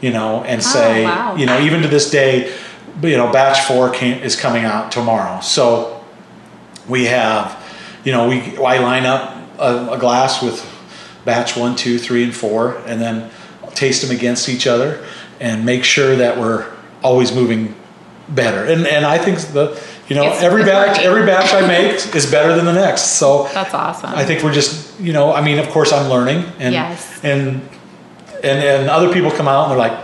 You 0.03 0.13
know, 0.13 0.45
and 0.45 0.61
oh, 0.61 0.63
say, 0.63 1.05
Oh, 1.05 1.09
wow. 1.09 1.37
you 1.37 1.47
know, 1.47 1.59
even 1.59 1.81
to 1.81 1.89
this 1.89 2.11
day, 2.11 2.55
you 3.03 3.17
know, 3.17 3.33
batch 3.33 3.61
four 3.67 3.91
came, 3.91 4.23
is 4.23 4.37
coming 4.37 4.65
out 4.65 4.93
tomorrow. 4.93 5.41
So 5.41 6.05
we 6.87 7.07
have, 7.07 7.63
you 8.05 8.13
know, 8.13 8.29
we 8.29 8.59
I 8.59 8.79
line 8.79 9.07
up 9.07 9.37
a, 9.59 9.93
a 9.93 9.99
glass 9.99 10.43
with 10.43 10.61
batch 11.27 11.55
one, 11.57 11.77
two, 11.77 11.99
three, 11.99 12.25
and 12.25 12.35
four, 12.35 12.79
and 12.87 13.01
then 13.03 13.31
taste 13.75 14.01
them 14.01 14.17
against 14.17 14.49
each 14.49 14.67
other 14.67 15.05
and 15.41 15.67
make 15.67 15.85
sure 15.85 16.17
that 16.17 16.39
we're 16.39 16.65
always 17.03 17.35
moving 17.35 17.75
better. 18.31 18.65
And 18.65 18.87
and 18.87 19.05
I 19.05 19.19
think 19.19 19.39
the 19.53 19.79
you 20.09 20.17
know 20.17 20.23
It's- 20.25 20.43
every 20.43 20.63
it's 20.63 20.71
batch 20.71 20.89
working. 20.97 21.05
every 21.05 21.27
batch 21.27 21.53
I 21.53 21.67
make 21.67 22.15
is 22.17 22.25
better 22.31 22.55
than 22.57 22.65
the 22.65 22.73
next. 22.73 23.03
So 23.19 23.49
That's 23.53 23.75
awesome. 23.75 24.11
I 24.15 24.25
think 24.25 24.43
we're 24.43 24.55
just 24.55 24.99
you 24.99 25.13
know 25.13 25.35
I 25.35 25.43
mean 25.43 25.59
of 25.59 25.69
course 25.69 25.93
I'm 25.93 26.09
learning 26.09 26.45
and 26.59 26.73
Yes. 26.73 27.21
and 27.23 27.61
and 28.43 28.59
and 28.65 28.89
other 28.91 29.13
people 29.13 29.31
come 29.31 29.47
out 29.49 29.65
and 29.65 29.73
they're 29.73 29.79
like 29.79 29.99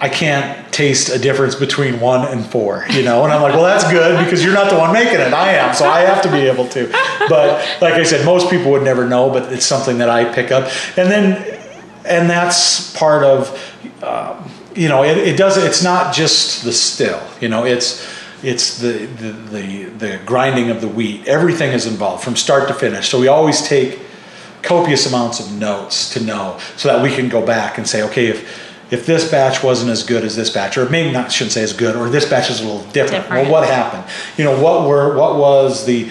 I 0.00 0.08
can't 0.10 0.63
taste 0.74 1.08
a 1.08 1.18
difference 1.18 1.54
between 1.54 2.00
one 2.00 2.26
and 2.26 2.44
four, 2.44 2.84
you 2.90 3.04
know? 3.04 3.22
And 3.22 3.32
I'm 3.32 3.40
like, 3.40 3.54
well, 3.54 3.62
that's 3.62 3.88
good 3.90 4.22
because 4.24 4.42
you're 4.44 4.52
not 4.52 4.70
the 4.70 4.76
one 4.76 4.92
making 4.92 5.20
it. 5.20 5.32
I 5.32 5.52
am. 5.52 5.72
So 5.72 5.86
I 5.86 6.00
have 6.00 6.20
to 6.22 6.30
be 6.30 6.38
able 6.38 6.68
to. 6.70 6.88
But 7.28 7.80
like 7.80 7.94
I 7.94 8.02
said, 8.02 8.26
most 8.26 8.50
people 8.50 8.72
would 8.72 8.82
never 8.82 9.08
know, 9.08 9.30
but 9.30 9.52
it's 9.52 9.64
something 9.64 9.98
that 9.98 10.10
I 10.10 10.24
pick 10.34 10.50
up. 10.50 10.70
And 10.98 11.08
then, 11.10 11.60
and 12.04 12.28
that's 12.28 12.94
part 12.96 13.22
of, 13.22 14.02
um, 14.02 14.50
you 14.74 14.88
know, 14.88 15.04
it, 15.04 15.16
it 15.16 15.36
does, 15.36 15.56
it's 15.56 15.82
not 15.82 16.12
just 16.12 16.64
the 16.64 16.72
still, 16.72 17.22
you 17.40 17.48
know, 17.48 17.64
it's, 17.64 18.04
it's 18.42 18.78
the, 18.78 19.06
the, 19.06 19.32
the, 19.32 19.84
the 19.84 20.20
grinding 20.26 20.70
of 20.70 20.80
the 20.80 20.88
wheat. 20.88 21.26
Everything 21.28 21.72
is 21.72 21.86
involved 21.86 22.24
from 22.24 22.34
start 22.34 22.68
to 22.68 22.74
finish. 22.74 23.08
So 23.08 23.20
we 23.20 23.28
always 23.28 23.62
take 23.62 24.00
copious 24.62 25.06
amounts 25.06 25.38
of 25.40 25.52
notes 25.52 26.12
to 26.14 26.20
know 26.20 26.58
so 26.76 26.88
that 26.88 27.02
we 27.02 27.14
can 27.14 27.28
go 27.28 27.46
back 27.46 27.78
and 27.78 27.86
say, 27.86 28.02
okay, 28.02 28.26
if, 28.26 28.73
if 28.94 29.06
this 29.06 29.28
batch 29.28 29.62
wasn't 29.62 29.90
as 29.90 30.04
good 30.04 30.24
as 30.24 30.36
this 30.36 30.50
batch, 30.50 30.78
or 30.78 30.88
maybe 30.88 31.10
not 31.10 31.32
shouldn't 31.32 31.52
say 31.52 31.62
as 31.62 31.72
good, 31.72 31.96
or 31.96 32.08
this 32.08 32.24
batch 32.24 32.48
is 32.48 32.60
a 32.60 32.64
little 32.64 32.84
different. 32.92 33.24
Different. 33.24 33.48
Well, 33.48 33.52
what 33.52 33.68
happened? 33.68 34.04
You 34.38 34.44
know, 34.44 34.60
what 34.62 34.88
were 34.88 35.16
what 35.16 35.36
was 35.36 35.84
the 35.84 36.08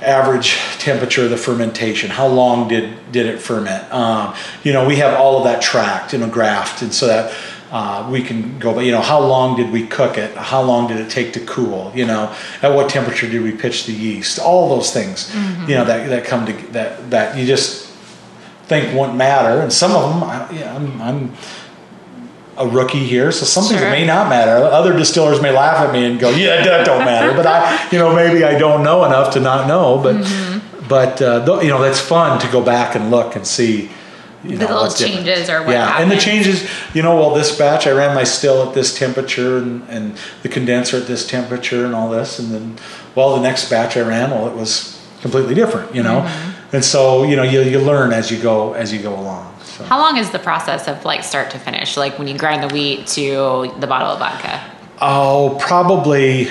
average 0.00 0.54
temperature 0.78 1.24
of 1.24 1.30
the 1.30 1.36
fermentation? 1.36 2.10
How 2.10 2.26
long 2.26 2.68
did 2.68 3.12
did 3.12 3.26
it 3.26 3.38
ferment? 3.40 3.92
Um, 3.92 4.34
you 4.64 4.72
know, 4.72 4.86
we 4.86 4.96
have 4.96 5.14
all 5.20 5.38
of 5.38 5.44
that 5.44 5.60
tracked 5.62 6.14
in 6.14 6.22
a 6.22 6.28
graph, 6.28 6.82
and 6.82 6.92
so 6.92 7.06
that. 7.06 7.34
Uh, 7.74 8.06
we 8.10 8.20
can 8.20 8.58
go, 8.58 8.74
but 8.74 8.84
you 8.84 8.92
know, 8.92 9.00
how 9.00 9.18
long 9.18 9.56
did 9.56 9.72
we 9.72 9.86
cook 9.86 10.18
it? 10.18 10.36
How 10.36 10.60
long 10.60 10.88
did 10.88 10.98
it 10.98 11.08
take 11.08 11.32
to 11.32 11.40
cool? 11.46 11.90
You 11.94 12.04
know, 12.04 12.30
at 12.60 12.74
what 12.74 12.90
temperature 12.90 13.26
did 13.26 13.40
we 13.40 13.52
pitch 13.52 13.86
the 13.86 13.94
yeast? 13.94 14.38
All 14.38 14.68
those 14.68 14.92
things, 14.92 15.34
you 15.66 15.74
know, 15.74 15.86
that 15.86 16.06
that 16.10 16.26
come 16.26 16.44
to 16.44 16.52
that 16.72 17.08
that 17.08 17.34
you 17.34 17.46
just 17.46 17.88
think 18.66 18.94
won't 18.94 19.16
matter, 19.16 19.60
and 19.62 19.72
some 19.72 19.92
of 19.92 20.02
them, 20.10 20.22
I, 20.22 20.50
yeah, 20.52 20.76
I'm, 20.76 21.00
I'm 21.00 21.32
a 22.58 22.66
rookie 22.68 23.04
here, 23.04 23.32
so 23.32 23.44
some 23.44 23.64
things 23.64 23.80
Sure. 23.80 23.90
may 23.90 24.04
not 24.06 24.28
matter. 24.28 24.62
Other 24.64 24.92
distillers 24.96 25.40
may 25.40 25.50
laugh 25.52 25.78
at 25.86 25.92
me 25.92 26.04
and 26.04 26.20
go, 26.20 26.30
"Yeah, 26.30 26.62
that 26.62 26.84
don't 26.86 27.04
matter." 27.12 27.32
But 27.32 27.46
I, 27.46 27.88
you 27.90 27.98
know, 27.98 28.14
maybe 28.14 28.44
I 28.44 28.58
don't 28.58 28.82
know 28.82 29.04
enough 29.04 29.32
to 29.34 29.40
not 29.40 29.66
know. 29.66 29.98
But, 30.02 30.16
Mm-hmm. 30.16 30.86
but 30.88 31.22
uh, 31.22 31.38
though, 31.40 31.60
you 31.62 31.68
know, 31.70 31.80
that's 31.80 32.00
fun 32.00 32.38
to 32.40 32.48
go 32.48 32.60
back 32.62 32.94
and 32.94 33.10
look 33.10 33.36
and 33.36 33.46
see. 33.46 33.90
You 34.44 34.56
The 34.58 34.66
know, 34.66 34.82
little 34.82 34.90
changes 34.90 35.48
or 35.48 35.60
what 35.62 35.70
yeah, 35.70 36.00
and 36.02 36.10
the 36.10 36.16
changes. 36.16 36.68
You 36.94 37.02
know, 37.02 37.14
well, 37.14 37.32
this 37.32 37.56
batch 37.56 37.86
I 37.86 37.92
ran 37.92 38.12
my 38.14 38.24
still 38.24 38.68
at 38.68 38.74
this 38.74 38.92
temperature 38.98 39.56
and, 39.58 39.82
and 39.88 40.16
the 40.42 40.48
condenser 40.48 40.96
at 40.96 41.06
this 41.06 41.24
temperature 41.26 41.86
and 41.86 41.94
all 41.94 42.10
this, 42.10 42.40
and 42.40 42.50
then 42.52 42.76
well, 43.14 43.36
the 43.36 43.40
next 43.42 43.70
batch 43.70 43.96
I 43.96 44.00
ran, 44.00 44.30
well, 44.32 44.48
it 44.48 44.54
was 44.56 45.00
completely 45.20 45.54
different. 45.54 45.94
You 45.94 46.02
know, 46.02 46.22
Mm-hmm. 46.22 46.74
and 46.76 46.84
so 46.84 47.22
you 47.22 47.36
know 47.36 47.44
you 47.44 47.60
you 47.62 47.78
learn 47.78 48.12
as 48.12 48.30
you 48.32 48.38
go 48.42 48.72
as 48.74 48.92
you 48.92 49.00
go 49.00 49.14
along. 49.14 49.51
So. 49.76 49.84
How 49.84 49.98
long 49.98 50.18
is 50.18 50.30
the 50.30 50.38
process 50.38 50.86
of 50.86 51.04
like 51.04 51.22
start 51.24 51.50
to 51.52 51.58
finish? 51.58 51.96
Like 51.96 52.18
when 52.18 52.28
you 52.28 52.36
grind 52.36 52.62
the 52.62 52.72
wheat 52.74 53.06
to 53.08 53.72
the 53.80 53.86
bottle 53.86 54.08
of 54.08 54.18
vodka? 54.18 54.62
Oh, 55.00 55.56
probably. 55.60 56.48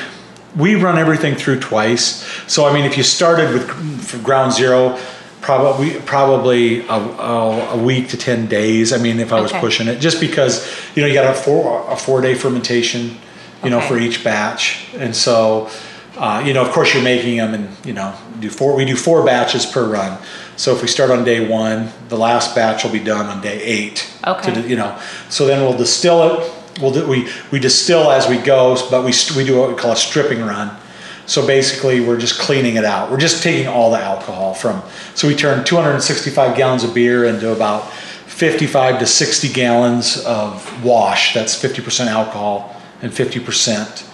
We 0.57 0.75
run 0.75 0.97
everything 0.97 1.35
through 1.35 1.59
twice. 1.59 2.25
So 2.51 2.65
I 2.65 2.73
mean, 2.73 2.83
if 2.85 2.97
you 2.97 3.03
started 3.03 3.53
with 3.53 4.23
ground 4.23 4.51
zero, 4.53 4.97
probably 5.39 5.99
probably 6.01 6.81
a, 6.87 6.93
a, 6.93 7.75
a 7.75 7.77
week 7.77 8.09
to 8.09 8.17
ten 8.17 8.47
days. 8.47 8.91
I 8.91 8.97
mean, 8.97 9.19
if 9.19 9.31
I 9.31 9.39
was 9.39 9.51
Okay. 9.51 9.61
pushing 9.61 9.87
it, 9.87 9.99
just 9.99 10.19
because 10.19 10.67
you 10.95 11.01
know 11.01 11.07
you 11.07 11.13
got 11.13 11.29
a 11.29 11.37
four 11.37 11.85
a 11.89 11.95
four 11.95 12.21
day 12.21 12.33
fermentation, 12.35 13.17
you 13.63 13.69
know, 13.69 13.79
for 13.81 13.97
each 13.99 14.23
batch, 14.23 14.87
and 14.97 15.15
so. 15.15 15.69
Uh, 16.17 16.43
you 16.45 16.53
know, 16.53 16.61
of 16.61 16.69
course, 16.71 16.93
you're 16.93 17.01
making 17.01 17.37
them, 17.37 17.53
and 17.53 17.69
you 17.85 17.93
know, 17.93 18.13
do 18.41 18.49
four. 18.49 18.75
We 18.75 18.83
do 18.83 18.97
four 18.97 19.25
batches 19.25 19.65
per 19.65 19.87
run. 19.87 20.19
So 20.61 20.75
if 20.75 20.83
we 20.83 20.87
start 20.87 21.09
on 21.09 21.23
day 21.23 21.47
one, 21.47 21.89
the 22.09 22.17
last 22.19 22.53
batch 22.53 22.83
will 22.83 22.91
be 22.91 22.99
done 22.99 23.25
on 23.25 23.41
day 23.41 23.63
eight. 23.63 24.07
Okay. 24.27 24.53
To, 24.53 24.69
you 24.69 24.75
know, 24.75 24.95
so 25.27 25.47
then 25.47 25.63
we'll 25.63 25.75
distill 25.75 26.21
it. 26.21 26.53
We'll 26.79 26.91
do, 26.91 27.07
we 27.07 27.27
we 27.51 27.57
distill 27.59 28.11
as 28.11 28.29
we 28.29 28.37
go, 28.37 28.77
but 28.91 29.03
we 29.03 29.11
we 29.35 29.43
do 29.43 29.57
what 29.57 29.69
we 29.69 29.75
call 29.75 29.93
a 29.93 29.95
stripping 29.95 30.41
run. 30.41 30.77
So 31.25 31.47
basically, 31.47 31.99
we're 31.99 32.19
just 32.19 32.39
cleaning 32.39 32.75
it 32.75 32.85
out. 32.85 33.09
We're 33.09 33.17
just 33.17 33.41
taking 33.41 33.67
all 33.69 33.89
the 33.89 33.97
alcohol 33.97 34.53
from. 34.53 34.83
So 35.15 35.27
we 35.27 35.35
turn 35.35 35.63
265 35.63 36.55
gallons 36.55 36.83
of 36.83 36.93
beer 36.93 37.25
into 37.25 37.51
about 37.51 37.91
55 38.27 38.99
to 38.99 39.07
60 39.07 39.53
gallons 39.53 40.23
of 40.25 40.85
wash. 40.85 41.33
That's 41.33 41.59
50% 41.59 42.05
alcohol 42.05 42.79
and 43.01 43.11
50% 43.11 44.07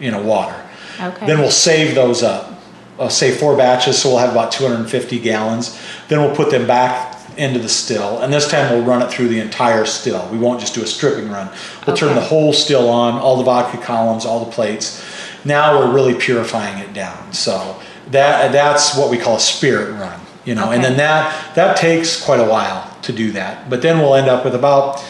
you 0.00 0.10
know 0.10 0.22
water. 0.22 0.62
Okay. 1.00 1.26
Then 1.26 1.38
we'll 1.38 1.50
save 1.50 1.94
those 1.94 2.22
up. 2.22 2.50
Uh, 2.96 3.08
say 3.08 3.32
four 3.32 3.56
batches, 3.56 4.00
so 4.00 4.10
we'll 4.10 4.18
have 4.18 4.30
about 4.30 4.52
250 4.52 5.18
gallons. 5.18 5.76
Then 6.08 6.20
we'll 6.20 6.34
put 6.36 6.50
them 6.50 6.66
back 6.66 7.12
into 7.36 7.58
the 7.58 7.68
still, 7.68 8.20
and 8.20 8.32
this 8.32 8.48
time 8.48 8.70
we'll 8.70 8.84
run 8.84 9.02
it 9.02 9.10
through 9.10 9.26
the 9.28 9.40
entire 9.40 9.84
still. 9.84 10.28
We 10.30 10.38
won't 10.38 10.60
just 10.60 10.74
do 10.74 10.82
a 10.82 10.86
stripping 10.86 11.30
run. 11.30 11.48
We'll 11.86 11.96
turn 11.96 12.14
the 12.14 12.20
whole 12.20 12.52
still 12.52 12.88
on, 12.88 13.14
all 13.14 13.36
the 13.36 13.42
vodka 13.42 13.78
columns, 13.78 14.24
all 14.24 14.44
the 14.44 14.50
plates. 14.52 15.04
Now 15.44 15.78
we're 15.78 15.92
really 15.92 16.14
purifying 16.14 16.78
it 16.78 16.92
down. 16.92 17.32
So 17.32 17.80
that 18.10 18.52
that's 18.52 18.96
what 18.96 19.10
we 19.10 19.18
call 19.18 19.36
a 19.36 19.40
spirit 19.40 19.92
run, 19.94 20.20
you 20.44 20.54
know. 20.54 20.70
And 20.70 20.82
then 20.84 20.96
that 20.98 21.54
that 21.56 21.76
takes 21.76 22.22
quite 22.24 22.38
a 22.40 22.48
while 22.48 22.88
to 23.02 23.12
do 23.12 23.32
that. 23.32 23.68
But 23.68 23.82
then 23.82 23.98
we'll 23.98 24.14
end 24.14 24.28
up 24.28 24.44
with 24.44 24.54
about 24.54 25.04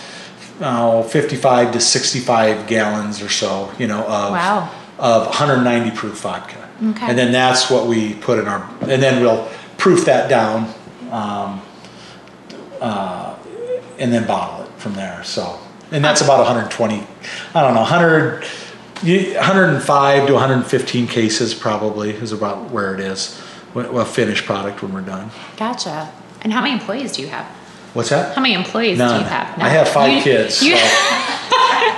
oh, 0.61 1.03
55 1.03 1.73
to 1.73 1.81
65 1.81 2.67
gallons 2.67 3.21
or 3.21 3.29
so, 3.29 3.71
you 3.79 3.87
know, 3.87 4.01
of 4.05 4.33
Wow. 4.33 4.71
of 4.99 5.27
190 5.27 5.91
proof 5.97 6.21
vodka. 6.21 6.69
Okay. 6.91 7.07
And 7.07 7.19
then 7.19 7.33
that's 7.33 7.71
what 7.71 7.87
we 7.87 8.15
put 8.15 8.39
in 8.39 8.47
our, 8.49 8.69
and 8.83 9.03
then 9.03 9.21
we'll 9.23 9.49
proof 9.79 10.05
that 10.07 10.29
down, 10.31 10.73
um, 11.15 11.63
uh, 12.81 13.37
and 13.99 14.13
then 14.13 14.27
bottle 14.27 14.67
it 14.67 14.73
from 14.81 14.95
there. 14.95 15.23
So, 15.25 15.59
and 15.93 16.05
that's 16.05 16.21
about 16.21 16.39
120, 16.39 17.07
I 17.55 17.63
don't 17.63 17.75
know, 17.75 17.81
100, 17.81 18.43
105 19.03 20.27
to 20.27 20.33
115 20.33 21.07
cases 21.07 21.55
probably 21.55 22.11
is 22.11 22.33
about 22.33 22.71
where 22.71 22.95
it 22.95 23.01
is. 23.01 23.41
Well, 23.75 23.99
a 24.01 24.05
finished 24.05 24.45
product 24.45 24.83
when 24.83 24.93
we're 24.93 25.01
done. 25.03 25.31
Gotcha. 25.57 26.13
And 26.43 26.53
how 26.53 26.61
many 26.61 26.75
employees 26.75 27.13
do 27.13 27.23
you 27.23 27.29
have? 27.29 27.47
What's 27.95 28.11
that? 28.11 28.35
How 28.35 28.43
many 28.43 28.55
employees 28.55 28.99
do 28.99 29.05
you 29.05 29.11
have? 29.11 29.59
I 29.59 29.69
have 29.69 29.89
five 29.89 30.13
You- 30.13 30.23
kids. 30.23 30.63
you- 30.63 30.77
so. 30.77 30.83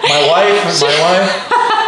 my 0.09 0.27
wife, 0.29 0.81
my 0.83 1.01
wife. 1.01 1.31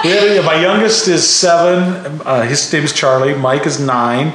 Have, 0.02 0.44
my 0.44 0.60
youngest 0.60 1.08
is 1.08 1.28
seven. 1.28 2.20
Uh, 2.24 2.42
his 2.42 2.72
name 2.72 2.84
is 2.84 2.92
Charlie. 2.92 3.34
Mike 3.34 3.66
is 3.66 3.80
nine, 3.80 4.34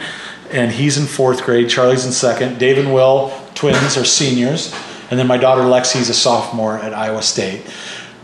and 0.54 0.72
he's 0.72 0.98
in 0.98 1.08
fourth 1.08 1.44
grade. 1.44 1.68
Charlie's 1.68 2.06
in 2.06 2.12
second. 2.12 2.60
Dave 2.60 2.78
and 2.78 2.94
Will, 2.94 3.34
twins, 3.56 3.98
are 3.98 4.06
seniors, 4.06 4.74
and 5.10 5.20
then 5.20 5.28
my 5.28 5.38
daughter 5.38 5.64
Lexi's 5.64 6.10
a 6.10 6.14
sophomore 6.14 6.78
at 6.78 6.94
Iowa 6.94 7.24
State. 7.24 7.66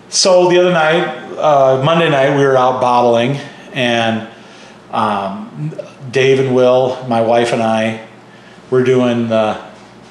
So 0.10 0.48
the 0.48 0.60
other 0.60 0.72
night, 0.72 1.08
uh, 1.38 1.82
Monday 1.84 2.10
night, 2.10 2.38
we 2.38 2.44
were 2.44 2.56
out 2.56 2.80
bottling, 2.80 3.38
and 3.74 4.30
um, 4.92 5.74
Dave 6.12 6.40
and 6.40 6.56
Will, 6.56 7.04
my 7.08 7.22
wife 7.22 7.52
and 7.52 7.62
I, 7.62 8.08
we're 8.70 8.84
doing 8.84 9.28
the, 9.28 9.60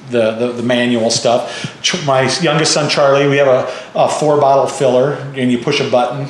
the, 0.09 0.31
the, 0.31 0.51
the 0.53 0.63
manual 0.63 1.09
stuff. 1.09 2.05
My 2.05 2.21
youngest 2.41 2.73
son, 2.73 2.89
Charlie, 2.89 3.27
we 3.27 3.37
have 3.37 3.47
a, 3.47 3.73
a 3.95 4.09
four 4.09 4.39
bottle 4.39 4.67
filler, 4.67 5.13
and 5.35 5.51
you 5.51 5.57
push 5.57 5.79
a 5.79 5.89
button 5.89 6.27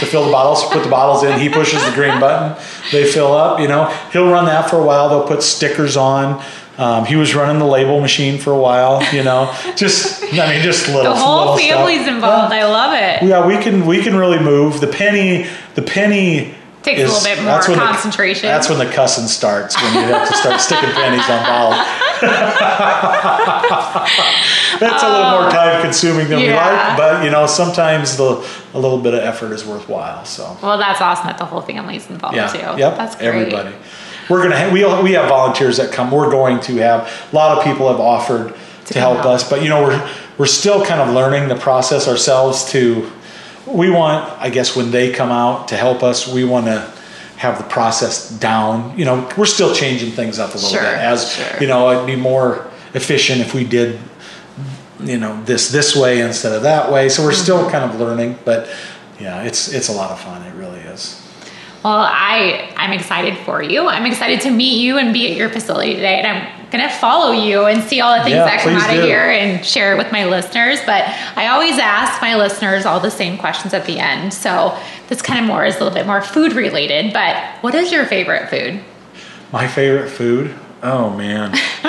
to 0.00 0.06
fill 0.06 0.24
the 0.24 0.32
bottles, 0.32 0.64
put 0.64 0.82
the 0.82 0.90
bottles 0.90 1.22
in, 1.24 1.38
he 1.38 1.48
pushes 1.48 1.84
the 1.84 1.92
green 1.92 2.18
button, 2.20 2.56
they 2.92 3.04
fill 3.04 3.32
up, 3.32 3.60
you 3.60 3.68
know. 3.68 3.86
He'll 4.12 4.30
run 4.30 4.46
that 4.46 4.70
for 4.70 4.76
a 4.76 4.84
while, 4.84 5.08
they'll 5.08 5.26
put 5.26 5.42
stickers 5.42 5.96
on. 5.96 6.42
Um, 6.78 7.04
he 7.04 7.16
was 7.16 7.34
running 7.34 7.58
the 7.58 7.66
label 7.66 8.00
machine 8.00 8.38
for 8.38 8.52
a 8.52 8.58
while, 8.58 9.02
you 9.12 9.24
know. 9.24 9.52
Just, 9.74 10.22
I 10.34 10.54
mean, 10.54 10.62
just 10.62 10.86
little. 10.86 11.12
The 11.12 11.16
whole 11.16 11.38
little 11.38 11.58
stuff. 11.58 11.68
family's 11.68 12.06
involved. 12.06 12.52
I 12.52 12.64
love 12.66 12.94
it. 12.94 13.28
Yeah, 13.28 13.44
we 13.44 13.58
can 13.58 13.84
we 13.84 14.00
can 14.00 14.14
really 14.14 14.38
move. 14.38 14.80
The 14.80 14.86
penny, 14.86 15.48
the 15.74 15.82
penny 15.82 16.54
Takes 16.88 17.00
a 17.00 17.04
little 17.04 17.22
bit 17.24 17.36
more 17.42 17.52
that's 17.52 17.68
when 17.68 17.78
the- 17.78 18.40
that's 18.40 18.68
when 18.70 18.78
the 18.78 18.86
cussing 18.86 19.26
starts 19.26 19.80
when 19.80 19.92
you 19.94 20.00
have 20.12 20.28
to 20.28 20.34
start 20.34 20.60
sticking 20.60 20.90
pennies 20.90 21.28
on 21.28 21.44
balls. 21.44 21.76
that's 24.80 25.02
a 25.02 25.08
little 25.08 25.30
more 25.30 25.46
oh. 25.46 25.50
time 25.50 25.82
consuming 25.82 26.28
than 26.28 26.38
we 26.38 26.50
Oh. 26.50 26.56
Like, 26.56 26.96
but 26.96 27.24
you 27.24 27.30
know 27.30 27.46
sometimes 27.46 28.16
the 28.16 28.44
a 28.74 28.78
little 28.78 28.98
bit 28.98 29.14
of 29.14 29.20
effort 29.20 29.52
is 29.52 29.64
worthwhile. 29.64 30.24
So 30.24 30.56
Well, 30.62 30.78
that's 30.78 31.00
awesome 31.00 31.26
that 31.26 31.38
the 31.38 31.44
whole 31.44 31.60
family's 31.60 32.08
involved 32.08 32.36
yeah, 32.36 32.48
too. 32.48 32.78
yep, 32.78 32.96
That's 32.96 33.16
great. 33.16 33.28
everybody. 33.28 33.74
We're 34.28 34.48
gonna 34.48 34.70
we 34.72 34.84
we 35.02 35.12
have 35.12 35.28
volunteers 35.28 35.76
that 35.76 35.92
come. 35.92 36.10
We're 36.10 36.30
going 36.30 36.60
to 36.60 36.76
have 36.76 37.28
a 37.32 37.36
lot 37.36 37.58
of 37.58 37.64
people 37.64 37.88
have 37.88 38.00
offered 38.00 38.54
to, 38.86 38.94
come 38.94 39.00
help 39.00 39.14
help. 39.18 39.26
us, 39.26 39.48
but 39.48 39.62
you 39.62 39.68
know 39.68 39.82
we're 39.82 40.10
we're 40.38 40.46
still 40.46 40.84
kind 40.84 41.00
of 41.00 41.14
learning 41.14 41.48
the 41.48 41.56
process 41.56 42.08
ourselves. 42.08 42.70
To 42.72 43.10
we 43.72 43.90
want, 43.90 44.30
I 44.40 44.50
guess, 44.50 44.74
when 44.76 44.90
they 44.90 45.12
come 45.12 45.30
out 45.30 45.68
to 45.68 45.76
help 45.76 46.02
us, 46.02 46.26
we 46.26 46.44
want 46.44 46.66
to 46.66 46.90
have 47.36 47.58
the 47.58 47.64
process 47.64 48.30
down. 48.30 48.98
You 48.98 49.04
know, 49.04 49.28
we're 49.36 49.46
still 49.46 49.74
changing 49.74 50.12
things 50.12 50.38
up 50.38 50.50
a 50.50 50.54
little 50.54 50.70
Sure, 50.70 50.80
bit 50.82 50.94
as 50.94 51.32
sure. 51.32 51.60
you 51.60 51.66
know. 51.68 51.90
It'd 51.92 52.06
be 52.06 52.16
more 52.16 52.66
efficient 52.94 53.40
if 53.40 53.54
we 53.54 53.64
did 53.64 53.98
you 55.00 55.16
know 55.16 55.40
this 55.44 55.70
this 55.70 55.94
way 55.94 56.20
instead 56.20 56.52
of 56.52 56.62
that 56.62 56.90
way. 56.90 57.08
So 57.08 57.22
we're 57.22 57.30
Mm-hmm. 57.30 57.42
still 57.42 57.70
kind 57.70 57.84
of 57.90 58.00
learning, 58.00 58.38
but 58.44 58.68
yeah, 59.20 59.42
it's 59.44 59.72
it's 59.72 59.88
a 59.88 59.92
lot 59.92 60.10
of 60.10 60.18
fun. 60.20 60.42
It 60.42 60.54
really 60.56 60.80
is. 60.80 61.22
Well, 61.84 61.94
I 62.10 62.72
I'm 62.76 62.92
excited 62.92 63.38
for 63.38 63.62
you. 63.62 63.86
I'm 63.86 64.06
excited 64.06 64.40
to 64.42 64.50
meet 64.50 64.80
you 64.80 64.98
and 64.98 65.12
be 65.12 65.30
at 65.30 65.36
your 65.36 65.48
facility 65.50 65.94
today, 65.94 66.18
and 66.20 66.26
I'm 66.26 66.57
gonna 66.70 66.90
follow 66.90 67.32
you 67.32 67.64
and 67.64 67.82
see 67.82 68.00
all 68.00 68.16
the 68.16 68.22
things 68.24 68.34
Yeah, 68.34 68.44
that 68.44 68.60
come 68.60 68.74
out 68.74 68.90
of 68.90 68.96
do. 68.96 69.02
here 69.02 69.30
and 69.30 69.64
share 69.64 69.94
it 69.94 69.98
with 69.98 70.12
my 70.12 70.24
listeners. 70.24 70.80
But 70.84 71.04
I 71.36 71.48
always 71.48 71.78
ask 71.78 72.20
my 72.20 72.36
listeners 72.36 72.84
all 72.86 73.00
the 73.00 73.10
same 73.10 73.38
questions 73.38 73.72
at 73.74 73.86
the 73.86 73.98
end. 73.98 74.34
So 74.34 74.78
this 75.08 75.22
kind 75.22 75.40
of 75.40 75.46
more 75.46 75.64
is 75.64 75.76
a 75.76 75.78
little 75.78 75.94
bit 75.94 76.06
more 76.06 76.20
food 76.20 76.52
related. 76.52 77.12
But 77.12 77.42
what 77.62 77.74
is 77.74 77.90
your 77.90 78.06
favorite 78.06 78.50
food? 78.50 78.80
My 79.52 79.66
favorite 79.66 80.10
food? 80.10 80.54
Oh 80.82 81.10
man. 81.10 81.52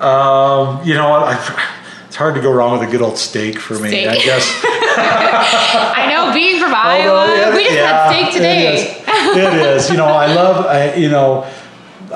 um, 0.00 0.86
you 0.86 0.94
know 0.94 1.08
what? 1.08 1.22
I, 1.22 1.72
it's 2.06 2.16
hard 2.16 2.34
to 2.34 2.40
go 2.40 2.50
wrong 2.50 2.78
with 2.78 2.88
a 2.88 2.90
good 2.90 3.02
old 3.02 3.18
steak 3.18 3.58
for 3.58 3.74
me. 3.74 3.88
Steak. 3.88 4.08
I 4.08 4.16
guess. 4.16 4.62
I 4.98 6.08
know 6.10 6.32
being 6.32 6.58
from 6.60 6.74
Although, 6.74 7.16
Iowa, 7.16 7.36
yeah, 7.36 7.54
we 7.54 7.64
just 7.64 7.74
yeah, 7.76 7.86
had 7.86 8.10
steak 8.10 8.32
today. 8.32 8.66
It 8.68 8.74
is. 8.74 9.36
It 9.36 9.54
is. 9.54 9.90
You 9.90 9.96
know, 9.98 10.06
I 10.06 10.32
love. 10.34 10.64
I, 10.66 10.94
you 10.94 11.08
know, 11.10 11.46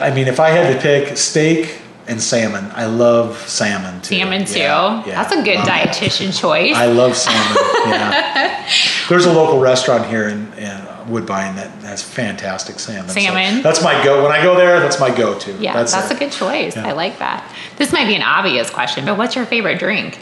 I 0.01 0.15
mean, 0.15 0.29
if 0.29 0.41
I 0.41 0.51
had 0.51 0.75
to 0.75 0.81
pick 0.81 1.17
steak 1.17 1.81
and 2.07 2.21
salmon, 2.21 2.71
I 2.75 2.87
love 2.87 3.39
salmon 3.49 4.01
too. 4.01 4.17
Salmon 4.17 4.45
too. 4.45 4.59
Yeah, 4.59 5.07
yeah. 5.07 5.23
That's 5.23 5.35
a 5.35 5.43
good 5.43 5.59
dietitian 5.59 6.39
choice. 6.39 6.75
I 6.75 6.87
love 6.87 7.17
salmon. 7.17 7.63
yeah. 7.87 8.69
There's 9.09 9.27
a 9.27 9.33
local 9.33 9.61
restaurant 9.61 10.07
here 10.07 10.29
in, 10.29 10.53
in 10.55 10.81
Woodbine 11.09 11.57
that 11.57 11.71
has 11.83 12.03
fantastic 12.03 12.79
salmon. 12.79 13.09
So 13.11 13.21
Salmon? 13.21 13.63
that's 13.63 13.83
my 13.83 14.03
go. 14.05 14.23
When 14.23 14.33
I 14.33 14.43
go 14.43 14.57
there, 14.57 14.81
that's 14.81 15.01
my 15.01 15.15
go-to. 15.15 15.53
yeah, 15.59 15.75
that's, 15.75 15.95
it. 15.95 16.17
a 16.17 16.19
good 16.19 16.33
choice. 16.33 16.77
Yeah. 16.77 16.87
I 16.87 16.93
like 16.93 17.19
that. 17.19 17.45
This 17.77 17.93
might 17.93 18.07
be 18.07 18.15
an 18.15 18.23
obvious 18.23 18.71
question, 18.71 19.05
but 19.05 19.19
what's 19.19 19.35
your 19.35 19.47
favorite 19.47 19.79
drink? 19.79 20.19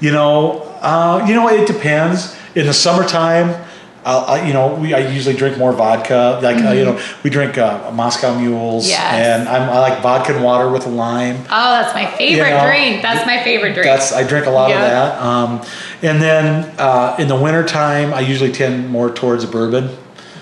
You 0.00 0.12
know, 0.12 0.62
uh, 0.80 1.24
you 1.28 1.34
know, 1.34 1.48
it 1.48 1.66
depends. 1.66 2.36
In 2.54 2.66
the 2.66 2.74
summertime, 2.74 3.64
I'll, 4.04 4.24
I, 4.24 4.46
you 4.46 4.52
know, 4.52 4.74
we 4.74 4.92
I 4.94 4.98
usually 5.12 5.36
drink 5.36 5.58
more 5.58 5.72
vodka. 5.72 6.40
Like 6.42 6.56
uh, 6.64 6.72
you 6.72 6.84
know, 6.84 7.00
we 7.22 7.30
drink 7.30 7.56
uh, 7.58 7.90
Moscow 7.92 8.36
Mules, 8.38 8.84
Mm-hmm. 8.84 8.90
Yes. 8.90 9.40
and 9.40 9.48
I'm, 9.48 9.70
I 9.70 9.78
like 9.78 10.02
vodka 10.02 10.34
and 10.34 10.44
water 10.44 10.68
with 10.70 10.86
a 10.86 10.90
lime. 10.90 11.36
Oh, 11.50 11.72
that's 11.72 11.94
my 11.94 12.06
favorite 12.16 12.50
know, 12.50 12.66
drink. 12.66 13.02
That's 13.02 13.24
my 13.26 13.42
favorite 13.42 13.74
drink. 13.74 13.86
That's 13.86 14.12
I 14.12 14.26
drink 14.26 14.46
a 14.46 14.50
lot 14.50 14.70
Yeah. 14.70 14.82
of 14.84 14.90
that. 14.90 15.22
Um, 15.22 15.62
and 16.02 16.20
then 16.20 16.74
uh, 16.78 17.14
in 17.18 17.28
the 17.28 17.36
wintertime, 17.36 18.12
I 18.12 18.20
usually 18.20 18.50
tend 18.52 18.88
more 18.90 19.08
towards 19.10 19.44
bourbon. 19.46 19.90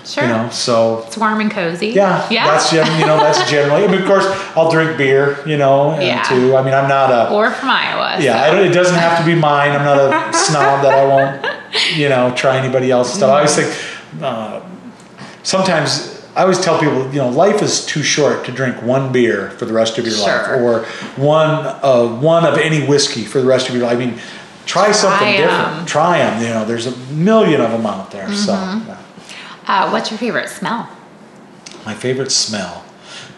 sure. 0.03 0.23
You 0.23 0.29
know, 0.29 0.49
so 0.49 1.03
it's 1.05 1.15
warm 1.17 1.39
and 1.41 1.51
cozy. 1.51 1.89
yeah, 1.89 2.27
Yeah. 2.31 2.47
That's 2.47 2.73
you 2.73 2.79
know 3.05 3.17
that's 3.17 3.47
generally. 3.49 3.83
I 3.83 3.87
mean, 3.87 4.01
of 4.01 4.07
course, 4.07 4.25
I'll 4.57 4.71
drink 4.71 4.97
beer. 4.97 5.37
You 5.47 5.57
know, 5.57 5.91
and 5.91 6.01
Yeah. 6.01 6.23
too. 6.23 6.55
I 6.55 6.63
mean, 6.63 6.73
I'm 6.73 6.89
not 6.89 7.11
a 7.11 7.31
or 7.31 7.51
from 7.51 7.69
Iowa. 7.69 8.17
yeah. 8.19 8.41
I 8.41 8.49
so. 8.49 8.55
don't, 8.55 8.65
it 8.71 8.73
doesn't 8.73 8.97
have 8.97 9.19
to 9.19 9.23
be 9.25 9.35
mine. 9.35 9.71
I'm 9.71 9.85
not 9.85 9.99
a 9.99 10.33
snob 10.35 10.81
that 10.81 10.93
I 10.95 11.05
won't 11.05 11.50
you 11.95 12.09
know 12.09 12.33
try 12.35 12.57
anybody 12.57 12.91
else's 12.91 13.15
stuff. 13.15 13.29
I 13.29 13.35
always 13.37 13.55
think 13.55 14.23
uh, 14.23 14.61
sometimes. 15.43 16.17
I 16.33 16.43
always 16.43 16.61
tell 16.61 16.79
people, 16.79 17.07
you 17.11 17.17
know, 17.17 17.27
life 17.29 17.61
is 17.61 17.85
too 17.85 18.01
short 18.03 18.45
to 18.45 18.53
drink 18.53 18.81
one 18.81 19.11
beer 19.11 19.49
for 19.51 19.65
the 19.65 19.73
rest 19.73 19.97
of 19.97 20.05
your 20.07 20.15
life, 20.17 20.47
or 20.47 20.85
one 21.21 21.65
of 21.83 22.21
one 22.23 22.45
of 22.45 22.57
any 22.57 22.85
whiskey 22.87 23.25
for 23.25 23.41
the 23.41 23.47
rest 23.47 23.67
of 23.67 23.75
your 23.75 23.83
life. 23.83 23.97
I 23.97 23.99
mean, 24.05 24.17
try 24.65 24.93
something 24.93 25.27
'em. 25.27 25.41
different. 25.49 25.87
Try 25.89 26.19
them. 26.19 26.41
You 26.41 26.47
know, 26.49 26.63
there's 26.63 26.87
a 26.87 26.95
million 27.11 27.59
of 27.59 27.71
them 27.71 27.85
out 27.85 28.11
there. 28.11 28.31
So, 28.33 28.53
Mm-hmm. 28.53 28.87
yeah. 28.87 28.97
Uh, 29.67 29.89
what's 29.89 30.09
your 30.09 30.17
favorite 30.17 30.47
smell? 30.49 30.87
my 31.85 31.93
favorite 31.95 32.31
smell, 32.31 32.85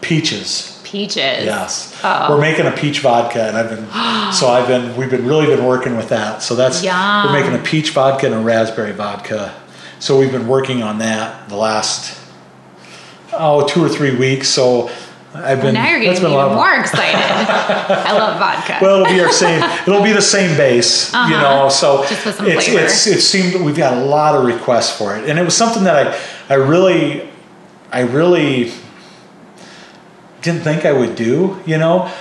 peaches. 0.00 0.73
Peaches. 0.84 1.44
Yes, 1.44 1.98
Oh. 2.04 2.28
we're 2.30 2.40
making 2.40 2.66
a 2.66 2.70
peach 2.70 3.00
vodka, 3.00 3.48
and 3.48 3.56
I've 3.56 3.68
been 3.70 3.86
so 4.32 4.48
I've 4.48 4.68
been 4.68 4.96
we've 4.96 5.10
been 5.10 5.26
really 5.26 5.46
been 5.46 5.64
working 5.64 5.96
with 5.96 6.10
that. 6.10 6.42
So 6.42 6.54
that's 6.54 6.84
Yum. 6.84 7.26
we're 7.26 7.32
making 7.40 7.54
a 7.58 7.62
peach 7.62 7.90
vodka 7.90 8.26
and 8.26 8.34
a 8.34 8.38
raspberry 8.38 8.92
vodka. 8.92 9.54
So 9.98 10.18
we've 10.18 10.30
been 10.32 10.46
working 10.46 10.82
on 10.82 10.98
that 10.98 11.48
the 11.48 11.56
last 11.56 12.20
oh 13.32 13.66
two 13.66 13.82
or 13.84 13.88
three 13.88 14.14
weeks. 14.14 14.48
So 14.48 14.90
I've 15.34 15.60
been 15.60 15.74
now 15.74 15.88
you're 15.88 15.98
that's 16.04 16.20
getting 16.20 16.22
been 16.24 16.32
a 16.32 16.34
lot 16.36 16.46
even 16.46 16.58
of- 16.58 16.64
more 16.64 16.74
excited. 16.80 17.16
I 18.06 18.12
love 18.12 18.38
vodka. 18.38 18.78
Well, 18.80 19.00
it'll 19.00 19.12
be 19.12 19.20
our 19.20 19.32
same. 19.32 19.62
It'll 19.88 20.02
be 20.04 20.12
the 20.12 20.22
same 20.22 20.56
base, 20.56 21.12
you 21.12 21.18
Uh-huh. 21.18 21.40
know. 21.64 21.68
So 21.70 22.04
Just 22.08 22.24
with 22.26 22.34
some 22.36 22.46
it's 22.46 22.66
flavor. 22.66 22.84
it's 22.84 23.06
it 23.06 23.20
seemed 23.20 23.64
we've 23.64 23.76
got 23.76 23.94
a 23.94 24.00
lot 24.04 24.36
of 24.36 24.44
requests 24.44 24.96
for 24.96 25.16
it, 25.16 25.28
and 25.28 25.38
it 25.38 25.42
was 25.44 25.56
something 25.56 25.84
that 25.84 26.14
I 26.48 26.54
I 26.54 26.56
really 26.58 27.28
I 27.90 28.00
really 28.02 28.72
didn't 30.44 30.62
think 30.62 30.84
I 30.84 30.92
would 30.92 31.16
do, 31.16 31.58
you 31.66 31.78
know, 31.78 32.12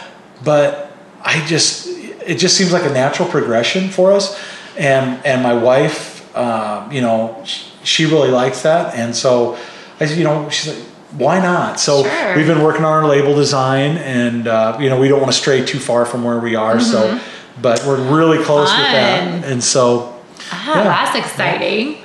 but 0.43 0.91
I 1.21 1.45
just 1.45 1.87
it 2.25 2.37
just 2.39 2.55
seems 2.57 2.71
like 2.73 2.83
a 2.89 2.93
natural 2.93 3.27
progression 3.29 3.89
for 3.89 4.11
us, 4.13 4.39
and 4.77 5.23
and 5.25 5.43
my 5.43 5.53
wife, 5.53 6.25
uh, 6.35 6.87
you 6.91 7.01
know, 7.01 7.43
she 7.83 8.05
really 8.05 8.29
likes 8.31 8.61
that, 8.63 8.95
and 8.95 9.15
so 9.15 9.57
I 9.99 10.05
said, 10.07 10.17
you 10.17 10.23
know, 10.23 10.49
she's 10.49 10.73
like. 10.73 10.83
Why 11.13 11.37
not? 11.39 11.79
So 11.79 12.03
Sure. 12.03 12.35
we've 12.35 12.47
been 12.47 12.63
working 12.63 12.83
on 12.83 12.91
our 12.91 13.07
label 13.07 13.35
design, 13.35 13.97
and 13.97 14.47
uh, 14.47 14.79
you 14.81 14.89
know 14.89 14.99
we 14.99 15.07
don't 15.07 15.21
want 15.21 15.31
to 15.31 15.37
stray 15.37 15.63
too 15.63 15.77
far 15.77 16.05
from 16.07 16.23
where 16.23 16.39
we 16.39 16.55
are. 16.55 16.79
So, 16.79 17.19
but 17.61 17.85
we're 17.85 18.01
really 18.09 18.43
close 18.43 18.71
with 18.71 18.87
Mm-hmm. 18.87 19.41
That, 19.41 19.51
and 19.51 19.63
so 19.63 20.19
ah, 20.51 20.73
yeah. 20.75 20.83
that's 20.85 21.15
exciting. 21.15 21.97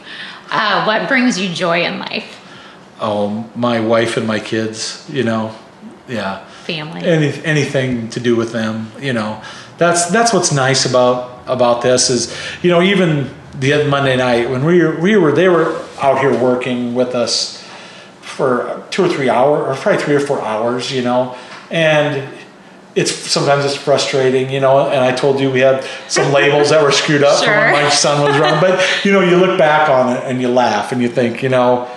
Uh, 0.50 0.84
what 0.84 1.08
brings 1.08 1.38
you 1.40 1.48
joy 1.48 1.84
in 1.88 1.98
life? 2.00 2.28
oh, 3.00 3.48
my 3.56 3.80
wife 3.80 4.18
and 4.18 4.26
my 4.26 4.40
kids, 4.40 5.08
you 5.10 5.24
know, 5.24 5.54
yeah, 6.08 6.44
Family. 6.64 7.02
any 7.02 7.32
anything 7.44 8.08
to 8.10 8.20
do 8.20 8.36
with 8.36 8.52
them, 8.52 8.90
you 9.00 9.12
know, 9.12 9.40
that's 9.76 10.06
that's 10.10 10.32
what's 10.32 10.52
nice 10.52 10.84
about 10.86 11.42
about 11.46 11.82
this 11.82 12.10
is, 12.10 12.34
you 12.62 12.70
know, 12.70 12.82
even 12.82 13.30
the 13.58 13.72
other 13.72 13.88
Monday 13.88 14.16
night 14.16 14.48
when 14.50 14.64
we 14.64 14.82
were 14.82 14.96
we 15.00 15.16
were 15.16 15.32
they 15.32 15.48
were 15.48 15.80
out 16.00 16.20
here 16.20 16.36
working 16.38 16.94
with 16.94 17.14
us 17.14 17.64
for 18.20 18.84
two 18.90 19.04
or 19.04 19.08
three 19.08 19.28
hours, 19.28 19.76
or 19.76 19.80
probably 19.80 20.02
three 20.02 20.14
or 20.14 20.20
four 20.20 20.40
hours, 20.42 20.92
you 20.92 21.02
know, 21.02 21.36
and 21.70 22.22
it's 22.94 23.12
sometimes 23.12 23.64
it's 23.64 23.76
frustrating, 23.76 24.50
you 24.50 24.60
know. 24.60 24.88
And 24.88 25.00
I 25.04 25.12
told 25.14 25.40
you 25.40 25.50
we 25.50 25.60
had 25.60 25.84
some 26.08 26.32
labels 26.32 26.70
that 26.70 26.82
were 26.82 26.92
screwed 26.92 27.22
up 27.22 27.38
Sure. 27.44 27.54
when 27.54 27.72
my 27.72 27.88
son 27.90 28.22
was 28.22 28.38
running, 28.38 28.60
but 28.60 29.04
you 29.04 29.12
know, 29.12 29.20
you 29.20 29.36
look 29.36 29.58
back 29.58 29.88
on 29.88 30.16
it 30.16 30.24
and 30.24 30.40
you 30.40 30.48
laugh 30.48 30.92
and 30.92 31.02
you 31.02 31.08
think, 31.08 31.42
you 31.42 31.48
know, 31.48 31.88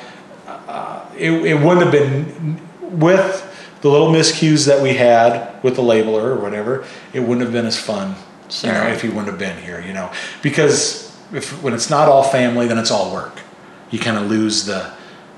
uh, 0.47 1.05
it, 1.17 1.31
it 1.31 1.53
wouldn't 1.55 1.81
have 1.83 1.91
been 1.91 2.59
with 2.99 3.47
the 3.81 3.89
little 3.89 4.07
miscues 4.11 4.67
that 4.67 4.81
we 4.81 4.93
had 4.93 5.61
with 5.63 5.75
the 5.75 5.81
labeler 5.81 6.23
or 6.23 6.35
whatever. 6.35 6.85
It 7.13 7.19
wouldn't 7.21 7.41
have 7.41 7.51
been 7.51 7.65
as 7.65 7.79
fun, 7.79 8.15
you 8.61 8.71
know, 8.71 8.87
if 8.87 9.01
he 9.01 9.07
wouldn't 9.09 9.27
have 9.27 9.39
been 9.39 9.57
here, 9.61 9.81
you 9.81 9.93
know, 9.93 10.11
because 10.41 11.15
if 11.33 11.61
when 11.63 11.73
it's 11.73 11.89
not 11.89 12.07
all 12.07 12.23
family, 12.23 12.67
then 12.67 12.77
it's 12.77 12.91
all 12.91 13.13
work. 13.13 13.39
You 13.89 13.99
kind 13.99 14.17
of 14.17 14.29
lose 14.29 14.65
the, 14.65 14.91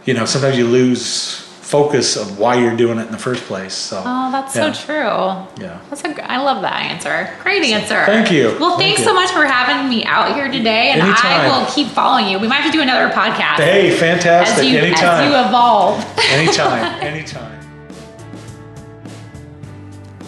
you 0.05 0.13
know, 0.13 0.25
sometimes 0.25 0.57
you 0.57 0.67
lose 0.67 1.41
focus 1.73 2.15
of 2.15 2.37
why 2.37 2.53
you're 2.53 2.75
doing 2.75 2.99
it 2.99 3.07
in 3.07 3.11
the 3.11 3.17
first 3.17 3.43
place. 3.45 3.73
So. 3.73 4.03
Oh, 4.05 4.31
that's 4.31 4.55
yeah. 4.55 4.71
so 4.71 4.85
true. 4.85 5.63
Yeah. 5.65 5.79
That's 5.89 6.03
a, 6.03 6.31
I 6.31 6.37
love 6.37 6.61
that 6.61 6.83
answer. 6.83 7.35
Great 7.41 7.63
answer. 7.63 8.05
thank 8.05 8.31
you. 8.31 8.55
Well, 8.59 8.77
Thank 8.77 8.97
thanks 8.97 8.99
you. 8.99 9.05
so 9.05 9.13
much 9.15 9.31
for 9.31 9.43
having 9.45 9.89
me 9.89 10.03
out 10.05 10.35
here 10.35 10.51
today, 10.51 10.91
and 10.91 11.01
I 11.01 11.47
will 11.47 11.65
keep 11.73 11.87
following 11.87 12.27
you. 12.27 12.37
We 12.37 12.47
might 12.47 12.57
have 12.57 12.71
to 12.71 12.77
do 12.77 12.81
another 12.81 13.11
podcast 13.11 13.55
Hey, 13.55 13.89
fantastic! 13.97 14.65
as 14.65 14.71
you 14.71 14.77
anytime, 14.77 15.23
as 15.23 15.31
you 15.31 15.47
evolve. 15.49 16.05
anytime, 16.29 17.01
anytime. 17.01 17.52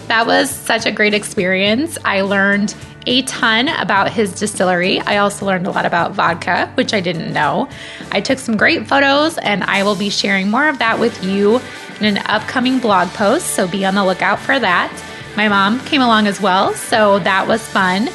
That 0.07 0.27
was 0.27 0.49
such 0.49 0.85
a 0.85 0.91
great 0.91 1.13
experience. 1.13 1.97
I 2.05 2.21
learned 2.21 2.75
a 3.07 3.21
ton 3.23 3.69
about 3.69 4.11
his 4.11 4.33
distillery. 4.33 4.99
I 5.01 5.17
also 5.17 5.45
learned 5.45 5.67
a 5.67 5.71
lot 5.71 5.85
about 5.85 6.13
vodka, 6.13 6.71
which 6.75 6.93
I 6.93 7.01
didn't 7.01 7.33
know. 7.33 7.69
I 8.11 8.21
took 8.21 8.39
some 8.39 8.57
great 8.57 8.87
photos, 8.87 9.37
and 9.37 9.63
I 9.63 9.83
will 9.83 9.95
be 9.95 10.09
sharing 10.09 10.49
more 10.49 10.67
of 10.67 10.79
that 10.79 10.99
with 10.99 11.23
you 11.23 11.59
in 11.99 12.05
an 12.05 12.17
upcoming 12.25 12.79
blog 12.79 13.09
post, 13.09 13.47
so 13.47 13.67
be 13.67 13.85
on 13.85 13.95
the 13.95 14.05
lookout 14.05 14.39
for 14.39 14.59
that. 14.59 14.91
My 15.35 15.47
mom 15.47 15.79
came 15.81 16.01
along 16.01 16.27
as 16.27 16.41
well, 16.41 16.73
so 16.73 17.19
that 17.19 17.47
was 17.47 17.67
fun. 17.67 18.09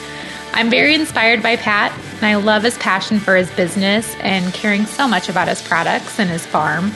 I'm 0.52 0.70
very 0.70 0.94
inspired 0.94 1.42
by 1.42 1.56
Pat, 1.56 1.92
and 2.16 2.26
I 2.26 2.36
love 2.36 2.62
his 2.62 2.76
passion 2.78 3.20
for 3.20 3.36
his 3.36 3.50
business 3.52 4.14
and 4.20 4.52
caring 4.52 4.86
so 4.86 5.06
much 5.06 5.28
about 5.28 5.48
his 5.48 5.62
products 5.62 6.18
and 6.18 6.28
his 6.28 6.44
farm. 6.44 6.92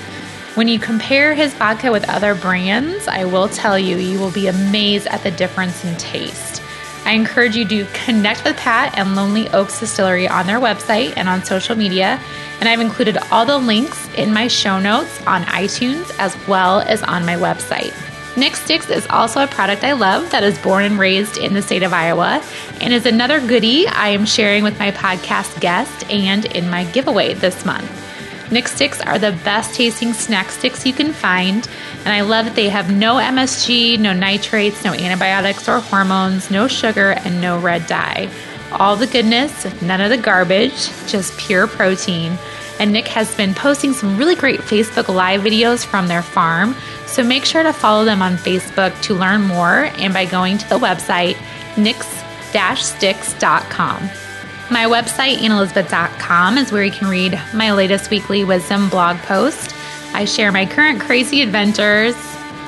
When 0.54 0.68
you 0.68 0.78
compare 0.78 1.34
his 1.34 1.52
vodka 1.52 1.90
with 1.90 2.08
other 2.08 2.36
brands, 2.36 3.08
I 3.08 3.24
will 3.24 3.48
tell 3.48 3.76
you, 3.76 3.96
you 3.96 4.20
will 4.20 4.30
be 4.30 4.46
amazed 4.46 5.08
at 5.08 5.24
the 5.24 5.32
difference 5.32 5.84
in 5.84 5.96
taste. 5.96 6.62
I 7.04 7.10
encourage 7.14 7.56
you 7.56 7.66
to 7.66 7.84
connect 7.92 8.44
with 8.44 8.56
Pat 8.56 8.96
and 8.96 9.16
Lonely 9.16 9.48
Oaks 9.48 9.80
Distillery 9.80 10.28
on 10.28 10.46
their 10.46 10.60
website 10.60 11.14
and 11.16 11.28
on 11.28 11.42
social 11.42 11.74
media. 11.74 12.20
And 12.60 12.68
I've 12.68 12.80
included 12.80 13.18
all 13.32 13.44
the 13.44 13.58
links 13.58 14.08
in 14.14 14.32
my 14.32 14.46
show 14.46 14.78
notes 14.78 15.20
on 15.26 15.42
iTunes 15.42 16.16
as 16.20 16.36
well 16.46 16.82
as 16.82 17.02
on 17.02 17.26
my 17.26 17.34
website. 17.34 17.92
Nick 18.36 18.54
Sticks 18.54 18.90
is 18.90 19.08
also 19.08 19.42
a 19.42 19.48
product 19.48 19.82
I 19.82 19.94
love 19.94 20.30
that 20.30 20.44
is 20.44 20.56
born 20.60 20.84
and 20.84 21.00
raised 21.00 21.36
in 21.36 21.54
the 21.54 21.62
state 21.62 21.82
of 21.82 21.92
Iowa 21.92 22.40
and 22.80 22.92
is 22.92 23.06
another 23.06 23.44
goodie 23.44 23.88
I 23.88 24.10
am 24.10 24.24
sharing 24.24 24.62
with 24.62 24.78
my 24.78 24.92
podcast 24.92 25.60
guest 25.60 26.08
and 26.08 26.44
in 26.44 26.70
my 26.70 26.84
giveaway 26.84 27.34
this 27.34 27.64
month. 27.64 28.03
Nick 28.50 28.68
Sticks 28.68 29.00
are 29.00 29.18
the 29.18 29.32
best 29.44 29.74
tasting 29.74 30.12
snack 30.12 30.50
sticks 30.50 30.84
you 30.84 30.92
can 30.92 31.12
find, 31.12 31.66
and 32.04 32.08
I 32.08 32.20
love 32.20 32.44
that 32.44 32.54
they 32.54 32.68
have 32.68 32.94
no 32.94 33.16
MSG, 33.16 33.98
no 33.98 34.12
nitrates, 34.12 34.84
no 34.84 34.92
antibiotics 34.92 35.68
or 35.68 35.80
hormones, 35.80 36.50
no 36.50 36.68
sugar, 36.68 37.12
and 37.24 37.40
no 37.40 37.58
red 37.58 37.86
dye. 37.86 38.30
All 38.72 38.96
the 38.96 39.06
goodness, 39.06 39.64
none 39.82 40.00
of 40.00 40.10
the 40.10 40.16
garbage, 40.16 40.88
just 41.06 41.36
pure 41.38 41.66
protein. 41.66 42.36
And 42.80 42.92
Nick 42.92 43.06
has 43.08 43.34
been 43.36 43.54
posting 43.54 43.92
some 43.92 44.16
really 44.16 44.34
great 44.34 44.60
Facebook 44.60 45.08
Live 45.08 45.42
videos 45.42 45.86
from 45.86 46.08
their 46.08 46.22
farm. 46.22 46.74
So 47.06 47.22
make 47.22 47.44
sure 47.44 47.62
to 47.62 47.72
follow 47.72 48.04
them 48.04 48.20
on 48.20 48.36
Facebook 48.36 49.00
to 49.02 49.14
learn 49.14 49.42
more 49.42 49.90
and 49.98 50.12
by 50.12 50.24
going 50.24 50.58
to 50.58 50.68
the 50.68 50.78
website 50.78 51.36
nix-sticks.com. 51.76 54.23
My 54.70 54.86
website, 54.86 55.36
annelizabeth.com, 55.36 56.56
is 56.56 56.72
where 56.72 56.82
you 56.82 56.90
can 56.90 57.08
read 57.08 57.38
my 57.52 57.72
latest 57.72 58.10
weekly 58.10 58.44
wisdom 58.44 58.88
blog 58.88 59.18
post. 59.18 59.74
I 60.14 60.24
share 60.24 60.50
my 60.52 60.64
current 60.64 61.02
crazy 61.02 61.42
adventures, 61.42 62.16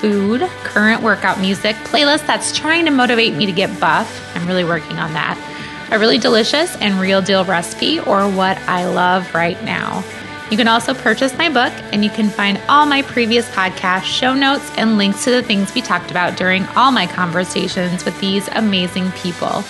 food, 0.01 0.43
current 0.63 1.03
workout 1.03 1.41
music, 1.41 1.75
playlist 1.77 2.27
that's 2.27 2.57
trying 2.57 2.85
to 2.85 2.91
motivate 2.91 3.35
me 3.35 3.47
to 3.47 3.53
get 3.53 3.81
buff. 3.81 4.37
I'm 4.37 4.47
really 4.47 4.63
working 4.63 4.99
on 4.99 5.15
that. 5.15 5.39
A 5.91 5.99
really 5.99 6.19
delicious 6.19 6.77
and 6.77 7.01
real 7.01 7.23
deal 7.23 7.47
recipe, 7.47 7.99
or 8.01 8.29
what 8.29 8.59
I 8.69 8.85
love 8.85 9.35
right 9.35 9.61
now. 9.65 10.05
You 10.51 10.59
can 10.59 10.69
also 10.69 10.93
purchase 10.93 11.37
my 11.39 11.49
book, 11.49 11.73
and 11.93 12.05
you 12.05 12.11
can 12.11 12.29
find 12.29 12.61
all 12.69 12.85
my 12.85 13.03
previous 13.03 13.49
podcasts, 13.51 14.05
show 14.05 14.35
notes, 14.35 14.71
and 14.77 14.99
links 14.99 15.25
to 15.25 15.31
the 15.31 15.43
things 15.43 15.75
we 15.75 15.81
talked 15.81 16.11
about 16.11 16.37
during 16.37 16.67
all 16.77 16.93
my 16.93 17.07
conversations 17.07 18.05
with 18.05 18.21
these 18.21 18.47
amazing 18.49 19.11
people. 19.13 19.65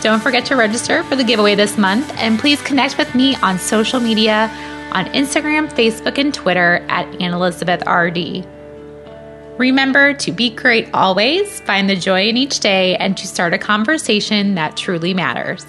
Don't 0.00 0.22
forget 0.22 0.46
to 0.46 0.56
register 0.56 1.02
for 1.04 1.16
the 1.16 1.24
giveaway 1.24 1.56
this 1.56 1.76
month, 1.76 2.12
and 2.18 2.38
please 2.38 2.62
connect 2.62 2.98
with 2.98 3.14
me 3.16 3.34
on 3.36 3.58
social 3.58 3.98
media 3.98 4.48
on 4.92 5.06
Instagram, 5.06 5.68
Facebook, 5.68 6.18
and 6.18 6.32
Twitter 6.32 6.86
at 6.88 7.06
AnnElizabethRD. 7.14 8.46
Remember 9.58 10.14
to 10.14 10.30
be 10.30 10.50
great 10.50 10.88
always, 10.94 11.60
find 11.62 11.90
the 11.90 11.96
joy 11.96 12.28
in 12.28 12.36
each 12.36 12.60
day, 12.60 12.96
and 12.96 13.16
to 13.16 13.26
start 13.26 13.52
a 13.52 13.58
conversation 13.58 14.54
that 14.54 14.76
truly 14.76 15.12
matters. 15.12 15.66